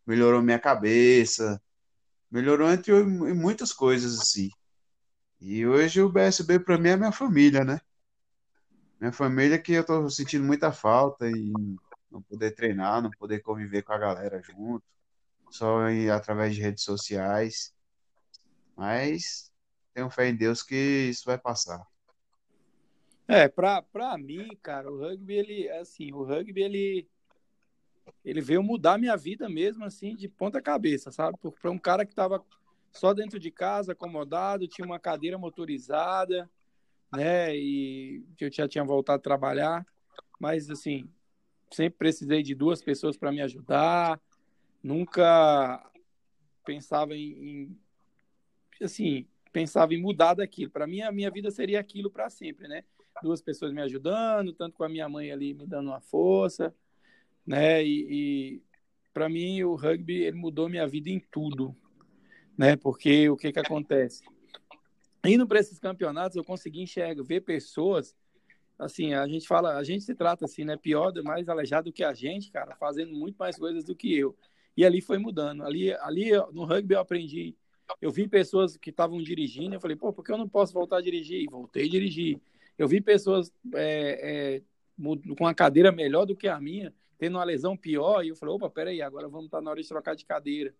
melhorou 0.05 0.41
minha 0.41 0.59
cabeça, 0.59 1.61
melhorou 2.29 2.71
entre 2.71 3.03
muitas 3.03 3.71
coisas 3.71 4.19
assim. 4.19 4.49
E 5.39 5.65
hoje 5.65 6.01
o 6.01 6.09
BSB 6.09 6.59
para 6.59 6.77
mim 6.77 6.89
é 6.89 6.97
minha 6.97 7.11
família, 7.11 7.63
né? 7.63 7.79
Minha 8.99 9.11
família 9.11 9.59
que 9.59 9.73
eu 9.73 9.83
tô 9.83 10.09
sentindo 10.09 10.43
muita 10.43 10.71
falta 10.71 11.29
e 11.29 11.53
não 12.13 12.21
poder 12.21 12.51
treinar, 12.51 13.01
não 13.01 13.09
poder 13.09 13.41
conviver 13.41 13.81
com 13.81 13.91
a 13.91 13.97
galera 13.97 14.41
junto, 14.41 14.83
só 15.49 15.79
através 16.15 16.55
de 16.55 16.61
redes 16.61 16.83
sociais. 16.83 17.73
Mas 18.77 19.51
tenho 19.93 20.09
fé 20.09 20.29
em 20.29 20.35
Deus 20.35 20.61
que 20.61 21.09
isso 21.09 21.23
vai 21.25 21.37
passar. 21.37 21.85
É, 23.27 23.47
pra, 23.47 23.81
pra 23.81 24.17
mim, 24.17 24.49
cara, 24.61 24.91
o 24.91 24.99
rugby, 24.99 25.33
ele, 25.33 25.69
assim, 25.71 26.11
o 26.13 26.23
rugby, 26.23 26.61
ele, 26.61 27.09
ele 28.23 28.41
veio 28.41 28.61
mudar 28.61 28.97
minha 28.97 29.15
vida 29.15 29.49
mesmo, 29.49 29.85
assim, 29.85 30.15
de 30.15 30.27
ponta 30.27 30.61
cabeça, 30.61 31.11
sabe? 31.11 31.37
Para 31.61 31.71
um 31.71 31.79
cara 31.79 32.05
que 32.05 32.13
tava 32.13 32.45
só 32.91 33.13
dentro 33.13 33.39
de 33.39 33.49
casa, 33.49 33.93
acomodado, 33.93 34.67
tinha 34.67 34.85
uma 34.85 34.99
cadeira 34.99 35.37
motorizada, 35.37 36.49
né? 37.11 37.55
E 37.55 38.23
eu 38.39 38.51
já 38.51 38.67
tinha 38.67 38.83
voltado 38.83 39.19
a 39.19 39.23
trabalhar, 39.23 39.87
mas, 40.39 40.69
assim, 40.69 41.09
sempre 41.73 41.97
precisei 41.97 42.43
de 42.43 42.53
duas 42.53 42.81
pessoas 42.81 43.17
para 43.17 43.31
me 43.31 43.41
ajudar, 43.41 44.19
nunca 44.81 45.83
pensava 46.65 47.15
em, 47.15 47.31
em, 47.31 47.79
assim, 48.81 49.27
pensava 49.51 49.93
em 49.93 50.01
mudar 50.01 50.35
daquilo. 50.35 50.71
Para 50.71 50.87
mim, 50.87 51.01
a 51.01 51.11
minha 51.11 51.29
vida 51.31 51.51
seria 51.51 51.79
aquilo 51.79 52.09
para 52.09 52.29
sempre, 52.29 52.67
né? 52.67 52.83
Duas 53.21 53.41
pessoas 53.41 53.73
me 53.73 53.81
ajudando, 53.81 54.53
tanto 54.53 54.75
com 54.75 54.83
a 54.83 54.89
minha 54.89 55.07
mãe 55.07 55.31
ali 55.31 55.53
me 55.53 55.65
dando 55.65 55.89
uma 55.89 56.01
força, 56.01 56.73
né? 57.45 57.83
E, 57.83 58.07
e 58.09 58.61
para 59.13 59.29
mim 59.29 59.61
o 59.63 59.75
rugby 59.75 60.23
ele 60.23 60.37
mudou 60.37 60.67
minha 60.67 60.87
vida 60.87 61.09
em 61.09 61.19
tudo, 61.19 61.75
né? 62.57 62.75
Porque 62.75 63.29
o 63.29 63.37
que 63.37 63.51
que 63.51 63.59
acontece? 63.59 64.23
Indo 65.25 65.47
para 65.47 65.59
esses 65.59 65.79
campeonatos, 65.79 66.35
eu 66.35 66.43
consegui 66.43 66.81
enxergar, 66.81 67.23
ver 67.23 67.41
pessoas 67.41 68.15
assim, 68.77 69.13
a 69.13 69.27
gente 69.27 69.47
fala, 69.47 69.77
a 69.77 69.83
gente 69.83 70.03
se 70.03 70.15
trata 70.15 70.45
assim, 70.45 70.63
né? 70.63 70.77
Pior, 70.77 71.13
mais 71.23 71.47
aleijado 71.47 71.89
do 71.89 71.93
que 71.93 72.03
a 72.03 72.13
gente, 72.13 72.51
cara, 72.51 72.75
fazendo 72.75 73.13
muito 73.13 73.35
mais 73.35 73.57
coisas 73.57 73.83
do 73.83 73.95
que 73.95 74.17
eu. 74.17 74.35
E 74.75 74.85
ali 74.85 75.01
foi 75.01 75.17
mudando. 75.17 75.63
Ali, 75.63 75.93
ali 75.93 76.31
no 76.51 76.65
rugby 76.65 76.95
eu 76.95 76.99
aprendi. 76.99 77.55
Eu 78.01 78.11
vi 78.11 78.27
pessoas 78.27 78.77
que 78.77 78.89
estavam 78.89 79.21
dirigindo, 79.21 79.75
eu 79.75 79.81
falei, 79.81 79.95
pô, 79.95 80.11
por 80.11 80.23
que 80.23 80.31
eu 80.31 80.37
não 80.37 80.47
posso 80.47 80.73
voltar 80.73 80.97
a 80.97 81.01
dirigir? 81.01 81.41
E 81.41 81.47
voltei 81.47 81.85
a 81.85 81.89
dirigir. 81.89 82.39
Eu 82.77 82.87
vi 82.87 83.01
pessoas 83.01 83.51
é, 83.75 84.57
é, 84.57 84.61
com 85.35 85.43
uma 85.43 85.53
cadeira 85.53 85.91
melhor 85.91 86.25
do 86.25 86.35
que 86.35 86.47
a 86.47 86.59
minha, 86.59 86.93
tendo 87.17 87.37
uma 87.37 87.43
lesão 87.43 87.77
pior, 87.77 88.23
e 88.23 88.29
eu 88.29 88.35
falei, 88.35 88.55
opa, 88.55 88.69
peraí, 88.69 89.01
agora 89.01 89.27
vamos 89.27 89.45
estar 89.45 89.61
na 89.61 89.71
hora 89.71 89.81
de 89.81 89.87
trocar 89.87 90.15
de 90.15 90.25
cadeira. 90.25 90.73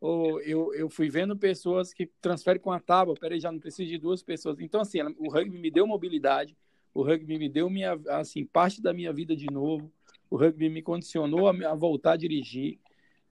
Ou 0.00 0.40
eu, 0.40 0.74
eu 0.74 0.88
fui 0.88 1.08
vendo 1.08 1.36
pessoas 1.36 1.92
que 1.92 2.06
transferem 2.20 2.60
com 2.60 2.72
a 2.72 2.80
tábua, 2.80 3.14
peraí, 3.14 3.40
já 3.40 3.50
não 3.50 3.58
preciso 3.58 3.88
de 3.88 3.98
duas 3.98 4.22
pessoas. 4.22 4.58
Então, 4.60 4.80
assim, 4.80 5.00
o 5.18 5.30
rugby 5.30 5.58
me 5.58 5.70
deu 5.70 5.86
mobilidade, 5.86 6.56
o 6.94 7.02
rugby 7.02 7.38
me 7.38 7.48
deu 7.48 7.68
minha, 7.68 7.98
assim, 8.10 8.46
parte 8.46 8.80
da 8.80 8.92
minha 8.92 9.12
vida 9.12 9.34
de 9.34 9.46
novo. 9.46 9.90
O 10.30 10.36
rugby 10.36 10.68
me 10.68 10.80
condicionou 10.80 11.48
a, 11.48 11.70
a 11.70 11.74
voltar 11.74 12.12
a 12.12 12.16
dirigir, 12.16 12.78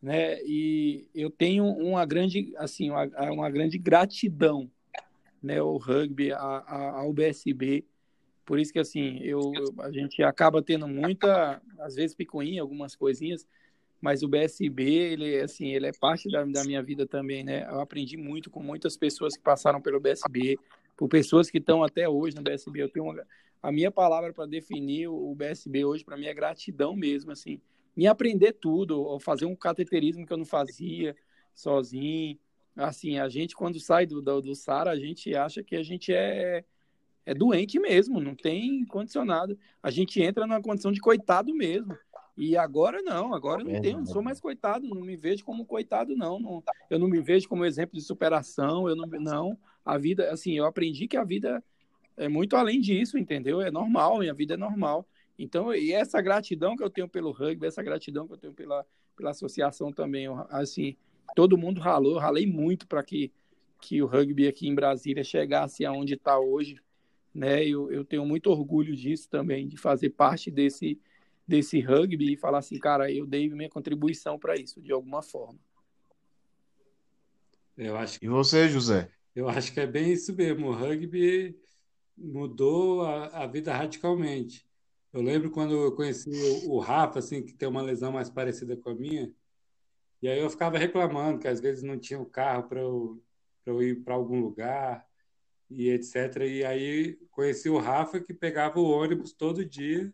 né? 0.02 0.38
E 0.44 1.08
eu 1.16 1.30
tenho 1.30 1.66
uma 1.66 2.06
grande, 2.06 2.54
assim, 2.58 2.90
uma, 2.90 3.06
uma 3.32 3.50
grande 3.50 3.78
gratidão, 3.78 4.70
né? 5.42 5.62
O 5.62 5.78
rugby, 5.78 6.34
a, 6.34 6.38
a, 6.38 7.00
ao 7.00 7.14
BSB. 7.14 7.86
Por 8.46 8.60
isso 8.60 8.74
que, 8.74 8.80
assim, 8.80 9.20
eu, 9.20 9.54
a 9.80 9.90
gente 9.90 10.22
acaba 10.22 10.62
tendo 10.62 10.86
muita, 10.86 11.62
às 11.80 11.96
vezes, 11.96 12.14
picuinha, 12.14 12.62
algumas 12.62 12.94
coisinhas, 12.98 13.48
mas 14.02 14.22
o 14.22 14.28
BSB, 14.28 14.84
ele, 14.84 15.40
assim, 15.40 15.70
ele 15.70 15.88
é 15.88 15.94
parte 15.94 16.30
da, 16.30 16.44
da 16.44 16.66
minha 16.66 16.84
vida 16.84 17.08
também, 17.08 17.46
né? 17.46 17.66
Eu 17.70 17.80
aprendi 17.80 18.18
muito 18.18 18.50
com 18.50 18.62
muitas 18.62 18.98
pessoas 18.98 19.38
que 19.38 19.42
passaram 19.42 19.80
pelo 19.80 20.02
BSB, 20.02 20.58
por 20.98 21.08
pessoas 21.08 21.50
que 21.50 21.60
estão 21.60 21.82
até 21.82 22.10
hoje 22.10 22.36
no 22.36 22.42
BSB. 22.42 22.82
Eu 22.82 22.90
tenho 22.90 23.06
uma, 23.06 23.26
a 23.64 23.72
minha 23.72 23.90
palavra 23.90 24.34
para 24.34 24.46
definir 24.46 25.08
o 25.08 25.34
BSB 25.34 25.86
hoje, 25.86 26.04
para 26.04 26.18
mim, 26.18 26.26
é 26.26 26.34
gratidão 26.34 26.98
mesmo, 26.98 27.32
assim. 27.32 27.62
Em 27.96 28.08
aprender 28.08 28.52
tudo, 28.52 29.02
ou 29.02 29.22
fazer 29.22 29.46
um 29.46 29.56
cateterismo 29.56 30.26
que 30.26 30.34
eu 30.34 30.38
não 30.38 30.46
fazia 30.46 31.16
sozinho. 31.56 32.38
Assim, 32.76 33.18
a 33.20 33.30
gente, 33.30 33.56
quando 33.56 33.80
sai 33.80 34.06
do, 34.06 34.22
do, 34.22 34.42
do 34.42 34.54
SARA, 34.54 34.92
a 34.92 35.00
gente 35.00 35.34
acha 35.34 35.64
que 35.64 35.78
a 35.78 35.84
gente 35.84 36.14
é, 36.14 36.66
é 37.26 37.34
doente 37.34 37.80
mesmo, 37.80 38.20
não 38.20 38.36
tem 38.36 38.84
condicionado. 38.86 39.58
A 39.82 39.90
gente 39.90 40.22
entra 40.22 40.46
numa 40.46 40.62
condição 40.62 40.92
de 40.92 41.00
coitado 41.00 41.56
mesmo. 41.56 41.98
E 42.36 42.58
agora 42.58 43.02
não, 43.02 43.34
agora 43.34 43.62
eu 43.62 43.66
não 43.66 43.80
tenho, 43.80 44.00
não 44.00 44.06
sou 44.06 44.22
mais 44.22 44.42
coitado, 44.42 44.90
não 44.90 45.02
me 45.02 45.16
vejo 45.16 45.46
como 45.46 45.66
coitado, 45.66 46.18
não. 46.18 46.38
não 46.38 46.64
eu 46.90 47.00
não 47.00 47.08
me 47.08 47.22
vejo 47.22 47.48
como 47.48 47.64
exemplo 47.64 47.98
de 47.98 48.04
superação, 48.04 48.90
eu 48.90 48.96
não, 48.96 49.08
não. 49.08 49.58
A 49.86 49.98
vida, 49.98 50.32
assim, 50.32 50.58
eu 50.58 50.66
aprendi 50.66 51.08
que 51.08 51.16
a 51.16 51.24
vida 51.24 51.64
é 52.18 52.28
muito 52.28 52.56
além 52.56 52.80
disso, 52.80 53.18
entendeu? 53.18 53.62
É 53.62 53.72
normal, 53.72 54.20
minha 54.20 54.34
vida 54.34 54.54
é 54.54 54.58
normal. 54.58 55.08
Então, 55.38 55.74
e 55.74 55.92
essa 55.92 56.22
gratidão 56.22 56.76
que 56.76 56.84
eu 56.84 56.90
tenho 56.90 57.08
pelo 57.10 57.32
rugby, 57.32 57.66
essa 57.66 57.82
gratidão 57.82 58.28
que 58.28 58.34
eu 58.34 58.38
tenho 58.38 58.54
pela, 58.54 58.86
pela 59.16 59.32
associação 59.32 59.92
também, 59.92 60.28
assim, 60.50 60.96
todo 61.36 61.58
mundo 61.58 61.82
ralou, 61.82 62.18
ralei 62.18 62.46
muito 62.46 62.88
para 62.88 63.04
que 63.04 63.32
que 63.84 64.02
o 64.02 64.06
rugby 64.06 64.48
aqui 64.48 64.66
em 64.66 64.74
Brasília 64.74 65.26
chegasse 65.26 65.86
aonde 65.86 66.14
está 66.14 66.40
hoje, 66.40 66.78
né? 67.36 67.68
Eu, 67.68 67.92
eu 67.92 68.06
tenho 68.06 68.26
muito 68.26 68.50
orgulho 68.50 68.96
disso 68.96 69.28
também, 69.30 69.68
de 69.68 69.76
fazer 69.76 70.12
parte 70.12 70.50
desse, 70.50 70.98
desse 71.46 71.82
rugby 71.82 72.32
e 72.32 72.38
falar 72.38 72.60
assim, 72.60 72.80
cara, 72.80 73.12
eu 73.12 73.26
dei 73.26 73.50
minha 73.50 73.70
contribuição 73.70 74.40
para 74.40 74.56
isso, 74.56 74.82
de 74.82 74.94
alguma 74.94 75.22
forma. 75.22 75.60
Eu 77.78 77.98
acho 77.98 78.20
E 78.22 78.28
você, 78.30 78.70
José? 78.70 79.10
Eu 79.36 79.50
acho 79.50 79.74
que 79.74 79.82
é 79.82 79.88
bem 79.88 80.14
isso 80.14 80.34
mesmo. 80.34 80.68
O 80.68 80.74
rugby 80.74 81.54
mudou 82.18 83.02
a, 83.06 83.44
a 83.44 83.48
vida 83.48 83.74
radicalmente. 83.74 84.68
Eu 85.12 85.22
lembro 85.22 85.52
quando 85.52 85.74
eu 85.76 85.92
conheci 85.96 86.30
o, 86.66 86.74
o 86.74 86.80
Rafa, 86.80 87.20
assim, 87.20 87.44
que 87.44 87.54
tem 87.54 87.68
uma 87.68 87.82
lesão 87.82 88.12
mais 88.12 88.30
parecida 88.30 88.76
com 88.76 88.90
a 88.90 88.96
minha, 88.96 89.32
e 90.22 90.28
aí 90.30 90.40
eu 90.40 90.50
ficava 90.50 90.78
reclamando 90.78 91.40
que 91.40 91.48
às 91.48 91.60
vezes 91.60 91.84
não 91.84 92.00
tinha 92.00 92.20
o 92.20 92.26
carro 92.26 92.64
para 92.64 92.80
eu, 92.80 93.22
eu 93.66 93.84
ir 93.84 94.04
para 94.04 94.14
algum 94.14 94.40
lugar 94.40 95.06
e 95.70 95.90
etc. 95.90 96.44
E 96.48 96.64
aí 96.64 97.16
conheci 97.30 97.70
o 97.70 97.78
Rafa 97.78 98.22
que 98.22 98.34
pegava 98.34 98.80
o 98.80 98.90
ônibus 98.90 99.34
todo 99.34 99.66
dia 99.66 100.14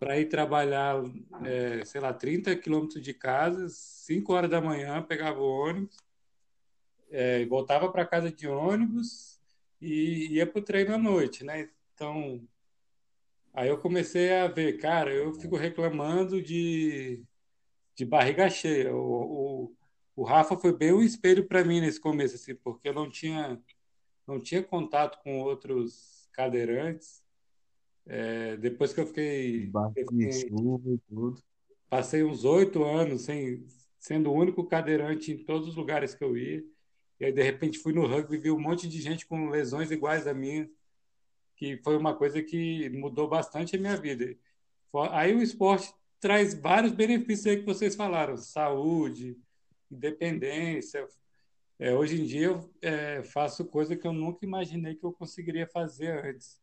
para 0.00 0.18
ir 0.18 0.28
trabalhar, 0.28 1.00
é, 1.44 1.84
sei 1.84 2.00
lá, 2.00 2.12
30 2.12 2.56
quilômetros 2.56 3.00
de 3.00 3.14
casa, 3.14 3.68
5 3.68 4.32
horas 4.32 4.50
da 4.50 4.60
manhã, 4.60 5.00
pegava 5.00 5.38
o 5.38 5.48
ônibus, 5.48 5.96
é, 7.08 7.46
voltava 7.46 7.92
para 7.92 8.04
casa 8.04 8.32
de 8.32 8.48
ônibus 8.48 9.40
e 9.82 10.34
ia 10.34 10.46
para 10.46 10.60
o 10.60 10.64
treino 10.64 10.94
à 10.94 10.98
noite, 10.98 11.44
né? 11.44 11.68
Então, 11.92 12.46
aí 13.52 13.68
eu 13.68 13.78
comecei 13.78 14.32
a 14.32 14.46
ver, 14.46 14.78
cara, 14.78 15.12
eu 15.12 15.34
fico 15.34 15.56
reclamando 15.56 16.40
de, 16.40 17.22
de 17.94 18.04
barriga 18.04 18.48
cheia. 18.48 18.94
O, 18.94 19.66
o, 19.66 19.76
o 20.16 20.22
Rafa 20.22 20.56
foi 20.56 20.72
bem 20.76 20.92
um 20.92 21.02
espelho 21.02 21.46
para 21.48 21.64
mim 21.64 21.80
nesse 21.80 22.00
começo, 22.00 22.36
assim, 22.36 22.54
porque 22.54 22.88
eu 22.88 22.94
não 22.94 23.10
tinha, 23.10 23.60
não 24.26 24.40
tinha 24.40 24.62
contato 24.62 25.20
com 25.22 25.40
outros 25.40 26.28
cadeirantes. 26.32 27.20
É, 28.06 28.56
depois 28.56 28.92
que 28.92 29.00
eu 29.00 29.06
fiquei, 29.06 29.70
eu 29.74 30.06
fiquei 30.06 30.50
passei 31.88 32.24
uns 32.24 32.44
oito 32.44 32.82
anos 32.84 33.22
sem, 33.22 33.66
sendo 33.98 34.30
o 34.30 34.34
único 34.34 34.64
cadeirante 34.66 35.30
em 35.30 35.44
todos 35.44 35.68
os 35.68 35.76
lugares 35.76 36.14
que 36.14 36.24
eu 36.24 36.36
ia. 36.36 36.64
E 37.22 37.26
aí, 37.26 37.32
de 37.32 37.40
repente, 37.40 37.78
fui 37.78 37.92
no 37.92 38.04
rugby 38.04 38.34
e 38.34 38.40
vi 38.40 38.50
um 38.50 38.58
monte 38.58 38.88
de 38.88 39.00
gente 39.00 39.24
com 39.28 39.48
lesões 39.48 39.92
iguais 39.92 40.26
a 40.26 40.34
minha, 40.34 40.68
que 41.54 41.76
foi 41.76 41.96
uma 41.96 42.16
coisa 42.16 42.42
que 42.42 42.90
mudou 42.90 43.28
bastante 43.28 43.76
a 43.76 43.78
minha 43.78 43.96
vida. 43.96 44.36
Aí 45.12 45.32
o 45.32 45.40
esporte 45.40 45.94
traz 46.18 46.52
vários 46.52 46.90
benefícios 46.90 47.46
aí 47.46 47.60
que 47.60 47.64
vocês 47.64 47.94
falaram: 47.94 48.36
saúde, 48.36 49.38
independência. 49.88 51.06
É, 51.78 51.94
hoje 51.94 52.20
em 52.20 52.26
dia 52.26 52.46
eu 52.46 52.74
é, 52.82 53.22
faço 53.22 53.66
coisa 53.66 53.94
que 53.94 54.04
eu 54.04 54.12
nunca 54.12 54.44
imaginei 54.44 54.96
que 54.96 55.04
eu 55.04 55.12
conseguiria 55.12 55.68
fazer 55.68 56.26
antes. 56.26 56.60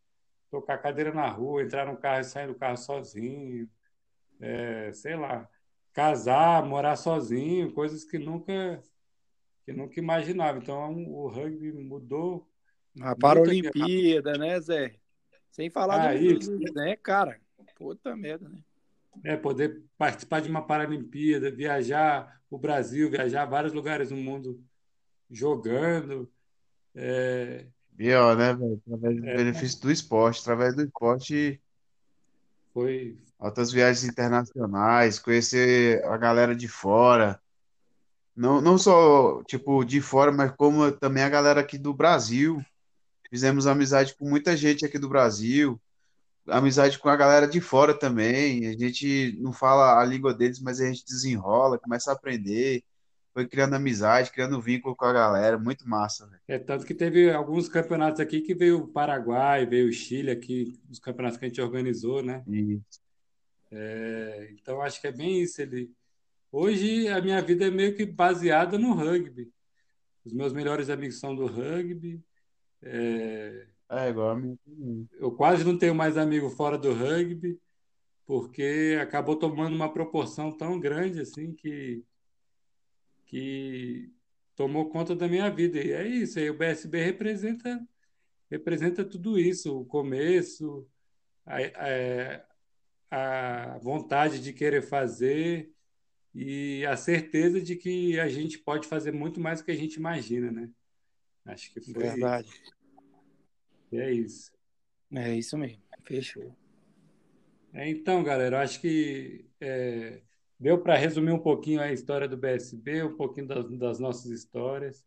Tocar 0.52 0.78
cadeira 0.80 1.14
na 1.14 1.30
rua, 1.30 1.64
entrar 1.64 1.86
no 1.86 1.96
carro 1.96 2.20
e 2.20 2.26
sair 2.26 2.48
do 2.48 2.56
carro 2.56 2.76
sozinho, 2.76 3.70
é, 4.42 4.92
sei 4.92 5.16
lá, 5.16 5.50
casar, 5.94 6.66
morar 6.66 6.98
sozinho, 6.98 7.72
coisas 7.72 8.04
que 8.04 8.20
nunca 8.20 8.84
que 9.70 9.74
nunca 9.74 10.00
imaginava. 10.00 10.58
Então 10.58 11.06
o 11.06 11.28
rugby 11.28 11.72
mudou. 11.72 12.50
A 13.00 13.16
Paralimpíada, 13.16 14.34
né, 14.34 14.60
Zé? 14.60 14.96
Sem 15.52 15.70
falar 15.70 16.10
ah, 16.10 16.14
do, 16.14 16.20
isso. 16.20 16.58
né, 16.74 16.96
cara? 16.96 17.40
Puta 17.76 18.16
merda, 18.16 18.50
né? 18.50 18.60
É, 19.24 19.38
poder 19.38 19.84
participar 19.98 20.42
de 20.42 20.50
uma 20.50 20.66
Paralimpíada, 20.66 21.52
viajar 21.52 22.42
o 22.50 22.58
Brasil, 22.58 23.10
viajar 23.10 23.46
vários 23.46 23.74
lugares 23.74 24.10
no 24.10 24.18
mundo 24.18 24.60
jogando. 25.30 26.30
É... 26.96 27.68
Pior, 27.96 28.36
né, 28.36 28.54
velho? 28.54 28.82
Através 28.86 29.22
do 29.22 29.28
é, 29.28 29.38
benefício 29.38 29.82
do 29.82 29.92
esporte, 29.92 30.42
através 30.42 30.76
do 30.76 30.84
esporte. 30.84 31.62
Foi. 32.74 33.18
Altas 33.38 33.72
viagens 33.72 34.04
internacionais, 34.04 35.20
conhecer 35.20 36.04
a 36.06 36.18
galera 36.18 36.56
de 36.56 36.68
fora. 36.68 37.40
Não, 38.40 38.62
não 38.62 38.78
só, 38.78 39.44
tipo, 39.44 39.84
de 39.84 40.02
fora, 40.02 40.32
mas 40.32 40.52
como 40.56 40.92
também 40.92 41.24
a 41.24 41.30
galera 41.30 41.62
aqui 41.62 41.78
do 41.78 41.94
Brasil. 41.94 42.64
Fizemos 43.30 43.68
amizade 43.68 44.16
com 44.18 44.28
muita 44.28 44.58
gente 44.58 44.86
aqui 44.86 44.98
do 44.98 45.10
Brasil 45.10 45.80
amizade 46.50 46.98
com 47.00 47.10
a 47.10 47.16
galera 47.16 47.48
de 47.48 47.62
fora 47.62 47.94
também. 47.94 48.68
A 48.68 48.78
gente 48.78 49.38
não 49.40 49.54
fala 49.54 50.00
a 50.00 50.06
língua 50.06 50.34
deles, 50.34 50.60
mas 50.60 50.80
a 50.80 50.88
gente 50.88 51.06
desenrola, 51.06 51.80
começa 51.80 52.12
a 52.12 52.14
aprender. 52.14 52.84
Foi 53.34 53.48
criando 53.48 53.76
amizade, 53.76 54.32
criando 54.32 54.62
vínculo 54.62 54.96
com 54.96 55.06
a 55.06 55.14
galera, 55.14 55.58
muito 55.58 55.88
massa. 55.88 56.28
Véio. 56.28 56.42
É 56.48 56.60
tanto 56.60 56.86
que 56.86 56.96
teve 56.96 57.32
alguns 57.32 57.70
campeonatos 57.70 58.20
aqui 58.20 58.42
que 58.42 58.56
veio 58.56 58.80
o 58.80 58.88
Paraguai, 58.88 59.66
veio 59.66 59.88
o 59.88 59.94
Chile 59.94 60.32
aqui, 60.32 60.80
os 60.90 61.00
campeonatos 61.00 61.38
que 61.38 61.46
a 61.46 61.48
gente 61.48 61.62
organizou, 61.62 62.24
né? 62.24 62.44
Isso. 62.48 63.00
É, 63.72 64.50
então 64.54 64.82
acho 64.82 65.00
que 65.00 65.08
é 65.08 65.12
bem 65.12 65.42
isso. 65.42 65.62
Ele... 65.62 65.92
Hoje 66.52 67.08
a 67.08 67.22
minha 67.22 67.42
vida 67.42 67.68
é 67.68 67.72
meio 67.72 67.96
que 67.96 68.06
baseada 68.06 68.78
no 68.78 68.94
rugby. 68.94 69.52
Os 70.26 70.34
meus 70.34 70.52
melhores 70.54 70.90
amigos 70.90 71.20
são 71.20 71.36
do 71.36 71.46
rugby. 71.46 72.24
É... 72.82 73.68
É, 73.92 74.10
igual 74.10 74.30
a 74.30 74.36
minha 74.36 74.56
Eu 75.18 75.32
quase 75.32 75.64
não 75.64 75.78
tenho 75.78 75.96
mais 75.96 76.16
amigo 76.16 76.48
fora 76.52 76.78
do 76.78 76.94
rugby, 76.94 77.60
porque 78.26 78.96
acabou 79.02 79.36
tomando 79.36 79.76
uma 79.76 79.92
proporção 79.92 80.52
tão 80.56 80.80
grande 80.80 81.22
assim 81.22 81.54
que, 81.54 82.04
que 83.26 84.12
tomou 84.56 84.90
conta 84.90 85.16
da 85.16 85.28
minha 85.28 85.50
vida. 85.50 85.80
E 85.80 85.92
é 85.92 86.08
isso, 86.08 86.38
aí 86.38 86.50
o 86.52 86.58
BSB 86.58 87.04
representa, 87.04 87.84
representa 88.50 89.04
tudo 89.04 89.40
isso, 89.40 89.80
o 89.80 89.86
começo, 89.86 90.88
a, 91.46 91.58
a, 93.10 93.74
a 93.76 93.78
vontade 93.80 94.40
de 94.40 94.54
querer 94.54 94.84
fazer 94.84 95.74
e 96.34 96.86
a 96.86 96.96
certeza 96.96 97.60
de 97.62 97.76
que 97.76 98.20
a 98.20 98.28
gente 98.28 98.60
pode 98.60 98.88
fazer 98.88 99.12
muito 99.12 99.40
mais 99.40 99.60
do 99.60 99.66
que 99.66 99.72
a 99.72 99.76
gente 99.76 99.96
imagina, 99.96 100.52
né? 100.52 100.70
Acho 101.46 101.72
que 101.74 101.82
foi 101.82 102.04
Verdade. 102.04 102.50
E 103.92 103.98
é 103.98 104.12
isso. 104.12 104.52
É 105.12 105.36
isso 105.36 105.58
mesmo. 105.58 105.82
Fechou. 106.04 106.56
É, 107.74 107.90
então, 107.90 108.24
galera, 108.24 108.62
acho 108.62 108.80
que 108.80 109.46
é, 109.60 110.22
deu 110.60 110.80
para 110.82 110.96
resumir 110.96 111.32
um 111.32 111.40
pouquinho 111.40 111.82
a 111.82 111.92
história 111.92 112.28
do 112.28 112.38
BSB, 112.38 113.04
um 113.04 113.16
pouquinho 113.16 113.48
das, 113.48 113.70
das 113.78 114.00
nossas 114.00 114.32
histórias. 114.32 115.04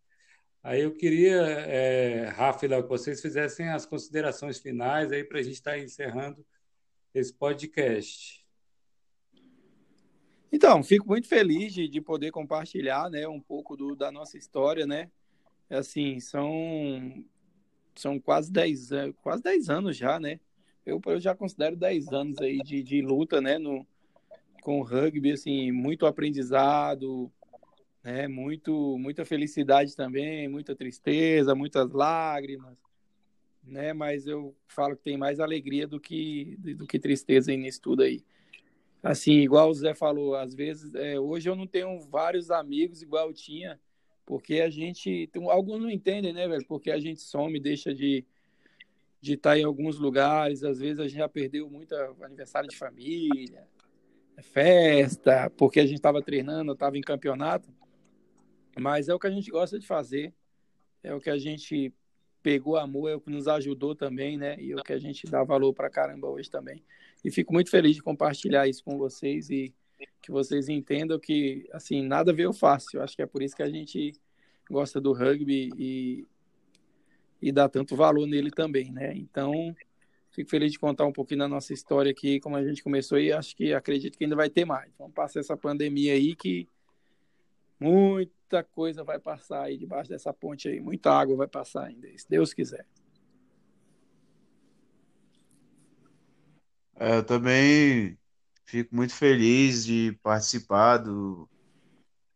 Aí 0.62 0.82
eu 0.82 0.94
queria, 0.94 1.40
é, 1.42 2.26
Rafa, 2.28 2.68
que 2.68 2.88
vocês 2.88 3.20
fizessem 3.20 3.68
as 3.68 3.84
considerações 3.84 4.58
finais 4.58 5.10
aí 5.10 5.24
para 5.24 5.40
a 5.40 5.42
gente 5.42 5.54
estar 5.54 5.72
tá 5.72 5.78
encerrando 5.78 6.44
esse 7.12 7.32
podcast. 7.32 8.41
Então, 10.52 10.82
fico 10.82 11.08
muito 11.08 11.26
feliz 11.26 11.72
de, 11.72 11.88
de 11.88 12.00
poder 12.00 12.30
compartilhar, 12.30 13.08
né, 13.08 13.26
um 13.26 13.40
pouco 13.40 13.74
do, 13.74 13.96
da 13.96 14.12
nossa 14.12 14.36
história, 14.36 14.86
né? 14.86 15.10
Assim, 15.70 16.20
são 16.20 17.24
são 17.94 18.18
quase 18.20 18.52
10, 18.52 18.90
quase 19.22 19.42
10 19.42 19.70
anos 19.70 19.96
já, 19.96 20.20
né? 20.20 20.38
Eu, 20.84 21.00
eu 21.06 21.20
já 21.20 21.34
considero 21.34 21.76
10 21.76 22.12
anos 22.12 22.38
aí 22.38 22.58
de, 22.58 22.82
de 22.82 23.00
luta, 23.00 23.40
né? 23.40 23.58
No, 23.58 23.86
com 24.62 24.80
o 24.80 24.82
rugby, 24.82 25.32
assim, 25.32 25.72
muito 25.72 26.04
aprendizado, 26.04 27.32
né? 28.02 28.28
Muito, 28.28 28.98
muita 28.98 29.24
felicidade 29.24 29.96
também, 29.96 30.48
muita 30.48 30.74
tristeza, 30.74 31.54
muitas 31.54 31.90
lágrimas, 31.92 32.76
né? 33.64 33.92
Mas 33.94 34.26
eu 34.26 34.54
falo 34.68 34.96
que 34.96 35.02
tem 35.02 35.16
mais 35.16 35.40
alegria 35.40 35.86
do 35.86 35.98
que, 35.98 36.56
do 36.76 36.86
que 36.86 36.98
tristeza 36.98 37.54
nisso 37.56 37.80
tudo 37.80 38.02
aí. 38.02 38.22
Assim, 39.02 39.32
igual 39.40 39.68
o 39.68 39.74
Zé 39.74 39.94
falou, 39.94 40.36
às 40.36 40.54
vezes, 40.54 40.94
é, 40.94 41.18
hoje 41.18 41.48
eu 41.48 41.56
não 41.56 41.66
tenho 41.66 41.98
vários 42.08 42.50
amigos 42.50 43.02
igual 43.02 43.28
eu 43.28 43.34
tinha 43.34 43.80
porque 44.24 44.60
a 44.60 44.70
gente. 44.70 45.28
Alguns 45.50 45.80
não 45.80 45.90
entendem, 45.90 46.32
né, 46.32 46.46
velho? 46.46 46.64
Porque 46.66 46.90
a 46.90 47.00
gente 47.00 47.20
some, 47.20 47.58
deixa 47.58 47.92
de 47.92 48.24
de 49.22 49.34
estar 49.34 49.56
em 49.56 49.62
alguns 49.62 49.98
lugares. 49.98 50.64
Às 50.64 50.80
vezes 50.80 50.98
a 50.98 51.06
gente 51.06 51.18
já 51.18 51.28
perdeu 51.28 51.70
muito 51.70 51.94
aniversário 51.94 52.68
de 52.68 52.76
família, 52.76 53.68
festa, 54.42 55.48
porque 55.56 55.78
a 55.78 55.86
gente 55.86 55.98
estava 55.98 56.20
treinando, 56.20 56.72
estava 56.72 56.98
em 56.98 57.02
campeonato. 57.02 57.72
Mas 58.78 59.08
é 59.08 59.14
o 59.14 59.18
que 59.18 59.28
a 59.28 59.30
gente 59.30 59.50
gosta 59.50 59.78
de 59.78 59.86
fazer, 59.86 60.34
é 61.04 61.14
o 61.14 61.20
que 61.20 61.30
a 61.30 61.38
gente 61.38 61.94
pegou 62.42 62.76
amor, 62.76 63.10
é 63.10 63.14
o 63.14 63.20
que 63.20 63.30
nos 63.30 63.46
ajudou 63.46 63.94
também, 63.94 64.36
né? 64.36 64.56
E 64.58 64.72
é 64.72 64.74
o 64.74 64.82
que 64.82 64.92
a 64.92 64.98
gente 64.98 65.26
dá 65.28 65.44
valor 65.44 65.72
para 65.72 65.88
caramba 65.88 66.28
hoje 66.28 66.50
também. 66.50 66.82
E 67.24 67.30
fico 67.30 67.52
muito 67.52 67.70
feliz 67.70 67.96
de 67.96 68.02
compartilhar 68.02 68.66
isso 68.68 68.82
com 68.84 68.98
vocês 68.98 69.48
e 69.50 69.72
que 70.20 70.30
vocês 70.30 70.68
entendam 70.68 71.18
que, 71.18 71.68
assim, 71.72 72.02
nada 72.02 72.32
veio 72.32 72.52
fácil. 72.52 73.02
Acho 73.02 73.16
que 73.16 73.22
é 73.22 73.26
por 73.26 73.42
isso 73.42 73.56
que 73.56 73.62
a 73.62 73.70
gente 73.70 74.12
gosta 74.70 75.00
do 75.00 75.12
rugby 75.12 75.70
e, 75.76 76.26
e 77.40 77.52
dá 77.52 77.68
tanto 77.68 77.94
valor 77.94 78.26
nele 78.26 78.50
também, 78.50 78.90
né? 78.90 79.12
Então, 79.14 79.74
fico 80.30 80.50
feliz 80.50 80.72
de 80.72 80.78
contar 80.78 81.06
um 81.06 81.12
pouquinho 81.12 81.40
da 81.40 81.48
nossa 81.48 81.72
história 81.72 82.10
aqui, 82.10 82.40
como 82.40 82.56
a 82.56 82.64
gente 82.64 82.82
começou 82.82 83.18
e 83.18 83.32
acho 83.32 83.54
que 83.54 83.72
acredito 83.72 84.16
que 84.16 84.24
ainda 84.24 84.36
vai 84.36 84.48
ter 84.48 84.64
mais. 84.64 84.92
Vamos 84.98 85.14
passar 85.14 85.40
essa 85.40 85.56
pandemia 85.56 86.14
aí 86.14 86.34
que 86.34 86.68
muita 87.78 88.62
coisa 88.62 89.04
vai 89.04 89.18
passar 89.18 89.64
aí 89.64 89.76
debaixo 89.76 90.08
dessa 90.08 90.32
ponte 90.32 90.68
aí, 90.68 90.80
muita 90.80 91.12
água 91.12 91.36
vai 91.36 91.48
passar 91.48 91.84
ainda, 91.86 92.08
se 92.16 92.28
Deus 92.28 92.54
quiser. 92.54 92.86
Eu 96.96 97.24
também 97.24 98.18
fico 98.64 98.94
muito 98.94 99.14
feliz 99.14 99.84
de 99.84 100.18
participar 100.22 100.98
do, 100.98 101.48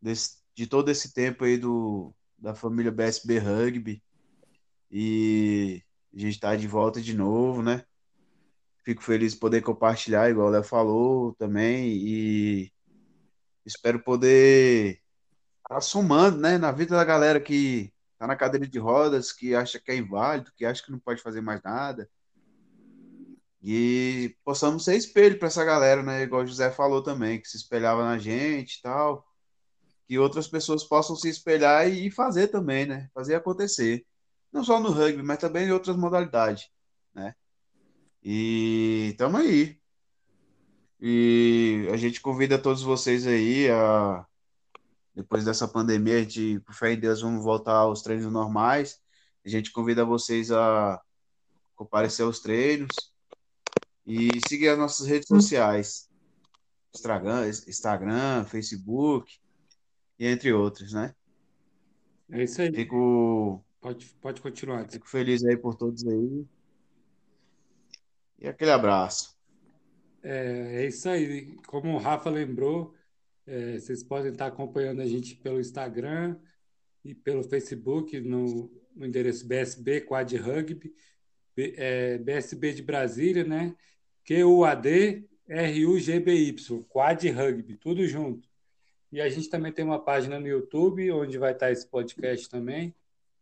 desse, 0.01 0.37
de 0.55 0.67
todo 0.67 0.89
esse 0.89 1.13
tempo 1.13 1.43
aí 1.43 1.57
do, 1.57 2.13
da 2.37 2.53
família 2.53 2.91
BSB 2.91 3.39
Rugby. 3.39 4.03
E 4.91 5.83
a 6.13 6.19
gente 6.19 6.35
está 6.35 6.55
de 6.55 6.67
volta 6.67 7.01
de 7.01 7.13
novo, 7.13 7.61
né? 7.61 7.83
Fico 8.83 9.03
feliz 9.03 9.33
de 9.33 9.39
poder 9.39 9.61
compartilhar, 9.61 10.29
igual 10.29 10.47
o 10.47 10.49
Léo 10.51 10.63
falou 10.63 11.33
também, 11.35 11.89
e 11.89 12.71
espero 13.65 14.01
poder 14.01 15.01
estar 15.63 15.81
somando, 15.81 16.37
né, 16.37 16.57
na 16.57 16.71
vida 16.71 16.95
da 16.95 17.03
galera 17.03 17.39
que 17.41 17.91
tá 18.17 18.25
na 18.25 18.35
cadeira 18.35 18.65
de 18.65 18.79
rodas, 18.79 19.33
que 19.33 19.53
acha 19.53 19.79
que 19.79 19.91
é 19.91 19.97
inválido, 19.97 20.53
que 20.55 20.65
acha 20.65 20.83
que 20.83 20.91
não 20.91 20.99
pode 20.99 21.21
fazer 21.21 21.41
mais 21.41 21.61
nada. 21.61 22.09
E 23.61 24.35
possamos 24.43 24.85
ser 24.85 24.95
espelho 24.95 25.37
para 25.39 25.47
essa 25.47 25.63
galera, 25.65 26.03
né? 26.03 26.23
Igual 26.23 26.43
o 26.43 26.47
José 26.47 26.71
falou 26.71 27.01
também, 27.01 27.41
que 27.41 27.47
se 27.47 27.57
espelhava 27.57 28.03
na 28.03 28.17
gente 28.17 28.75
e 28.75 28.81
tal. 28.81 29.25
Que 30.07 30.19
outras 30.19 30.47
pessoas 30.47 30.83
possam 30.83 31.15
se 31.15 31.29
espelhar 31.29 31.87
e 31.87 32.09
fazer 32.11 32.47
também, 32.47 32.85
né? 32.85 33.09
Fazer 33.13 33.35
acontecer. 33.35 34.05
Não 34.51 34.63
só 34.63 34.79
no 34.79 34.91
rugby, 34.91 35.23
mas 35.23 35.39
também 35.39 35.67
em 35.67 35.71
outras 35.71 35.97
modalidades, 35.97 36.69
né? 37.13 37.35
E 38.23 39.15
tamo 39.17 39.37
aí. 39.37 39.79
E 40.99 41.87
a 41.91 41.97
gente 41.97 42.21
convida 42.21 42.57
todos 42.57 42.81
vocês 42.81 43.27
aí 43.27 43.69
a 43.69 44.25
depois 45.13 45.43
dessa 45.43 45.67
pandemia, 45.67 46.17
a 46.17 46.21
gente, 46.21 46.59
por 46.59 46.75
fé 46.75 46.93
em 46.93 46.99
Deus, 46.99 47.21
vamos 47.21 47.43
voltar 47.43 47.73
aos 47.73 48.03
treinos 48.03 48.31
normais. 48.31 49.01
A 49.43 49.49
gente 49.49 49.71
convida 49.71 50.05
vocês 50.05 50.51
a 50.51 51.01
comparecer 51.75 52.23
aos 52.23 52.39
treinos 52.39 53.16
e 54.07 54.29
seguir 54.47 54.69
as 54.69 54.77
nossas 54.77 55.05
redes 55.05 55.27
sociais. 55.27 56.09
Instagram, 56.95 57.47
Instagram, 57.49 58.45
Facebook 58.45 59.37
e 60.17 60.25
entre 60.25 60.53
outros, 60.53 60.93
né? 60.93 61.13
É 62.31 62.43
isso 62.43 62.61
aí. 62.61 62.73
Fico, 62.73 63.63
Pode, 63.79 64.05
pode 64.21 64.41
continuar. 64.41 64.89
fico 64.89 65.07
feliz 65.07 65.43
aí 65.43 65.55
por 65.55 65.75
todos 65.75 66.07
aí. 66.07 66.45
E 68.39 68.47
aquele 68.47 68.71
abraço. 68.71 69.37
É, 70.23 70.83
é 70.83 70.87
isso 70.87 71.07
aí. 71.09 71.55
Como 71.67 71.93
o 71.93 71.97
Rafa 71.97 72.29
lembrou, 72.29 72.95
é, 73.45 73.79
vocês 73.79 74.03
podem 74.03 74.31
estar 74.31 74.47
acompanhando 74.47 75.01
a 75.01 75.05
gente 75.05 75.35
pelo 75.35 75.59
Instagram 75.59 76.37
e 77.03 77.13
pelo 77.13 77.43
Facebook 77.43 78.19
no, 78.19 78.69
no 78.95 79.05
endereço 79.05 79.47
BSB 79.47 80.01
Quad 80.01 80.33
Rugby, 80.35 80.93
B- 81.55 81.73
é, 81.77 82.17
BSB 82.17 82.73
de 82.73 82.81
Brasília, 82.81 83.43
né? 83.43 83.75
Q-U-A-D 84.27 85.27
R-U-G-B-Y, 85.47 86.83
Quad 86.89 87.29
Rugby, 87.29 87.77
tudo 87.77 88.05
junto. 88.05 88.47
E 89.11 89.21
a 89.21 89.29
gente 89.29 89.49
também 89.49 89.71
tem 89.71 89.85
uma 89.85 90.03
página 90.03 90.39
no 90.39 90.47
YouTube, 90.47 91.09
onde 91.11 91.37
vai 91.37 91.53
estar 91.53 91.71
esse 91.71 91.87
podcast 91.87 92.49
também, 92.49 92.93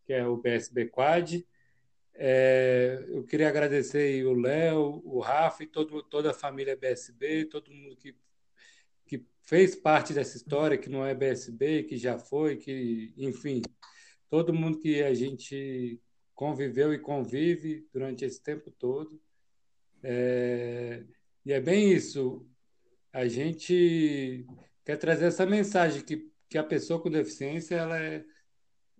que 0.05 0.13
é 0.13 0.25
o 0.27 0.37
BSB 0.37 0.85
Quad. 0.85 1.43
É, 2.13 3.03
eu 3.09 3.23
queria 3.23 3.49
agradecer 3.49 4.23
o 4.25 4.33
Léo, 4.33 5.01
o 5.03 5.19
Rafa 5.19 5.63
e 5.63 5.67
todo, 5.67 6.03
toda 6.03 6.29
a 6.29 6.33
família 6.33 6.77
BSB, 6.77 7.45
todo 7.45 7.73
mundo 7.73 7.95
que, 7.95 8.15
que 9.07 9.25
fez 9.41 9.75
parte 9.75 10.13
dessa 10.13 10.37
história, 10.37 10.77
que 10.77 10.89
não 10.89 11.03
é 11.03 11.15
BSB, 11.15 11.83
que 11.83 11.97
já 11.97 12.19
foi, 12.19 12.57
que, 12.57 13.11
enfim, 13.17 13.63
todo 14.29 14.53
mundo 14.53 14.77
que 14.77 15.01
a 15.01 15.13
gente 15.15 15.99
conviveu 16.35 16.93
e 16.93 16.99
convive 16.99 17.87
durante 17.91 18.23
esse 18.23 18.41
tempo 18.41 18.69
todo. 18.69 19.19
É, 20.07 21.03
e 21.43 21.51
é 21.51 21.59
bem 21.59 21.91
isso. 21.91 22.45
A 23.11 23.27
gente 23.27 24.45
quer 24.83 24.97
trazer 24.97 25.25
essa 25.25 25.47
mensagem 25.47 26.03
que, 26.03 26.31
que 26.47 26.59
a 26.59 26.63
pessoa 26.63 27.01
com 27.01 27.09
deficiência 27.09 27.75
ela 27.75 27.97
é, 27.97 28.23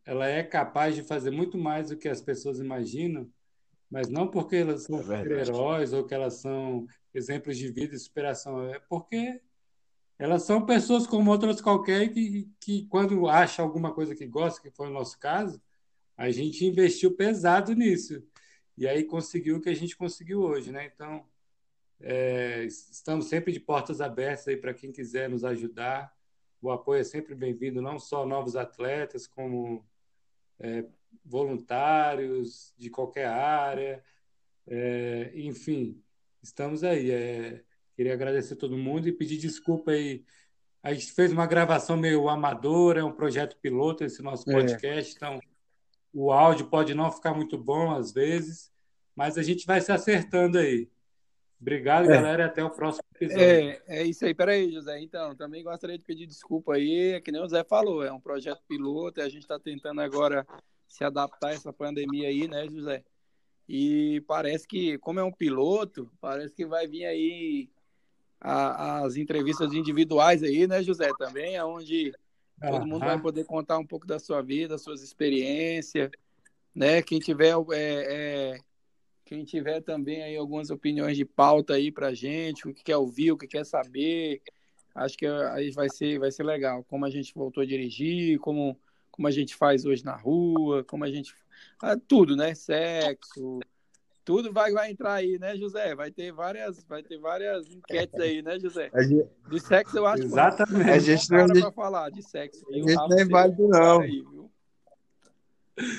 ela 0.04 0.28
é 0.28 0.42
capaz 0.42 0.96
de 0.96 1.04
fazer 1.04 1.30
muito 1.30 1.60
mais 1.60 1.90
do 1.90 1.98
que 1.98 2.10
as 2.10 2.22
pessoas 2.22 2.60
imaginam, 2.60 3.30
mas 3.90 4.10
não 4.10 4.28
porque 4.28 4.56
elas 4.56 4.84
são 4.84 4.98
É 4.98 5.04
super-heróis 5.04 5.94
ou 5.94 6.06
que 6.06 6.14
elas 6.16 6.36
são 6.36 6.88
exemplos 7.14 7.56
de 7.56 7.72
vida 7.72 7.96
e 7.96 8.00
superação, 8.00 8.68
é 8.68 8.80
porque 8.80 9.40
elas 10.18 10.42
são 10.42 10.66
pessoas 10.66 11.06
como 11.06 11.30
outras 11.30 11.62
qualquer 11.62 12.12
que, 12.12 12.50
que 12.60 12.88
quando 12.88 13.28
acha 13.28 13.62
alguma 13.62 13.94
coisa 13.94 14.16
que 14.16 14.26
gosta, 14.26 14.60
que 14.60 14.72
foi 14.72 14.88
o 14.88 14.94
nosso 14.94 15.20
caso, 15.20 15.62
a 16.18 16.32
gente 16.32 16.66
investiu 16.66 17.16
pesado 17.16 17.76
nisso. 17.76 18.24
E 18.78 18.88
aí 18.88 19.04
conseguiu 19.04 19.58
o 19.58 19.62
que 19.62 19.70
a 19.70 19.76
gente 19.76 19.96
conseguiu 19.96 20.42
hoje, 20.42 20.72
né? 20.72 20.92
Então, 20.94 21.26
é, 22.00 22.64
estamos 22.66 23.28
sempre 23.28 23.54
de 23.54 23.60
portas 23.60 24.02
abertas 24.02 24.48
aí 24.48 24.58
para 24.58 24.74
quem 24.74 24.92
quiser 24.92 25.30
nos 25.30 25.44
ajudar. 25.46 26.14
O 26.62 26.70
apoio 26.72 27.00
é 27.00 27.04
sempre 27.04 27.34
bem-vindo, 27.36 27.82
não 27.82 27.98
só 27.98 28.26
novos 28.26 28.56
atletas, 28.56 29.28
como 29.28 29.86
é, 30.60 30.86
voluntários 31.24 32.74
de 32.78 32.90
qualquer 32.90 33.28
área. 33.28 34.04
É, 34.68 35.32
enfim, 35.36 36.02
estamos 36.42 36.84
aí. 36.84 37.12
É, 37.12 37.64
queria 37.96 38.14
agradecer 38.14 38.56
a 38.56 38.58
todo 38.58 38.78
mundo 38.78 39.08
e 39.08 39.12
pedir 39.12 39.38
desculpa 39.38 39.92
aí. 39.92 40.26
A 40.84 40.94
gente 40.94 41.14
fez 41.14 41.32
uma 41.32 41.48
gravação 41.48 41.98
meio 41.98 42.28
amadora, 42.30 43.00
é 43.00 43.04
um 43.04 43.12
projeto 43.12 43.58
piloto 43.58 44.04
esse 44.04 44.22
nosso 44.22 44.50
É. 44.50 44.54
podcast, 44.54 45.16
então 45.16 45.40
o 46.18 46.32
áudio 46.32 46.68
pode 46.68 46.94
não 46.94 47.12
ficar 47.12 47.34
muito 47.34 47.58
bom 47.58 47.92
às 47.94 48.14
vezes, 48.14 48.72
mas 49.14 49.38
a 49.38 49.44
gente 49.44 49.66
vai 49.66 49.82
se 49.82 49.92
acertando 49.92 50.58
aí. 50.58 50.90
Obrigado, 51.60 52.06
É. 52.06 52.16
galera, 52.16 52.44
e 52.44 52.46
até 52.46 52.64
o 52.64 52.70
próximo 52.70 53.04
episódio. 53.16 53.44
É, 53.44 53.82
é 53.88 54.04
isso 54.04 54.26
aí. 54.26 54.34
Peraí, 54.34 54.72
José. 54.72 55.00
Então, 55.02 55.36
também 55.36 55.64
gostaria 55.64 55.98
de 55.98 56.04
pedir 56.04 56.26
desculpa 56.26 56.76
aí, 56.76 57.14
é 57.14 57.22
que 57.22 57.32
nem 57.32 57.42
o 57.42 57.48
Zé 57.48 57.64
falou, 57.64 58.04
é 58.04 58.12
um 58.12 58.20
projeto 58.20 58.62
piloto 58.68 59.20
e 59.20 59.24
a 59.24 59.30
gente 59.30 59.42
está 59.42 59.60
tentando 59.60 60.00
agora 60.02 60.46
se 60.88 61.04
adaptar 61.04 61.50
a 61.50 61.54
essa 61.54 61.74
pandemia 61.74 62.28
aí, 62.30 62.48
né, 62.48 62.68
José? 62.68 63.04
E 63.68 64.22
parece 64.28 64.68
que, 64.68 64.98
como 65.00 65.20
é 65.20 65.24
um 65.24 65.32
piloto, 65.32 66.10
parece 66.22 66.54
que 66.54 66.66
vai 66.66 66.88
vir 66.88 67.06
aí 67.06 67.70
a- 68.40 69.00
as 69.04 69.16
entrevistas 69.16 69.74
individuais 69.74 70.44
aí, 70.44 70.68
né, 70.68 70.84
José? 70.84 71.10
Também, 71.18 71.60
onde 71.64 72.14
todo 72.60 72.88
mundo 72.88 73.06
vai 73.06 73.22
poder 73.22 73.46
contar 73.46 73.78
um 73.78 73.86
pouco 73.86 74.08
da 74.08 74.20
sua 74.20 74.42
vida, 74.42 74.78
suas 74.78 75.02
experiências, 75.02 76.10
né? 76.74 77.02
Quem 77.02 77.20
tiver, 77.20 77.54
é, 77.74 77.76
é, 77.76 78.60
quem 79.26 79.44
tiver 79.44 79.82
também 79.82 80.24
aí 80.24 80.38
algumas 80.38 80.70
opiniões 80.70 81.18
de 81.18 81.26
pauta 81.26 81.74
aí 81.74 81.92
pra 81.92 82.14
gente, 82.14 82.68
o 82.68 82.74
que 82.74 82.84
quer 82.84 82.98
ouvir, 82.98 83.32
o 83.32 83.38
que 83.38 83.48
quer 83.48 83.66
saber, 83.66 84.42
acho 84.94 85.18
que 85.18 85.26
aí 85.26 85.72
vai 85.72 85.90
ser, 85.90 86.20
vai 86.20 86.32
ser 86.32 86.44
legal. 86.44 86.84
Como 86.86 87.06
a 87.06 87.10
gente 87.10 87.34
voltou 87.34 87.62
a 87.62 87.66
dirigir, 87.66 88.40
como, 88.40 88.80
como 89.12 89.28
a 89.28 89.32
gente 89.32 89.56
faz 89.56 89.86
hoje 89.86 90.04
na 90.06 90.16
rua, 90.16 90.84
como 90.84 91.04
a 91.04 91.12
gente. 91.12 91.36
ah, 91.82 91.98
tudo, 91.98 92.36
né? 92.36 92.56
Sexo, 92.56 93.60
tudo 94.26 94.52
vai, 94.52 94.72
vai 94.72 94.92
entrar 94.92 95.14
aí, 95.14 95.38
né, 95.38 95.56
José? 95.56 95.94
Vai 95.94 96.10
ter 96.10 96.32
várias, 96.32 96.84
vai 96.84 97.04
ter 97.04 97.20
várias 97.20 97.70
enquetes 97.70 98.20
aí, 98.20 98.42
né, 98.42 98.60
José? 98.60 98.90
Gente, 98.96 99.30
De 99.48 99.60
sexo 99.60 99.98
eu 100.00 100.08
acho 100.08 100.24
que 100.24 100.28
Exatamente. 100.28 100.90
a 100.90 100.98
gente 100.98 101.30
não 101.32 101.48
pra 101.48 101.72
falar 101.72 102.10
de 102.10 102.24
sexo. 102.24 102.66
a 102.68 102.74
gente 102.74 102.96
não 102.96 103.20
é 103.20 103.26
válido, 103.26 103.68
não. 103.68 104.02
aí, 104.02 104.26
viu? 104.32 104.52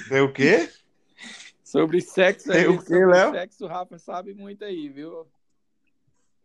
Tem 0.09 0.21
o 0.21 0.33
quê? 0.33 0.69
Sobre 1.63 2.01
sexo 2.01 2.51
Tem 2.51 2.63
aí, 2.63 2.67
o 2.67 2.79
quê, 2.79 2.85
sobre 2.85 3.07
Léo? 3.07 3.31
sexo, 3.33 3.65
o 3.65 3.69
Rafa 3.69 3.99
sabe 3.99 4.35
muito 4.35 4.65
aí, 4.65 4.89
viu? 4.89 5.27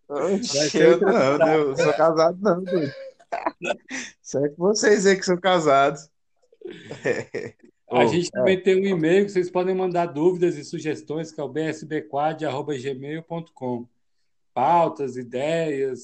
Oxe, 0.08 0.78
eu 0.78 1.00
não, 1.00 1.38
não, 1.38 1.54
eu 1.54 1.78
sou 1.78 1.94
casado 1.94 2.38
não. 2.42 2.64
Só 4.22 4.42
que 4.42 4.56
vocês 4.58 5.06
aí 5.06 5.16
que 5.16 5.24
são 5.24 5.38
casados. 5.38 6.10
A 7.92 8.06
gente 8.06 8.32
também 8.32 8.62
tem 8.62 8.82
um 8.82 8.86
e-mail 8.86 9.26
que 9.26 9.32
vocês 9.32 9.50
podem 9.52 9.76
mandar 9.76 10.06
dúvidas 10.06 10.58
e 10.58 10.64
sugestões, 10.64 11.32
que 11.32 11.42
é 11.42 11.44
o 11.44 11.50
bsbquad.gmail.com. 11.50 13.88
Pautas, 14.54 15.18
ideias, 15.18 16.00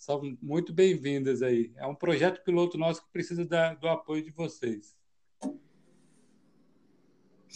são 0.00 0.36
muito 0.42 0.72
bem-vindas 0.72 1.42
aí. 1.42 1.72
É 1.76 1.86
um 1.86 1.94
projeto 1.94 2.42
piloto 2.42 2.76
nosso 2.76 3.02
que 3.04 3.12
precisa 3.12 3.44
da- 3.44 3.74
do 3.74 3.86
apoio 3.88 4.22
de 4.22 4.30
vocês. 4.30 4.96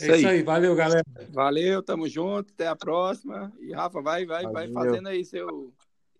É 0.00 0.02
Isso 0.04 0.04
isso 0.04 0.12
aí. 0.12 0.26
aí, 0.26 0.42
valeu, 0.42 0.74
galera. 0.74 1.04
Valeu, 1.30 1.82
tamo 1.82 2.08
junto, 2.08 2.52
até 2.52 2.66
a 2.68 2.76
próxima. 2.76 3.52
E 3.60 3.72
Rafa, 3.72 4.00
vai, 4.00 4.24
vai, 4.24 4.46
vai 4.46 4.68
fazendo 4.68 5.08
aí 5.08 5.24
seu, 5.24 5.72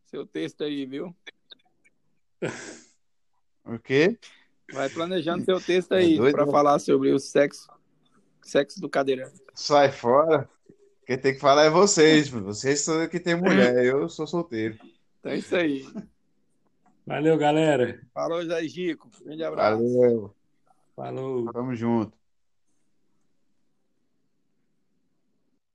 seu 0.07 0.27
texto 0.27 0.65
aí, 0.65 0.85
viu? 0.85 1.15
O 3.65 3.79
quê? 3.79 4.19
Vai 4.73 4.89
planejando 4.89 5.45
seu 5.45 5.61
texto 5.61 5.91
Tá 5.91 5.97
aí 5.97 6.17
doido, 6.17 6.35
para 6.35 6.47
né? 6.47 6.53
falar 6.53 6.79
sobre 6.79 7.13
o 7.13 7.19
sexo, 7.19 7.69
sexo 8.41 8.81
do 8.81 8.89
cadeirante. 8.89 9.41
Sai 9.55 9.93
fora. 9.93 10.49
Quem 11.07 11.19
tem 11.19 11.35
que 11.35 11.41
falar 11.41 11.65
é 11.65 11.71
vocês. 11.71 12.29
Vocês 12.29 12.81
são 12.81 13.07
que 13.09 13.21
tem 13.21 13.35
mulher, 13.35 13.85
eu 13.85 14.09
sou 14.09 14.27
solteiro. 14.27 14.79
Então 15.21 15.33
é 15.33 15.37
isso 15.37 15.55
aí. 15.55 15.87
Valeu, 17.07 17.37
galera. 17.37 18.01
Falou, 18.15 18.45
Zé 18.45 18.63
Gico. 18.65 19.11
Grande 19.25 19.45
abraço. 19.45 19.79
Valeu. 19.79 20.35
Falou. 20.95 21.53
Tamo 21.53 21.75
junto. 21.75 22.22